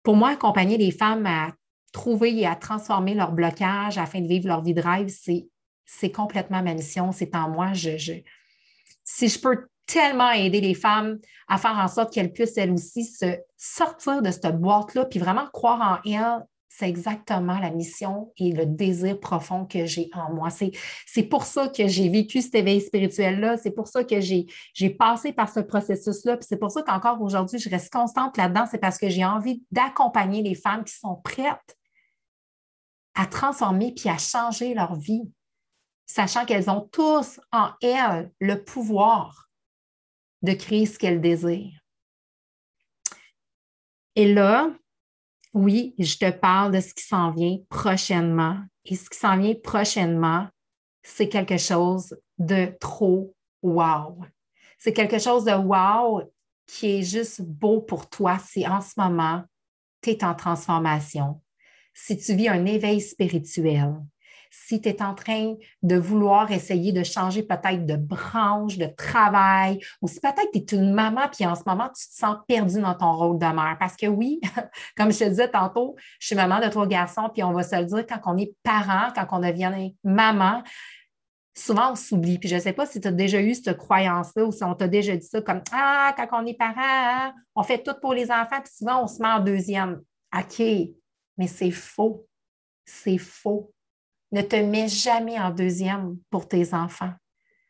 pour 0.03 0.15
moi, 0.15 0.29
accompagner 0.29 0.77
les 0.77 0.91
femmes 0.91 1.25
à 1.25 1.51
trouver 1.91 2.37
et 2.39 2.45
à 2.45 2.55
transformer 2.55 3.15
leur 3.15 3.31
blocage 3.31 3.97
afin 3.97 4.21
de 4.21 4.27
vivre 4.27 4.47
leur 4.47 4.63
vie 4.63 4.73
de 4.73 4.81
rêve, 4.81 5.09
c'est 5.09 6.11
complètement 6.11 6.61
ma 6.61 6.73
mission, 6.73 7.11
c'est 7.11 7.35
en 7.35 7.49
moi. 7.49 7.73
Je, 7.73 8.13
si 9.03 9.27
je 9.27 9.39
peux 9.39 9.67
tellement 9.85 10.31
aider 10.31 10.61
les 10.61 10.75
femmes 10.75 11.17
à 11.47 11.57
faire 11.57 11.77
en 11.77 11.87
sorte 11.87 12.13
qu'elles 12.13 12.31
puissent 12.31 12.57
elles 12.57 12.71
aussi 12.71 13.05
se 13.05 13.37
sortir 13.55 14.21
de 14.21 14.31
cette 14.31 14.59
boîte-là, 14.59 15.05
puis 15.05 15.19
vraiment 15.19 15.47
croire 15.51 15.99
en 16.05 16.09
elles 16.09 16.43
c'est 16.77 16.87
exactement 16.87 17.57
la 17.57 17.71
mission 17.71 18.31
et 18.37 18.51
le 18.51 18.67
désir 18.67 19.19
profond 19.19 19.65
que 19.65 19.87
j'ai 19.87 20.11
en 20.13 20.31
moi. 20.31 20.49
C'est 20.51 21.23
pour 21.23 21.43
ça 21.43 21.69
que 21.69 21.87
j'ai 21.87 22.07
vécu 22.07 22.39
cet 22.39 22.53
éveil 22.53 22.81
spirituel-là. 22.81 23.57
C'est 23.57 23.71
pour 23.71 23.87
ça 23.87 24.03
que 24.03 24.21
j'ai 24.21 24.89
passé 24.91 25.33
par 25.33 25.49
ce 25.51 25.59
processus-là. 25.59 26.37
C'est 26.41 26.57
pour 26.57 26.69
ça 26.69 26.83
qu'encore 26.83 27.19
aujourd'hui, 27.19 27.57
je 27.57 27.67
reste 27.67 27.91
constante 27.91 28.37
là-dedans. 28.37 28.67
C'est 28.69 28.77
parce 28.77 28.99
que 28.99 29.09
j'ai 29.09 29.25
envie 29.25 29.63
d'accompagner 29.71 30.43
les 30.43 30.53
femmes 30.53 30.83
qui 30.83 30.93
sont 30.93 31.15
prêtes 31.15 31.77
à 33.15 33.25
transformer 33.25 33.91
puis 33.95 34.09
à 34.09 34.19
changer 34.19 34.75
leur 34.75 34.93
vie, 34.93 35.23
sachant 36.05 36.45
qu'elles 36.45 36.69
ont 36.69 36.81
tous 36.91 37.39
en 37.51 37.71
elles 37.81 38.31
le 38.39 38.63
pouvoir 38.63 39.49
de 40.43 40.53
créer 40.53 40.85
ce 40.85 40.99
qu'elles 40.99 41.21
désirent. 41.21 41.81
Et 44.15 44.31
là, 44.31 44.69
oui, 45.57 45.95
je 45.97 46.17
te 46.17 46.29
parle 46.29 46.71
de 46.71 46.79
ce 46.79 46.93
qui 46.93 47.03
s'en 47.03 47.31
vient 47.31 47.57
prochainement. 47.69 48.59
Et 48.85 48.95
ce 48.95 49.09
qui 49.09 49.17
s'en 49.17 49.37
vient 49.37 49.55
prochainement, 49.55 50.47
c'est 51.03 51.29
quelque 51.29 51.57
chose 51.57 52.15
de 52.37 52.75
trop 52.79 53.33
wow. 53.61 54.17
C'est 54.77 54.93
quelque 54.93 55.19
chose 55.19 55.45
de 55.45 55.53
wow 55.53 56.21
qui 56.67 56.97
est 56.97 57.03
juste 57.03 57.41
beau 57.41 57.81
pour 57.81 58.09
toi 58.09 58.37
si 58.39 58.67
en 58.67 58.81
ce 58.81 58.93
moment, 58.97 59.43
tu 60.01 60.11
es 60.11 60.23
en 60.23 60.35
transformation, 60.35 61.41
si 61.93 62.17
tu 62.17 62.35
vis 62.35 62.49
un 62.49 62.65
éveil 62.65 63.01
spirituel, 63.01 63.95
si 64.51 64.81
tu 64.81 64.89
es 64.89 65.01
en 65.01 65.13
train 65.13 65.55
de 65.83 65.95
vouloir 65.95 66.51
essayer 66.51 66.91
de 66.91 67.03
changer 67.03 67.43
peut-être 67.43 67.85
de 67.85 67.95
branche, 67.95 68.77
de 68.77 68.87
travail, 68.87 69.79
ou 70.01 70.07
si 70.07 70.19
peut-être 70.19 70.51
tu 70.51 70.59
es 70.59 70.77
une 70.77 70.93
maman, 70.93 71.27
puis 71.31 71.45
en 71.45 71.55
ce 71.55 71.63
moment, 71.65 71.87
tu 71.87 72.07
te 72.07 72.13
sens 72.13 72.37
perdue 72.47 72.81
dans 72.81 72.95
ton 72.95 73.13
rôle 73.13 73.39
de 73.39 73.45
mère. 73.45 73.77
Parce 73.79 73.95
que 73.95 74.07
oui, 74.07 74.39
comme 74.97 75.11
je 75.11 75.19
te 75.19 75.23
disais 75.25 75.49
tantôt, 75.49 75.95
je 76.19 76.27
suis 76.27 76.35
maman 76.35 76.59
de 76.59 76.67
trois 76.67 76.87
garçons, 76.87 77.29
puis 77.33 77.43
on 77.43 77.53
va 77.53 77.63
se 77.63 77.75
le 77.75 77.85
dire, 77.85 78.05
quand 78.07 78.19
on 78.25 78.37
est 78.37 78.53
parent, 78.63 79.11
quand 79.15 79.27
on 79.31 79.39
devient 79.39 79.91
maman, 80.03 80.63
souvent 81.57 81.91
on 81.91 81.95
s'oublie. 81.95 82.37
Puis 82.39 82.49
je 82.49 82.55
ne 82.55 82.59
sais 82.59 82.73
pas 82.73 82.85
si 82.85 83.01
tu 83.01 83.07
as 83.07 83.11
déjà 83.11 83.41
eu 83.41 83.53
cette 83.55 83.77
croyance-là 83.77 84.45
ou 84.45 84.51
si 84.51 84.63
on 84.63 84.75
t'a 84.75 84.87
déjà 84.87 85.15
dit 85.15 85.25
ça 85.25 85.41
comme 85.41 85.61
Ah, 85.71 86.13
quand 86.15 86.27
on 86.31 86.45
est 86.45 86.53
parent, 86.53 86.73
hein, 86.77 87.33
on 87.55 87.63
fait 87.63 87.81
tout 87.83 87.95
pour 88.01 88.13
les 88.13 88.31
enfants, 88.31 88.61
puis 88.63 88.73
souvent 88.73 89.03
on 89.03 89.07
se 89.07 89.21
met 89.21 89.29
en 89.29 89.39
deuxième. 89.39 90.01
OK, 90.35 90.59
mais 91.37 91.47
c'est 91.47 91.71
faux. 91.71 92.27
C'est 92.85 93.17
faux. 93.17 93.73
Ne 94.31 94.41
te 94.41 94.55
mets 94.55 94.87
jamais 94.87 95.39
en 95.39 95.51
deuxième 95.51 96.17
pour 96.29 96.47
tes 96.47 96.73
enfants. 96.73 97.13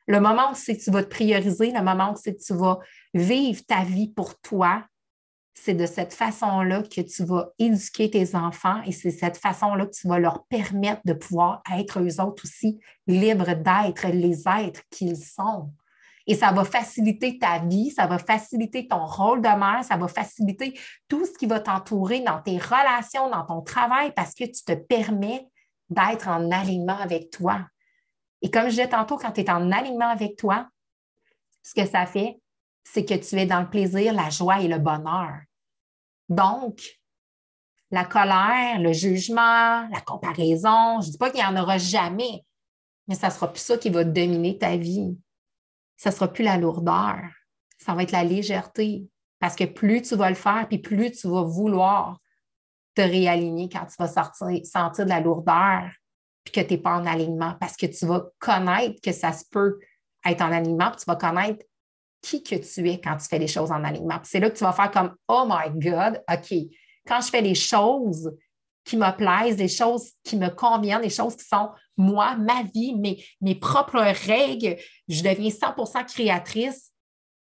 Le 0.08 0.20
moment 0.20 0.52
où 0.52 0.56
c'est 0.56 0.78
que 0.78 0.84
tu 0.84 0.92
vas 0.92 1.04
te 1.04 1.10
prioriser, 1.10 1.72
le 1.72 1.84
moment 1.84 2.14
où 2.14 2.16
c'est 2.16 2.36
que 2.36 2.42
tu 2.42 2.54
vas 2.54 2.80
vivre 3.14 3.62
ta 3.68 3.84
vie 3.84 4.08
pour 4.08 4.40
toi, 4.40 4.84
c'est 5.54 5.74
de 5.74 5.86
cette 5.86 6.14
façon-là 6.14 6.84
que 6.84 7.02
tu 7.02 7.26
vas 7.26 7.50
éduquer 7.60 8.10
tes 8.10 8.36
enfants 8.36 8.82
et 8.86 8.92
c'est 8.92 9.12
cette 9.12 9.38
façon-là 9.38 9.88
que 9.88 9.92
tu 9.92 10.08
vas 10.08 10.20
leur 10.20 10.46
permettre 10.46 11.02
de 11.04 11.14
pouvoir 11.14 11.62
être 11.76 12.00
eux 12.00 12.22
autres 12.22 12.44
aussi 12.46 12.80
libres 13.08 13.54
d'être 13.54 14.08
les 14.08 14.48
êtres 14.48 14.84
qu'ils 14.92 15.18
sont. 15.18 15.72
Et 16.28 16.36
ça 16.36 16.52
va 16.52 16.64
faciliter 16.64 17.40
ta 17.40 17.60
vie, 17.60 17.90
ça 17.92 18.06
va 18.06 18.20
faciliter 18.20 18.88
ton 18.88 19.06
rôle 19.06 19.42
de 19.42 19.48
mère, 19.48 19.84
ça 19.84 19.98
va 19.98 20.08
faciliter 20.08 20.78
tout 21.08 21.26
ce 21.26 21.32
qui 21.32 21.48
va 21.48 21.60
t'entourer 21.60 22.20
dans 22.20 22.42
tes 22.42 22.58
relations, 22.58 23.30
dans 23.30 23.46
ton 23.46 23.62
travail, 23.62 24.12
parce 24.14 24.36
que 24.36 24.44
tu 24.44 24.64
te 24.64 24.74
permets 24.74 25.48
d'être 25.90 26.28
en 26.28 26.52
alignement 26.52 26.98
avec 26.98 27.30
toi. 27.32 27.66
Et 28.42 28.52
comme 28.52 28.66
je 28.66 28.70
disais 28.72 28.90
tantôt, 28.90 29.18
quand 29.18 29.32
tu 29.32 29.42
es 29.42 29.50
en 29.50 29.72
alignement 29.72 30.10
avec 30.10 30.38
toi, 30.38 30.68
ce 31.64 31.74
que 31.74 31.88
ça 31.88 32.06
fait, 32.06 32.40
c'est 32.84 33.06
que 33.06 33.14
tu 33.14 33.36
es 33.36 33.46
dans 33.46 33.62
le 33.62 33.70
plaisir, 33.70 34.14
la 34.14 34.30
joie 34.30 34.62
et 34.62 34.68
le 34.68 34.80
bonheur. 34.80 35.40
Donc, 36.30 36.82
la 37.92 38.06
colère, 38.06 38.80
le 38.80 38.94
jugement, 38.94 39.88
la 39.90 40.02
comparaison, 40.06 41.02
je 41.02 41.08
ne 41.08 41.12
dis 41.12 41.18
pas 41.18 41.30
qu'il 41.30 41.40
n'y 41.40 41.46
en 41.46 41.62
aura 41.62 41.78
jamais, 41.78 42.44
mais 43.08 43.16
ça 43.16 43.28
ne 43.28 43.34
sera 43.34 43.52
plus 43.52 43.62
ça 43.62 43.78
qui 43.78 43.90
va 43.90 44.04
dominer 44.04 44.58
ta 44.58 44.76
vie. 44.76 45.18
Ça 45.96 46.10
ne 46.10 46.16
sera 46.16 46.28
plus 46.28 46.44
la 46.44 46.58
lourdeur, 46.58 47.18
ça 47.78 47.94
va 47.94 48.04
être 48.04 48.12
la 48.12 48.24
légèreté. 48.24 49.08
Parce 49.40 49.56
que 49.56 49.66
plus 49.66 50.02
tu 50.02 50.16
vas 50.16 50.30
le 50.30 50.36
faire, 50.36 50.68
puis 50.68 50.80
plus 50.80 51.12
tu 51.12 51.28
vas 51.28 51.44
vouloir 51.44 52.20
te 52.98 53.02
réaligner 53.02 53.70
quand 53.70 53.86
tu 53.86 53.96
vas 54.00 54.08
sortir, 54.08 54.66
sentir 54.66 55.06
de 55.06 55.10
la 55.10 55.20
lourdeur, 55.20 55.92
puis 56.44 56.52
que 56.52 56.62
tu 56.62 56.74
n'es 56.74 56.78
pas 56.80 56.96
en 56.96 57.06
alignement 57.06 57.56
parce 57.60 57.78
que 57.78 57.86
tu 57.86 58.06
vas 58.08 58.26
connaître 58.40 59.00
que 59.02 59.12
ça 59.12 59.32
se 59.32 59.46
peut 59.52 59.78
être 60.26 60.42
en 60.42 60.52
alignement, 60.52 60.90
puis 60.90 61.02
tu 61.02 61.06
vas 61.06 61.16
connaître 61.16 61.64
qui 62.22 62.42
que 62.42 62.56
tu 62.56 62.90
es 62.90 63.00
quand 63.00 63.16
tu 63.18 63.28
fais 63.28 63.38
les 63.38 63.48
choses 63.48 63.72
en 63.72 63.84
alignement. 63.84 64.20
C'est 64.24 64.40
là 64.40 64.50
que 64.50 64.58
tu 64.58 64.64
vas 64.64 64.74
faire 64.74 64.90
comme 64.90 65.16
Oh 65.28 65.46
my 65.48 65.70
God, 65.80 66.24
OK, 66.30 66.58
quand 67.08 67.22
je 67.22 67.30
fais 67.30 67.42
les 67.42 67.56
choses 67.56 68.32
qui 68.84 68.98
me 68.98 69.16
plaisent, 69.16 69.58
les 69.58 69.68
choses 69.68 70.12
qui 70.24 70.36
me 70.38 70.50
conviennent, 70.50 71.02
les 71.02 71.10
choses 71.10 71.36
qui 71.36 71.46
sont 71.46 71.70
moi, 71.96 72.36
ma 72.36 72.64
vie, 72.64 72.96
mes, 72.96 73.24
mes 73.42 73.56
propres 73.56 74.00
règles, 74.26 74.78
je 75.08 75.22
deviens 75.22 75.50
100% 75.50 76.06
créatrice 76.12 76.92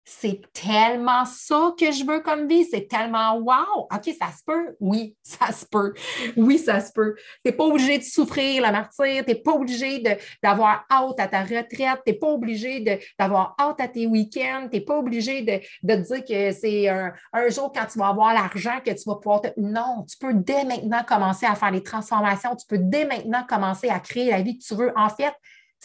c'est 0.09 0.41
tellement 0.53 1.25
ça 1.25 1.75
que 1.79 1.91
je 1.91 2.07
veux 2.07 2.21
comme 2.21 2.47
vie. 2.47 2.65
C'est 2.65 2.87
tellement 2.87 3.39
wow. 3.39 3.89
OK, 3.93 4.15
ça 4.19 4.29
se 4.29 4.45
peut. 4.47 4.77
Oui, 4.79 5.17
ça 5.21 5.51
se 5.51 5.67
peut. 5.67 5.95
Oui, 6.37 6.59
ça 6.59 6.79
se 6.79 6.93
peut. 6.93 7.17
Tu 7.17 7.51
n'es 7.51 7.53
pas 7.53 7.65
obligé 7.65 7.99
de 7.99 8.05
souffrir 8.05 8.65
le 8.65 8.71
martyr. 8.71 9.25
Tu 9.25 9.33
n'es 9.33 9.35
pas 9.35 9.51
obligé 9.51 10.01
d'avoir 10.41 10.87
hâte 10.89 11.19
à 11.19 11.27
ta 11.27 11.43
retraite. 11.43 12.03
Tu 12.07 12.13
n'es 12.13 12.13
pas 12.13 12.29
obligé 12.29 13.01
d'avoir 13.19 13.57
hâte 13.61 13.81
à 13.81 13.89
tes 13.89 14.07
week-ends. 14.07 14.69
Tu 14.71 14.79
n'es 14.79 14.85
pas 14.85 14.97
obligé 14.97 15.43
de, 15.43 15.59
de, 15.83 16.03
te 16.03 16.15
dire 16.15 16.25
que 16.25 16.53
c'est 16.57 16.89
un, 16.89 17.13
un, 17.33 17.49
jour 17.49 17.73
quand 17.75 17.87
tu 17.87 17.99
vas 17.99 18.09
avoir 18.09 18.33
l'argent 18.33 18.79
que 18.85 18.93
tu 18.93 19.03
vas 19.07 19.17
pouvoir 19.17 19.41
te... 19.41 19.49
Non, 19.57 20.07
tu 20.09 20.17
peux 20.19 20.35
dès 20.35 20.65
maintenant 20.65 21.03
commencer 21.03 21.47
à 21.47 21.57
faire 21.57 21.73
les 21.73 21.83
transformations. 21.83 22.55
Tu 22.55 22.67
peux 22.69 22.79
dès 22.79 23.07
maintenant 23.07 23.45
commencer 23.49 23.89
à 23.89 23.99
créer 23.99 24.31
la 24.31 24.41
vie 24.41 24.57
que 24.57 24.63
tu 24.63 24.77
veux. 24.77 24.93
En 24.95 25.09
fait, 25.09 25.35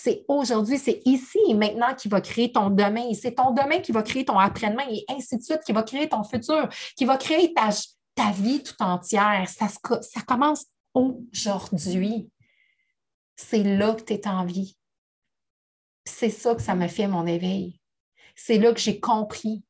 c'est 0.04 0.26
aujourd'hui, 0.28 0.80
c'est 0.80 1.02
ici 1.06 1.38
et 1.48 1.54
maintenant 1.54 1.94
qui 1.94 2.08
va 2.08 2.22
créer 2.22 2.52
ton 2.52 2.72
demain. 2.72 3.14
C'est 3.14 3.36
ton 3.36 3.52
demain 3.52 3.80
qui 3.80 3.92
va 3.92 4.02
créer 4.02 4.26
ton 4.26 4.40
après-demain 4.40 4.86
et 4.90 5.06
ainsi 5.10 5.38
de 5.38 5.44
suite, 5.44 5.62
qui 5.64 5.74
va 5.74 5.84
créer 5.84 6.10
ton 6.10 6.24
futur, 6.24 6.68
qui 6.96 7.06
va 7.06 7.18
créer 7.18 7.54
ta, 7.54 7.70
ta 8.16 8.32
vie 8.32 8.64
tout 8.64 8.82
entière. 8.82 9.48
Ça, 9.48 9.68
ça 9.70 10.22
commence 10.22 10.66
aujourd'hui. 10.96 12.32
C'est 13.36 13.64
là 13.64 13.94
que 13.94 14.02
tu 14.02 14.14
es 14.14 14.28
en 14.28 14.44
vie. 14.44 14.76
C'est 16.04 16.32
ça 16.32 16.56
que 16.56 16.64
ça 16.64 16.74
me 16.74 16.88
fait 16.88 17.08
mon 17.08 17.28
éveil. 17.28 17.80
C'est 18.36 18.58
là 18.58 18.74
que 18.74 18.80
j'ai 18.80 19.00
compris 19.00 19.64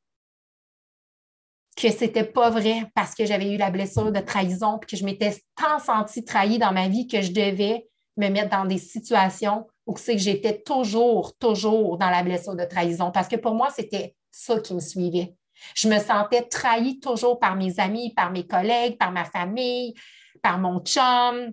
que 1.75 1.91
ce 1.91 2.05
n'était 2.05 2.23
pas 2.23 2.49
vrai 2.49 2.89
parce 2.95 3.15
que 3.15 3.25
j'avais 3.25 3.53
eu 3.53 3.57
la 3.57 3.69
blessure 3.69 4.13
de 4.13 4.19
trahison 4.21 4.77
et 4.77 4.86
que 4.86 4.95
je 4.95 5.03
m'étais 5.03 5.36
tant 5.57 5.79
sentie 5.79 6.23
trahie 6.23 6.57
dans 6.57 6.71
ma 6.71 6.88
vie 6.88 7.07
que 7.07 7.21
je 7.21 7.34
devais 7.34 7.89
me 8.15 8.29
mettre 8.29 8.49
dans 8.49 8.65
des 8.65 8.77
situations 8.77 9.67
ou 9.91 9.97
c'est 9.97 10.15
que 10.15 10.21
j'étais 10.21 10.61
toujours, 10.61 11.37
toujours 11.37 11.97
dans 11.97 12.09
la 12.09 12.23
blessure 12.23 12.55
de 12.55 12.63
trahison. 12.63 13.11
Parce 13.11 13.27
que 13.27 13.35
pour 13.35 13.53
moi, 13.53 13.69
c'était 13.75 14.15
ça 14.31 14.59
qui 14.59 14.73
me 14.73 14.79
suivait. 14.79 15.35
Je 15.75 15.87
me 15.87 15.99
sentais 15.99 16.43
trahie 16.43 16.99
toujours 16.99 17.39
par 17.39 17.55
mes 17.55 17.79
amis, 17.79 18.13
par 18.13 18.31
mes 18.31 18.47
collègues, 18.47 18.97
par 18.97 19.11
ma 19.11 19.25
famille, 19.25 19.93
par 20.41 20.57
mon 20.57 20.79
chum, 20.79 21.51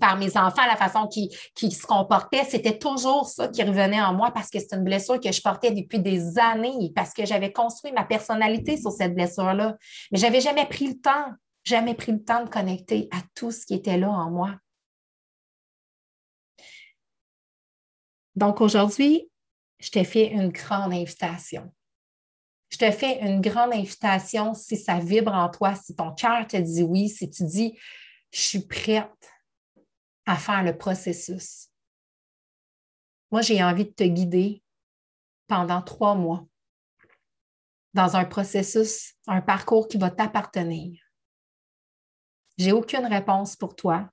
par 0.00 0.16
mes 0.16 0.36
enfants, 0.36 0.66
la 0.66 0.76
façon 0.76 1.06
qu'ils 1.06 1.30
qui 1.54 1.70
se 1.70 1.86
comportaient. 1.86 2.44
C'était 2.44 2.76
toujours 2.76 3.26
ça 3.28 3.48
qui 3.48 3.62
revenait 3.62 4.02
en 4.02 4.12
moi 4.12 4.30
parce 4.32 4.50
que 4.50 4.58
c'est 4.58 4.74
une 4.74 4.84
blessure 4.84 5.20
que 5.20 5.32
je 5.32 5.40
portais 5.40 5.70
depuis 5.70 6.00
des 6.00 6.38
années, 6.38 6.92
parce 6.94 7.14
que 7.14 7.24
j'avais 7.24 7.52
construit 7.52 7.92
ma 7.92 8.04
personnalité 8.04 8.76
sur 8.76 8.90
cette 8.90 9.14
blessure-là. 9.14 9.76
Mais 10.10 10.18
je 10.18 10.24
n'avais 10.24 10.40
jamais 10.40 10.66
pris 10.66 10.88
le 10.88 11.00
temps, 11.00 11.32
jamais 11.64 11.94
pris 11.94 12.12
le 12.12 12.22
temps 12.22 12.44
de 12.44 12.50
connecter 12.50 13.08
à 13.12 13.18
tout 13.34 13.50
ce 13.50 13.64
qui 13.64 13.74
était 13.74 13.96
là 13.96 14.10
en 14.10 14.30
moi. 14.30 14.50
Donc 18.36 18.60
aujourd'hui, 18.60 19.30
je 19.78 19.90
te 19.90 20.04
fais 20.04 20.30
une 20.30 20.50
grande 20.50 20.92
invitation. 20.92 21.72
Je 22.68 22.78
te 22.78 22.90
fais 22.90 23.20
une 23.20 23.40
grande 23.40 23.72
invitation 23.72 24.52
si 24.54 24.76
ça 24.76 24.98
vibre 24.98 25.32
en 25.32 25.48
toi, 25.48 25.74
si 25.74 25.94
ton 25.94 26.12
cœur 26.14 26.46
te 26.46 26.56
dit 26.56 26.82
oui, 26.82 27.08
si 27.08 27.30
tu 27.30 27.44
dis, 27.44 27.78
je 28.32 28.40
suis 28.40 28.66
prête 28.66 29.30
à 30.26 30.36
faire 30.36 30.62
le 30.62 30.76
processus. 30.76 31.68
Moi, 33.30 33.40
j'ai 33.42 33.62
envie 33.62 33.86
de 33.86 33.90
te 33.90 34.04
guider 34.04 34.62
pendant 35.46 35.80
trois 35.82 36.14
mois 36.14 36.46
dans 37.94 38.16
un 38.16 38.24
processus, 38.24 39.14
un 39.26 39.40
parcours 39.40 39.88
qui 39.88 39.96
va 39.96 40.10
t'appartenir. 40.10 41.00
J'ai 42.58 42.72
aucune 42.72 43.06
réponse 43.06 43.56
pour 43.56 43.74
toi. 43.74 44.10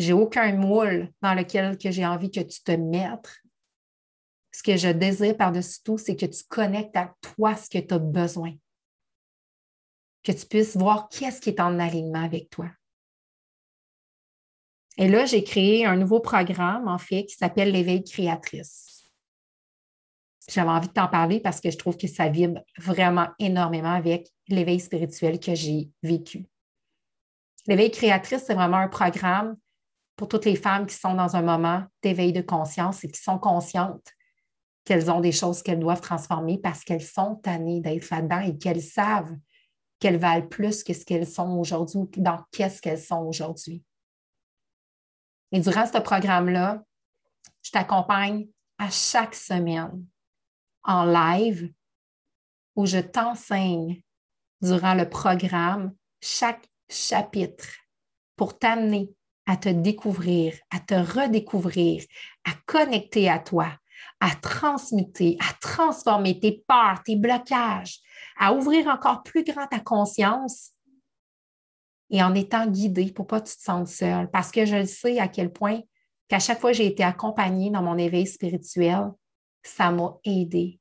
J'ai 0.00 0.14
aucun 0.14 0.56
moule 0.56 1.12
dans 1.20 1.34
lequel 1.34 1.76
que 1.76 1.90
j'ai 1.90 2.06
envie 2.06 2.30
que 2.30 2.40
tu 2.40 2.62
te 2.62 2.72
mettes. 2.72 3.42
Ce 4.50 4.62
que 4.62 4.78
je 4.78 4.88
désire 4.88 5.36
par-dessus 5.36 5.82
tout, 5.84 5.98
c'est 5.98 6.16
que 6.16 6.24
tu 6.24 6.42
connectes 6.48 6.96
à 6.96 7.14
toi 7.20 7.54
ce 7.54 7.68
que 7.68 7.78
tu 7.78 7.92
as 7.92 7.98
besoin. 7.98 8.54
Que 10.22 10.32
tu 10.32 10.46
puisses 10.46 10.74
voir 10.74 11.10
qu'est-ce 11.10 11.42
qui 11.42 11.50
est 11.50 11.60
en 11.60 11.78
alignement 11.78 12.24
avec 12.24 12.48
toi. 12.48 12.70
Et 14.96 15.06
là, 15.06 15.26
j'ai 15.26 15.44
créé 15.44 15.84
un 15.84 15.96
nouveau 15.96 16.20
programme, 16.20 16.88
en 16.88 16.98
fait, 16.98 17.26
qui 17.26 17.34
s'appelle 17.34 17.70
l'éveil 17.70 18.02
créatrice. 18.02 19.06
J'avais 20.48 20.70
envie 20.70 20.88
de 20.88 20.94
t'en 20.94 21.08
parler 21.08 21.40
parce 21.40 21.60
que 21.60 21.70
je 21.70 21.76
trouve 21.76 21.98
que 21.98 22.08
ça 22.08 22.30
vibre 22.30 22.62
vraiment 22.78 23.28
énormément 23.38 23.92
avec 23.92 24.30
l'éveil 24.48 24.80
spirituel 24.80 25.38
que 25.38 25.54
j'ai 25.54 25.90
vécu. 26.02 26.46
L'éveil 27.66 27.90
créatrice, 27.90 28.44
c'est 28.46 28.54
vraiment 28.54 28.78
un 28.78 28.88
programme 28.88 29.58
pour 30.20 30.28
toutes 30.28 30.44
les 30.44 30.54
femmes 30.54 30.84
qui 30.84 30.94
sont 30.94 31.14
dans 31.14 31.34
un 31.34 31.40
moment 31.40 31.82
d'éveil 32.02 32.34
de 32.34 32.42
conscience 32.42 33.02
et 33.04 33.08
qui 33.10 33.18
sont 33.18 33.38
conscientes 33.38 34.06
qu'elles 34.84 35.10
ont 35.10 35.22
des 35.22 35.32
choses 35.32 35.62
qu'elles 35.62 35.80
doivent 35.80 36.02
transformer 36.02 36.58
parce 36.58 36.84
qu'elles 36.84 37.02
sont 37.02 37.36
tannées 37.36 37.80
d'être 37.80 38.10
là-dedans 38.10 38.40
et 38.40 38.58
qu'elles 38.58 38.82
savent 38.82 39.34
qu'elles 39.98 40.18
valent 40.18 40.46
plus 40.46 40.84
que 40.84 40.92
ce 40.92 41.06
qu'elles 41.06 41.26
sont 41.26 41.58
aujourd'hui 41.58 42.00
ou 42.00 42.10
dans 42.18 42.44
qu'est-ce 42.52 42.82
qu'elles 42.82 43.00
sont 43.00 43.20
aujourd'hui. 43.20 43.82
Et 45.52 45.60
durant 45.60 45.86
ce 45.86 45.96
programme-là, 45.96 46.84
je 47.62 47.70
t'accompagne 47.70 48.46
à 48.76 48.90
chaque 48.90 49.34
semaine 49.34 50.04
en 50.82 51.06
live 51.06 51.72
où 52.76 52.84
je 52.84 52.98
t'enseigne 52.98 54.02
durant 54.60 54.92
le 54.92 55.08
programme 55.08 55.94
chaque 56.20 56.68
chapitre 56.90 57.68
pour 58.36 58.58
t'amener 58.58 59.14
à 59.50 59.56
te 59.56 59.68
découvrir, 59.68 60.54
à 60.70 60.78
te 60.78 60.94
redécouvrir, 60.94 62.04
à 62.44 62.52
connecter 62.66 63.28
à 63.28 63.40
toi, 63.40 63.66
à 64.20 64.30
transmuter, 64.36 65.36
à 65.40 65.52
transformer 65.60 66.38
tes 66.38 66.62
peurs, 66.68 67.02
tes 67.04 67.16
blocages, 67.16 67.98
à 68.38 68.54
ouvrir 68.54 68.86
encore 68.86 69.24
plus 69.24 69.42
grand 69.42 69.66
ta 69.66 69.80
conscience 69.80 70.70
et 72.10 72.22
en 72.22 72.32
étant 72.36 72.68
guidé 72.68 73.10
pour 73.10 73.26
pas 73.26 73.40
que 73.40 73.48
tu 73.48 73.56
te 73.56 73.62
sentes 73.62 73.88
seul. 73.88 74.30
Parce 74.30 74.52
que 74.52 74.64
je 74.64 74.84
sais 74.84 75.18
à 75.18 75.26
quel 75.26 75.52
point 75.52 75.80
qu'à 76.28 76.38
chaque 76.38 76.60
fois 76.60 76.70
que 76.70 76.76
j'ai 76.76 76.86
été 76.86 77.02
accompagnée 77.02 77.70
dans 77.70 77.82
mon 77.82 77.98
éveil 77.98 78.28
spirituel, 78.28 79.10
ça 79.64 79.90
m'a 79.90 80.16
aidé. 80.22 80.78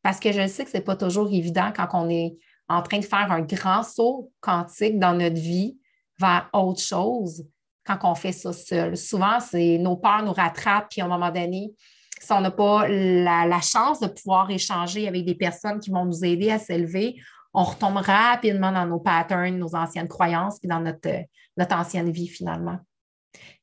Parce 0.00 0.20
que 0.20 0.30
je 0.30 0.46
sais 0.46 0.64
que 0.64 0.70
ce 0.70 0.76
n'est 0.76 0.84
pas 0.84 0.94
toujours 0.94 1.26
évident 1.26 1.72
quand 1.74 1.88
on 1.92 2.08
est 2.08 2.36
en 2.68 2.82
train 2.82 3.00
de 3.00 3.04
faire 3.04 3.32
un 3.32 3.40
grand 3.40 3.82
saut 3.82 4.30
quantique 4.40 5.00
dans 5.00 5.14
notre 5.14 5.40
vie 5.40 5.76
vers 6.20 6.48
autre 6.52 6.80
chose 6.80 7.44
quand 7.84 7.98
on 8.02 8.14
fait 8.14 8.32
ça 8.32 8.52
seul. 8.52 8.96
Souvent, 8.96 9.40
c'est 9.40 9.78
nos 9.78 9.96
peurs 9.96 10.22
nous 10.22 10.32
rattrapent, 10.32 10.88
puis 10.90 11.00
à 11.00 11.04
un 11.04 11.08
moment 11.08 11.30
donné, 11.30 11.72
si 12.20 12.32
on 12.32 12.40
n'a 12.40 12.50
pas 12.50 12.86
la, 12.88 13.60
chance 13.60 13.98
de 13.98 14.06
pouvoir 14.06 14.50
échanger 14.50 15.08
avec 15.08 15.24
des 15.24 15.34
personnes 15.34 15.80
qui 15.80 15.90
vont 15.90 16.04
nous 16.04 16.24
aider 16.24 16.50
à 16.50 16.58
s'élever, 16.58 17.16
on 17.52 17.64
retombe 17.64 17.96
rapidement 17.96 18.72
dans 18.72 18.86
nos 18.86 19.00
patterns, 19.00 19.58
nos 19.58 19.74
anciennes 19.74 20.08
croyances, 20.08 20.58
puis 20.58 20.68
dans 20.68 20.80
notre, 20.80 21.24
notre 21.56 21.76
ancienne 21.76 22.10
vie 22.10 22.28
finalement. 22.28 22.78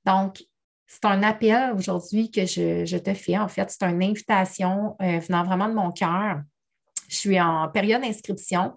Donc, 0.05 0.43
c'est 0.87 1.05
un 1.05 1.23
appel 1.23 1.73
aujourd'hui 1.75 2.31
que 2.31 2.45
je, 2.45 2.97
te 2.97 3.13
fais. 3.13 3.37
En 3.37 3.47
fait, 3.47 3.69
c'est 3.69 3.85
une 3.85 4.03
invitation 4.03 4.95
euh, 5.01 5.19
venant 5.19 5.43
vraiment 5.43 5.69
de 5.69 5.73
mon 5.73 5.91
cœur. 5.91 6.41
Je 7.07 7.15
suis 7.15 7.39
en 7.39 7.69
période 7.69 8.01
d'inscription. 8.01 8.73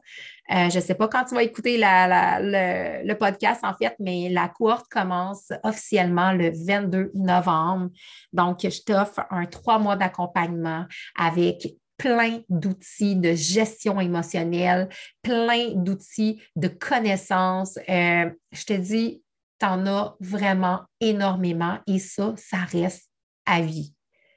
Euh, 0.50 0.68
je 0.70 0.76
ne 0.76 0.82
sais 0.82 0.94
pas 0.94 1.08
quand 1.08 1.24
tu 1.24 1.34
vas 1.34 1.42
écouter 1.42 1.78
le, 1.78 3.14
podcast, 3.14 3.60
en 3.64 3.74
fait, 3.74 3.94
mais 4.00 4.28
la 4.28 4.48
cohorte 4.48 4.88
commence 4.90 5.52
officiellement 5.62 6.32
le 6.32 6.50
22 6.50 7.12
novembre. 7.14 7.90
Donc, 8.32 8.60
je 8.62 8.82
t'offre 8.82 9.20
un 9.30 9.46
trois 9.46 9.78
mois 9.78 9.96
d'accompagnement 9.96 10.84
avec 11.16 11.68
plein 11.96 12.40
d'outils 12.48 13.14
de 13.14 13.32
gestion 13.34 14.00
émotionnelle, 14.00 14.88
plein 15.22 15.70
d'outils 15.74 16.42
de 16.56 16.68
connaissances. 16.68 17.78
Euh, 17.88 18.28
je 18.50 18.64
te 18.64 18.72
dis, 18.72 19.22
tu 19.60 19.66
en 19.66 19.86
as 19.86 20.16
vraiment 20.18 20.80
énormément 21.00 21.78
et 21.86 22.00
ça, 22.00 22.34
ça 22.36 22.58
reste 22.58 23.08
à 23.46 23.60
vie. 23.60 23.94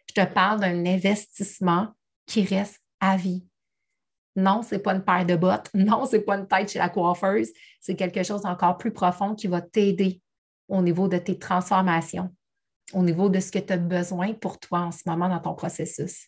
Je 0.08 0.22
te 0.22 0.34
parle 0.34 0.60
d'un 0.60 0.86
investissement 0.86 1.88
qui 2.28 2.44
reste 2.44 2.80
à 3.00 3.18
vie. 3.18 3.44
Non, 4.36 4.62
ce 4.62 4.76
n'est 4.76 4.82
pas 4.82 4.94
une 4.94 5.04
paire 5.04 5.26
de 5.26 5.36
bottes. 5.36 5.70
Non, 5.74 6.06
ce 6.06 6.16
n'est 6.18 6.22
pas 6.22 6.36
une 6.36 6.48
tête 6.48 6.72
chez 6.72 6.80
la 6.80 6.90
coiffeuse. 6.90 7.50
C'est 7.80 7.96
quelque 7.96 8.24
chose 8.24 8.42
d'encore 8.42 8.78
plus 8.78 8.92
profond 8.92 9.36
qui 9.36 9.48
va 9.48 9.62
t'aider 9.62 10.22
au 10.68 10.82
niveau 10.82 11.08
de 11.08 11.18
tes 11.18 11.38
transformations, 11.38 12.30
au 12.94 13.04
niveau 13.04 13.30
de 13.30 13.40
ce 13.40 13.52
que 13.52 13.60
tu 13.60 13.74
as 13.74 13.78
besoin 13.78 14.34
pour 14.34 14.60
toi 14.60 14.80
en 14.80 14.92
ce 14.92 15.04
moment 15.06 15.30
dans 15.30 15.40
ton 15.40 15.54
processus. 15.54 16.28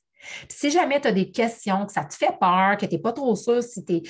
si 0.50 0.72
jamais 0.72 1.02
tu 1.02 1.08
as 1.08 1.12
des 1.12 1.32
questions, 1.32 1.86
que 1.86 1.92
ça 1.92 2.04
te 2.04 2.16
fait 2.16 2.38
peur, 2.40 2.78
que 2.78 2.86
tu 2.86 2.96
n'es 2.96 3.02
pas 3.02 3.14
trop 3.14 3.36
sûr 3.36 3.62
si 3.62 3.84
tu 3.86 4.02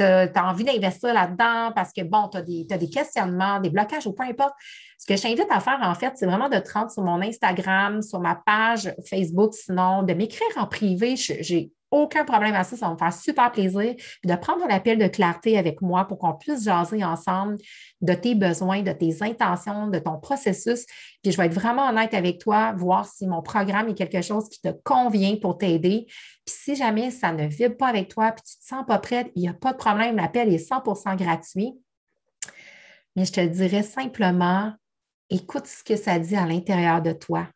as, 0.00 0.30
envie 0.36 0.64
d'investir 0.64 1.14
là-dedans 1.14 1.72
parce 1.74 1.92
que, 1.92 2.02
bon, 2.02 2.28
tu 2.28 2.38
as, 2.38 2.74
as, 2.74 2.78
des 2.78 2.90
questionnements, 2.90 3.60
des 3.60 3.70
blocages 3.70 4.06
ou 4.06 4.12
peu 4.12 4.24
importe, 4.24 4.54
ce 4.98 5.06
que 5.06 5.16
je 5.16 5.22
t'invite 5.22 5.50
à 5.50 5.60
faire, 5.60 5.78
en 5.82 5.94
fait, 5.94 6.12
c'est 6.16 6.26
vraiment 6.26 6.48
de 6.48 6.58
te 6.58 6.72
rendre 6.72 6.90
sur 6.90 7.02
mon 7.02 7.20
Instagram, 7.20 8.02
sur 8.02 8.20
ma 8.20 8.34
page 8.34 8.94
Facebook, 9.08 9.54
sinon, 9.54 10.02
de 10.02 10.14
m'écrire 10.14 10.48
en 10.56 10.66
privé. 10.66 11.16
J'ai 11.16 11.70
aucun 11.94 12.24
problème 12.24 12.54
à 12.54 12.64
ça, 12.64 12.76
ça 12.76 12.88
va 12.88 12.94
me 12.94 12.98
faire 12.98 13.12
super 13.12 13.52
plaisir. 13.52 13.94
Puis 13.96 14.30
de 14.30 14.34
prendre 14.34 14.64
un 14.64 14.68
appel 14.68 14.98
de 14.98 15.06
clarté 15.06 15.56
avec 15.56 15.80
moi 15.80 16.04
pour 16.06 16.18
qu'on 16.18 16.34
puisse 16.34 16.64
jaser 16.64 17.04
ensemble 17.04 17.56
de 18.00 18.12
tes 18.14 18.34
besoins, 18.34 18.82
de 18.82 18.90
tes 18.90 19.22
intentions, 19.22 19.86
de 19.86 20.00
ton 20.00 20.18
processus. 20.18 20.86
Puis 21.22 21.30
je 21.30 21.36
vais 21.36 21.46
être 21.46 21.54
vraiment 21.54 21.88
honnête 21.88 22.12
avec 22.12 22.40
toi, 22.40 22.72
voir 22.72 23.06
si 23.06 23.28
mon 23.28 23.42
programme 23.42 23.88
est 23.88 23.94
quelque 23.94 24.22
chose 24.22 24.48
qui 24.48 24.60
te 24.60 24.70
convient 24.82 25.36
pour 25.36 25.56
t'aider. 25.56 26.06
Puis 26.44 26.54
si 26.62 26.74
jamais 26.74 27.12
ça 27.12 27.32
ne 27.32 27.46
vibre 27.46 27.76
pas 27.76 27.88
avec 27.88 28.08
toi, 28.08 28.32
puis 28.32 28.42
tu 28.42 28.56
ne 28.58 28.62
te 28.62 28.66
sens 28.66 28.86
pas 28.86 28.98
prête, 28.98 29.30
il 29.36 29.42
n'y 29.42 29.48
a 29.48 29.54
pas 29.54 29.72
de 29.72 29.78
problème, 29.78 30.16
l'appel 30.16 30.52
est 30.52 30.68
100% 30.68 31.16
gratuit. 31.16 31.74
Mais 33.14 33.24
je 33.24 33.32
te 33.32 33.40
dirais 33.40 33.84
simplement, 33.84 34.72
écoute 35.30 35.68
ce 35.68 35.84
que 35.84 35.94
ça 35.94 36.18
dit 36.18 36.34
à 36.34 36.44
l'intérieur 36.44 37.00
de 37.00 37.12
toi. 37.12 37.46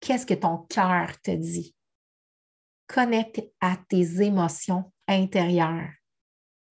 Qu'est-ce 0.00 0.24
que 0.24 0.34
ton 0.34 0.56
cœur 0.70 1.20
te 1.22 1.30
dit? 1.30 1.74
Connecte 2.92 3.42
à 3.60 3.76
tes 3.88 4.22
émotions 4.22 4.92
intérieures. 5.08 5.90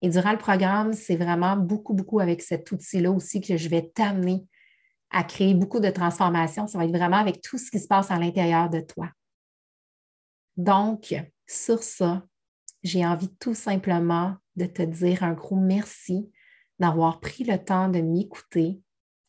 Et 0.02 0.10
durant 0.10 0.32
le 0.32 0.38
programme, 0.38 0.94
c'est 0.94 1.16
vraiment 1.16 1.56
beaucoup, 1.58 1.94
beaucoup 1.94 2.20
avec 2.20 2.42
cet 2.42 2.72
outil-là 2.72 3.12
aussi 3.12 3.42
que 3.42 3.58
je 3.58 3.70
vais 3.70 3.92
t'amener 3.94 4.46
à 5.10 5.24
créer 5.24 5.54
beaucoup 5.54 5.80
de 5.80 5.90
transformations. 5.90 6.68
Ça 6.68 6.78
va 6.78 6.86
être 6.86 6.96
vraiment 6.96 7.18
avec 7.18 7.42
tout 7.42 7.58
ce 7.58 7.70
qui 7.70 7.80
se 7.80 7.88
passe 7.88 8.12
à 8.12 8.18
l'intérieur 8.18 8.70
de 8.70 8.80
toi. 8.80 9.10
Donc, 10.58 11.14
sur 11.48 11.84
ça, 11.84 12.24
j'ai 12.84 13.06
envie 13.06 13.34
tout 13.38 13.54
simplement 13.54 14.36
de 14.56 14.66
te 14.66 14.82
dire 14.82 15.24
un 15.24 15.34
gros 15.34 15.60
merci 15.60 16.32
d'avoir 16.80 17.20
pris 17.20 17.44
le 17.44 17.58
temps 17.58 17.90
de 17.90 18.00
m'écouter, 18.00 18.82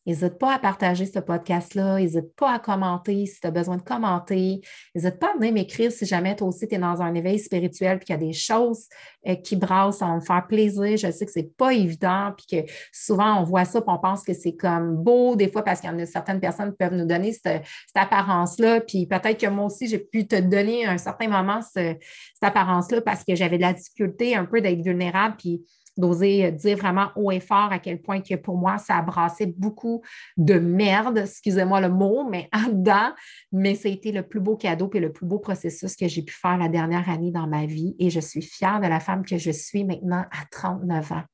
N'hésite 0.06 0.38
pas 0.38 0.54
à 0.54 0.58
partager 0.58 1.06
ce 1.06 1.20
podcast-là. 1.20 1.98
N'hésite 1.98 2.34
pas 2.34 2.54
à 2.54 2.58
commenter 2.58 3.24
si 3.26 3.40
tu 3.40 3.46
as 3.46 3.52
besoin 3.52 3.76
de 3.76 3.82
commenter. 3.82 4.60
N'hésite 4.94 5.18
pas 5.18 5.30
à 5.30 5.36
venir 5.36 5.52
m'écrire 5.52 5.92
si 5.92 6.06
jamais 6.06 6.34
toi 6.34 6.48
aussi 6.48 6.66
tu 6.66 6.74
es 6.74 6.78
dans 6.78 7.00
un 7.02 7.14
éveil 7.14 7.38
spirituel 7.38 7.98
et 7.98 8.04
qu'il 8.04 8.14
y 8.14 8.18
a 8.18 8.20
des 8.20 8.32
choses 8.32 8.88
euh, 9.28 9.36
qui 9.36 9.54
brassent, 9.54 9.98
ça 9.98 10.06
va 10.06 10.16
me 10.16 10.20
faire 10.20 10.44
plaisir. 10.48 10.96
Je 10.96 11.10
sais 11.10 11.24
que 11.24 11.30
ce 11.30 11.38
n'est 11.38 11.50
pas 11.56 11.72
évident 11.72 12.32
puis 12.36 12.64
que 12.64 12.72
souvent 12.92 13.40
on 13.40 13.44
voit 13.44 13.64
ça 13.64 13.78
et 13.78 13.82
on 13.86 13.98
pense 13.98 14.24
que 14.24 14.34
c'est 14.34 14.56
comme 14.56 14.96
beau 14.96 15.36
des 15.36 15.48
fois 15.48 15.62
parce 15.62 15.80
qu'il 15.80 15.90
y 15.90 15.92
en 15.92 15.98
a 15.98 16.06
certaines 16.06 16.40
personnes 16.40 16.70
qui 16.70 16.78
peuvent 16.78 16.94
nous 16.94 17.06
donner 17.06 17.32
cette, 17.32 17.62
apparence-là. 17.94 18.80
Puis 18.80 19.06
peut-être 19.06 19.38
que 19.38 19.46
moi 19.46 19.66
aussi, 19.66 19.86
j'ai 19.86 19.98
pu 19.98 20.26
te 20.26 20.40
donner 20.40 20.84
à 20.86 20.90
un 20.92 20.98
certain 20.98 21.28
moment 21.28 21.60
cette 21.62 22.00
apparence-là 22.40 23.00
parce 23.02 23.22
que 23.22 23.34
j'avais 23.34 23.56
de 23.56 23.62
la 23.62 23.72
difficulté 23.72 24.34
un 24.34 24.46
peu 24.46 24.60
d'être 24.60 24.82
vulnérable. 24.82 25.36
Puis 25.38 25.62
d'oser 25.96 26.52
dire 26.52 26.76
vraiment 26.76 27.10
haut 27.16 27.30
et 27.30 27.40
fort 27.40 27.70
à 27.72 27.78
quel 27.78 28.00
point 28.00 28.20
que 28.20 28.34
pour 28.34 28.56
moi, 28.56 28.78
ça 28.78 28.96
a 28.96 29.02
brassé 29.02 29.46
beaucoup 29.46 30.02
de 30.36 30.54
merde, 30.54 31.18
excusez-moi 31.18 31.80
le 31.80 31.88
mot, 31.88 32.28
mais 32.28 32.48
en 32.54 32.68
dedans. 32.68 33.12
Mais 33.52 33.74
ça 33.74 33.88
a 33.88 33.92
été 33.92 34.12
le 34.12 34.26
plus 34.26 34.40
beau 34.40 34.56
cadeau 34.56 34.90
et 34.94 35.00
le 35.00 35.12
plus 35.12 35.26
beau 35.26 35.38
processus 35.38 35.96
que 35.96 36.08
j'ai 36.08 36.22
pu 36.22 36.34
faire 36.34 36.56
la 36.56 36.68
dernière 36.68 37.08
année 37.08 37.30
dans 37.30 37.46
ma 37.46 37.66
vie. 37.66 37.94
Et 37.98 38.10
je 38.10 38.20
suis 38.20 38.42
fière 38.42 38.80
de 38.80 38.86
la 38.86 39.00
femme 39.00 39.24
que 39.24 39.38
je 39.38 39.50
suis 39.50 39.84
maintenant 39.84 40.24
à 40.30 40.44
39 40.50 41.12
ans. 41.12 41.24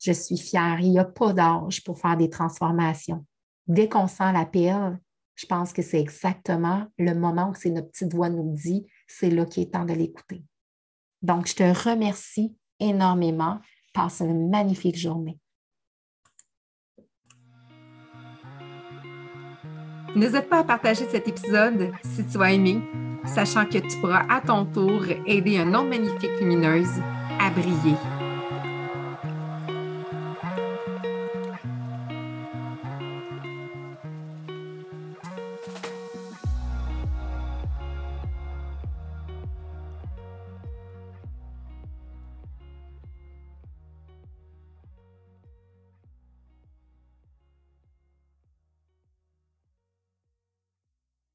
Je 0.00 0.12
suis 0.12 0.38
fière. 0.38 0.78
Il 0.80 0.90
n'y 0.90 0.98
a 0.98 1.04
pas 1.04 1.32
d'âge 1.32 1.82
pour 1.84 1.98
faire 1.98 2.16
des 2.16 2.30
transformations. 2.30 3.24
Dès 3.66 3.88
qu'on 3.88 4.06
sent 4.06 4.32
l'appel, 4.32 4.98
je 5.34 5.46
pense 5.46 5.72
que 5.72 5.82
c'est 5.82 6.00
exactement 6.00 6.86
le 6.98 7.14
moment 7.14 7.50
où 7.50 7.54
c'est 7.54 7.70
notre 7.70 7.90
petite 7.90 8.12
voix 8.14 8.28
nous 8.28 8.54
dit, 8.54 8.86
c'est 9.08 9.30
là 9.30 9.46
qu'il 9.46 9.64
est 9.64 9.72
temps 9.72 9.84
de 9.84 9.94
l'écouter. 9.94 10.44
Donc, 11.22 11.48
je 11.48 11.54
te 11.54 11.88
remercie 11.88 12.54
énormément. 12.80 13.60
Passe 13.92 14.20
une 14.20 14.50
magnifique 14.50 14.96
journée. 14.96 15.38
N'hésite 20.16 20.48
pas 20.48 20.60
à 20.60 20.64
partager 20.64 21.04
cet 21.10 21.26
épisode 21.26 21.92
si 22.04 22.24
tu 22.26 22.40
as 22.40 22.52
aimé, 22.52 22.80
sachant 23.24 23.66
que 23.66 23.78
tu 23.78 24.00
pourras 24.00 24.26
à 24.28 24.40
ton 24.40 24.64
tour 24.64 25.04
aider 25.26 25.58
un 25.58 25.74
autre 25.74 25.88
magnifique 25.88 26.40
lumineuse 26.40 27.00
à 27.40 27.50
briller 27.50 27.96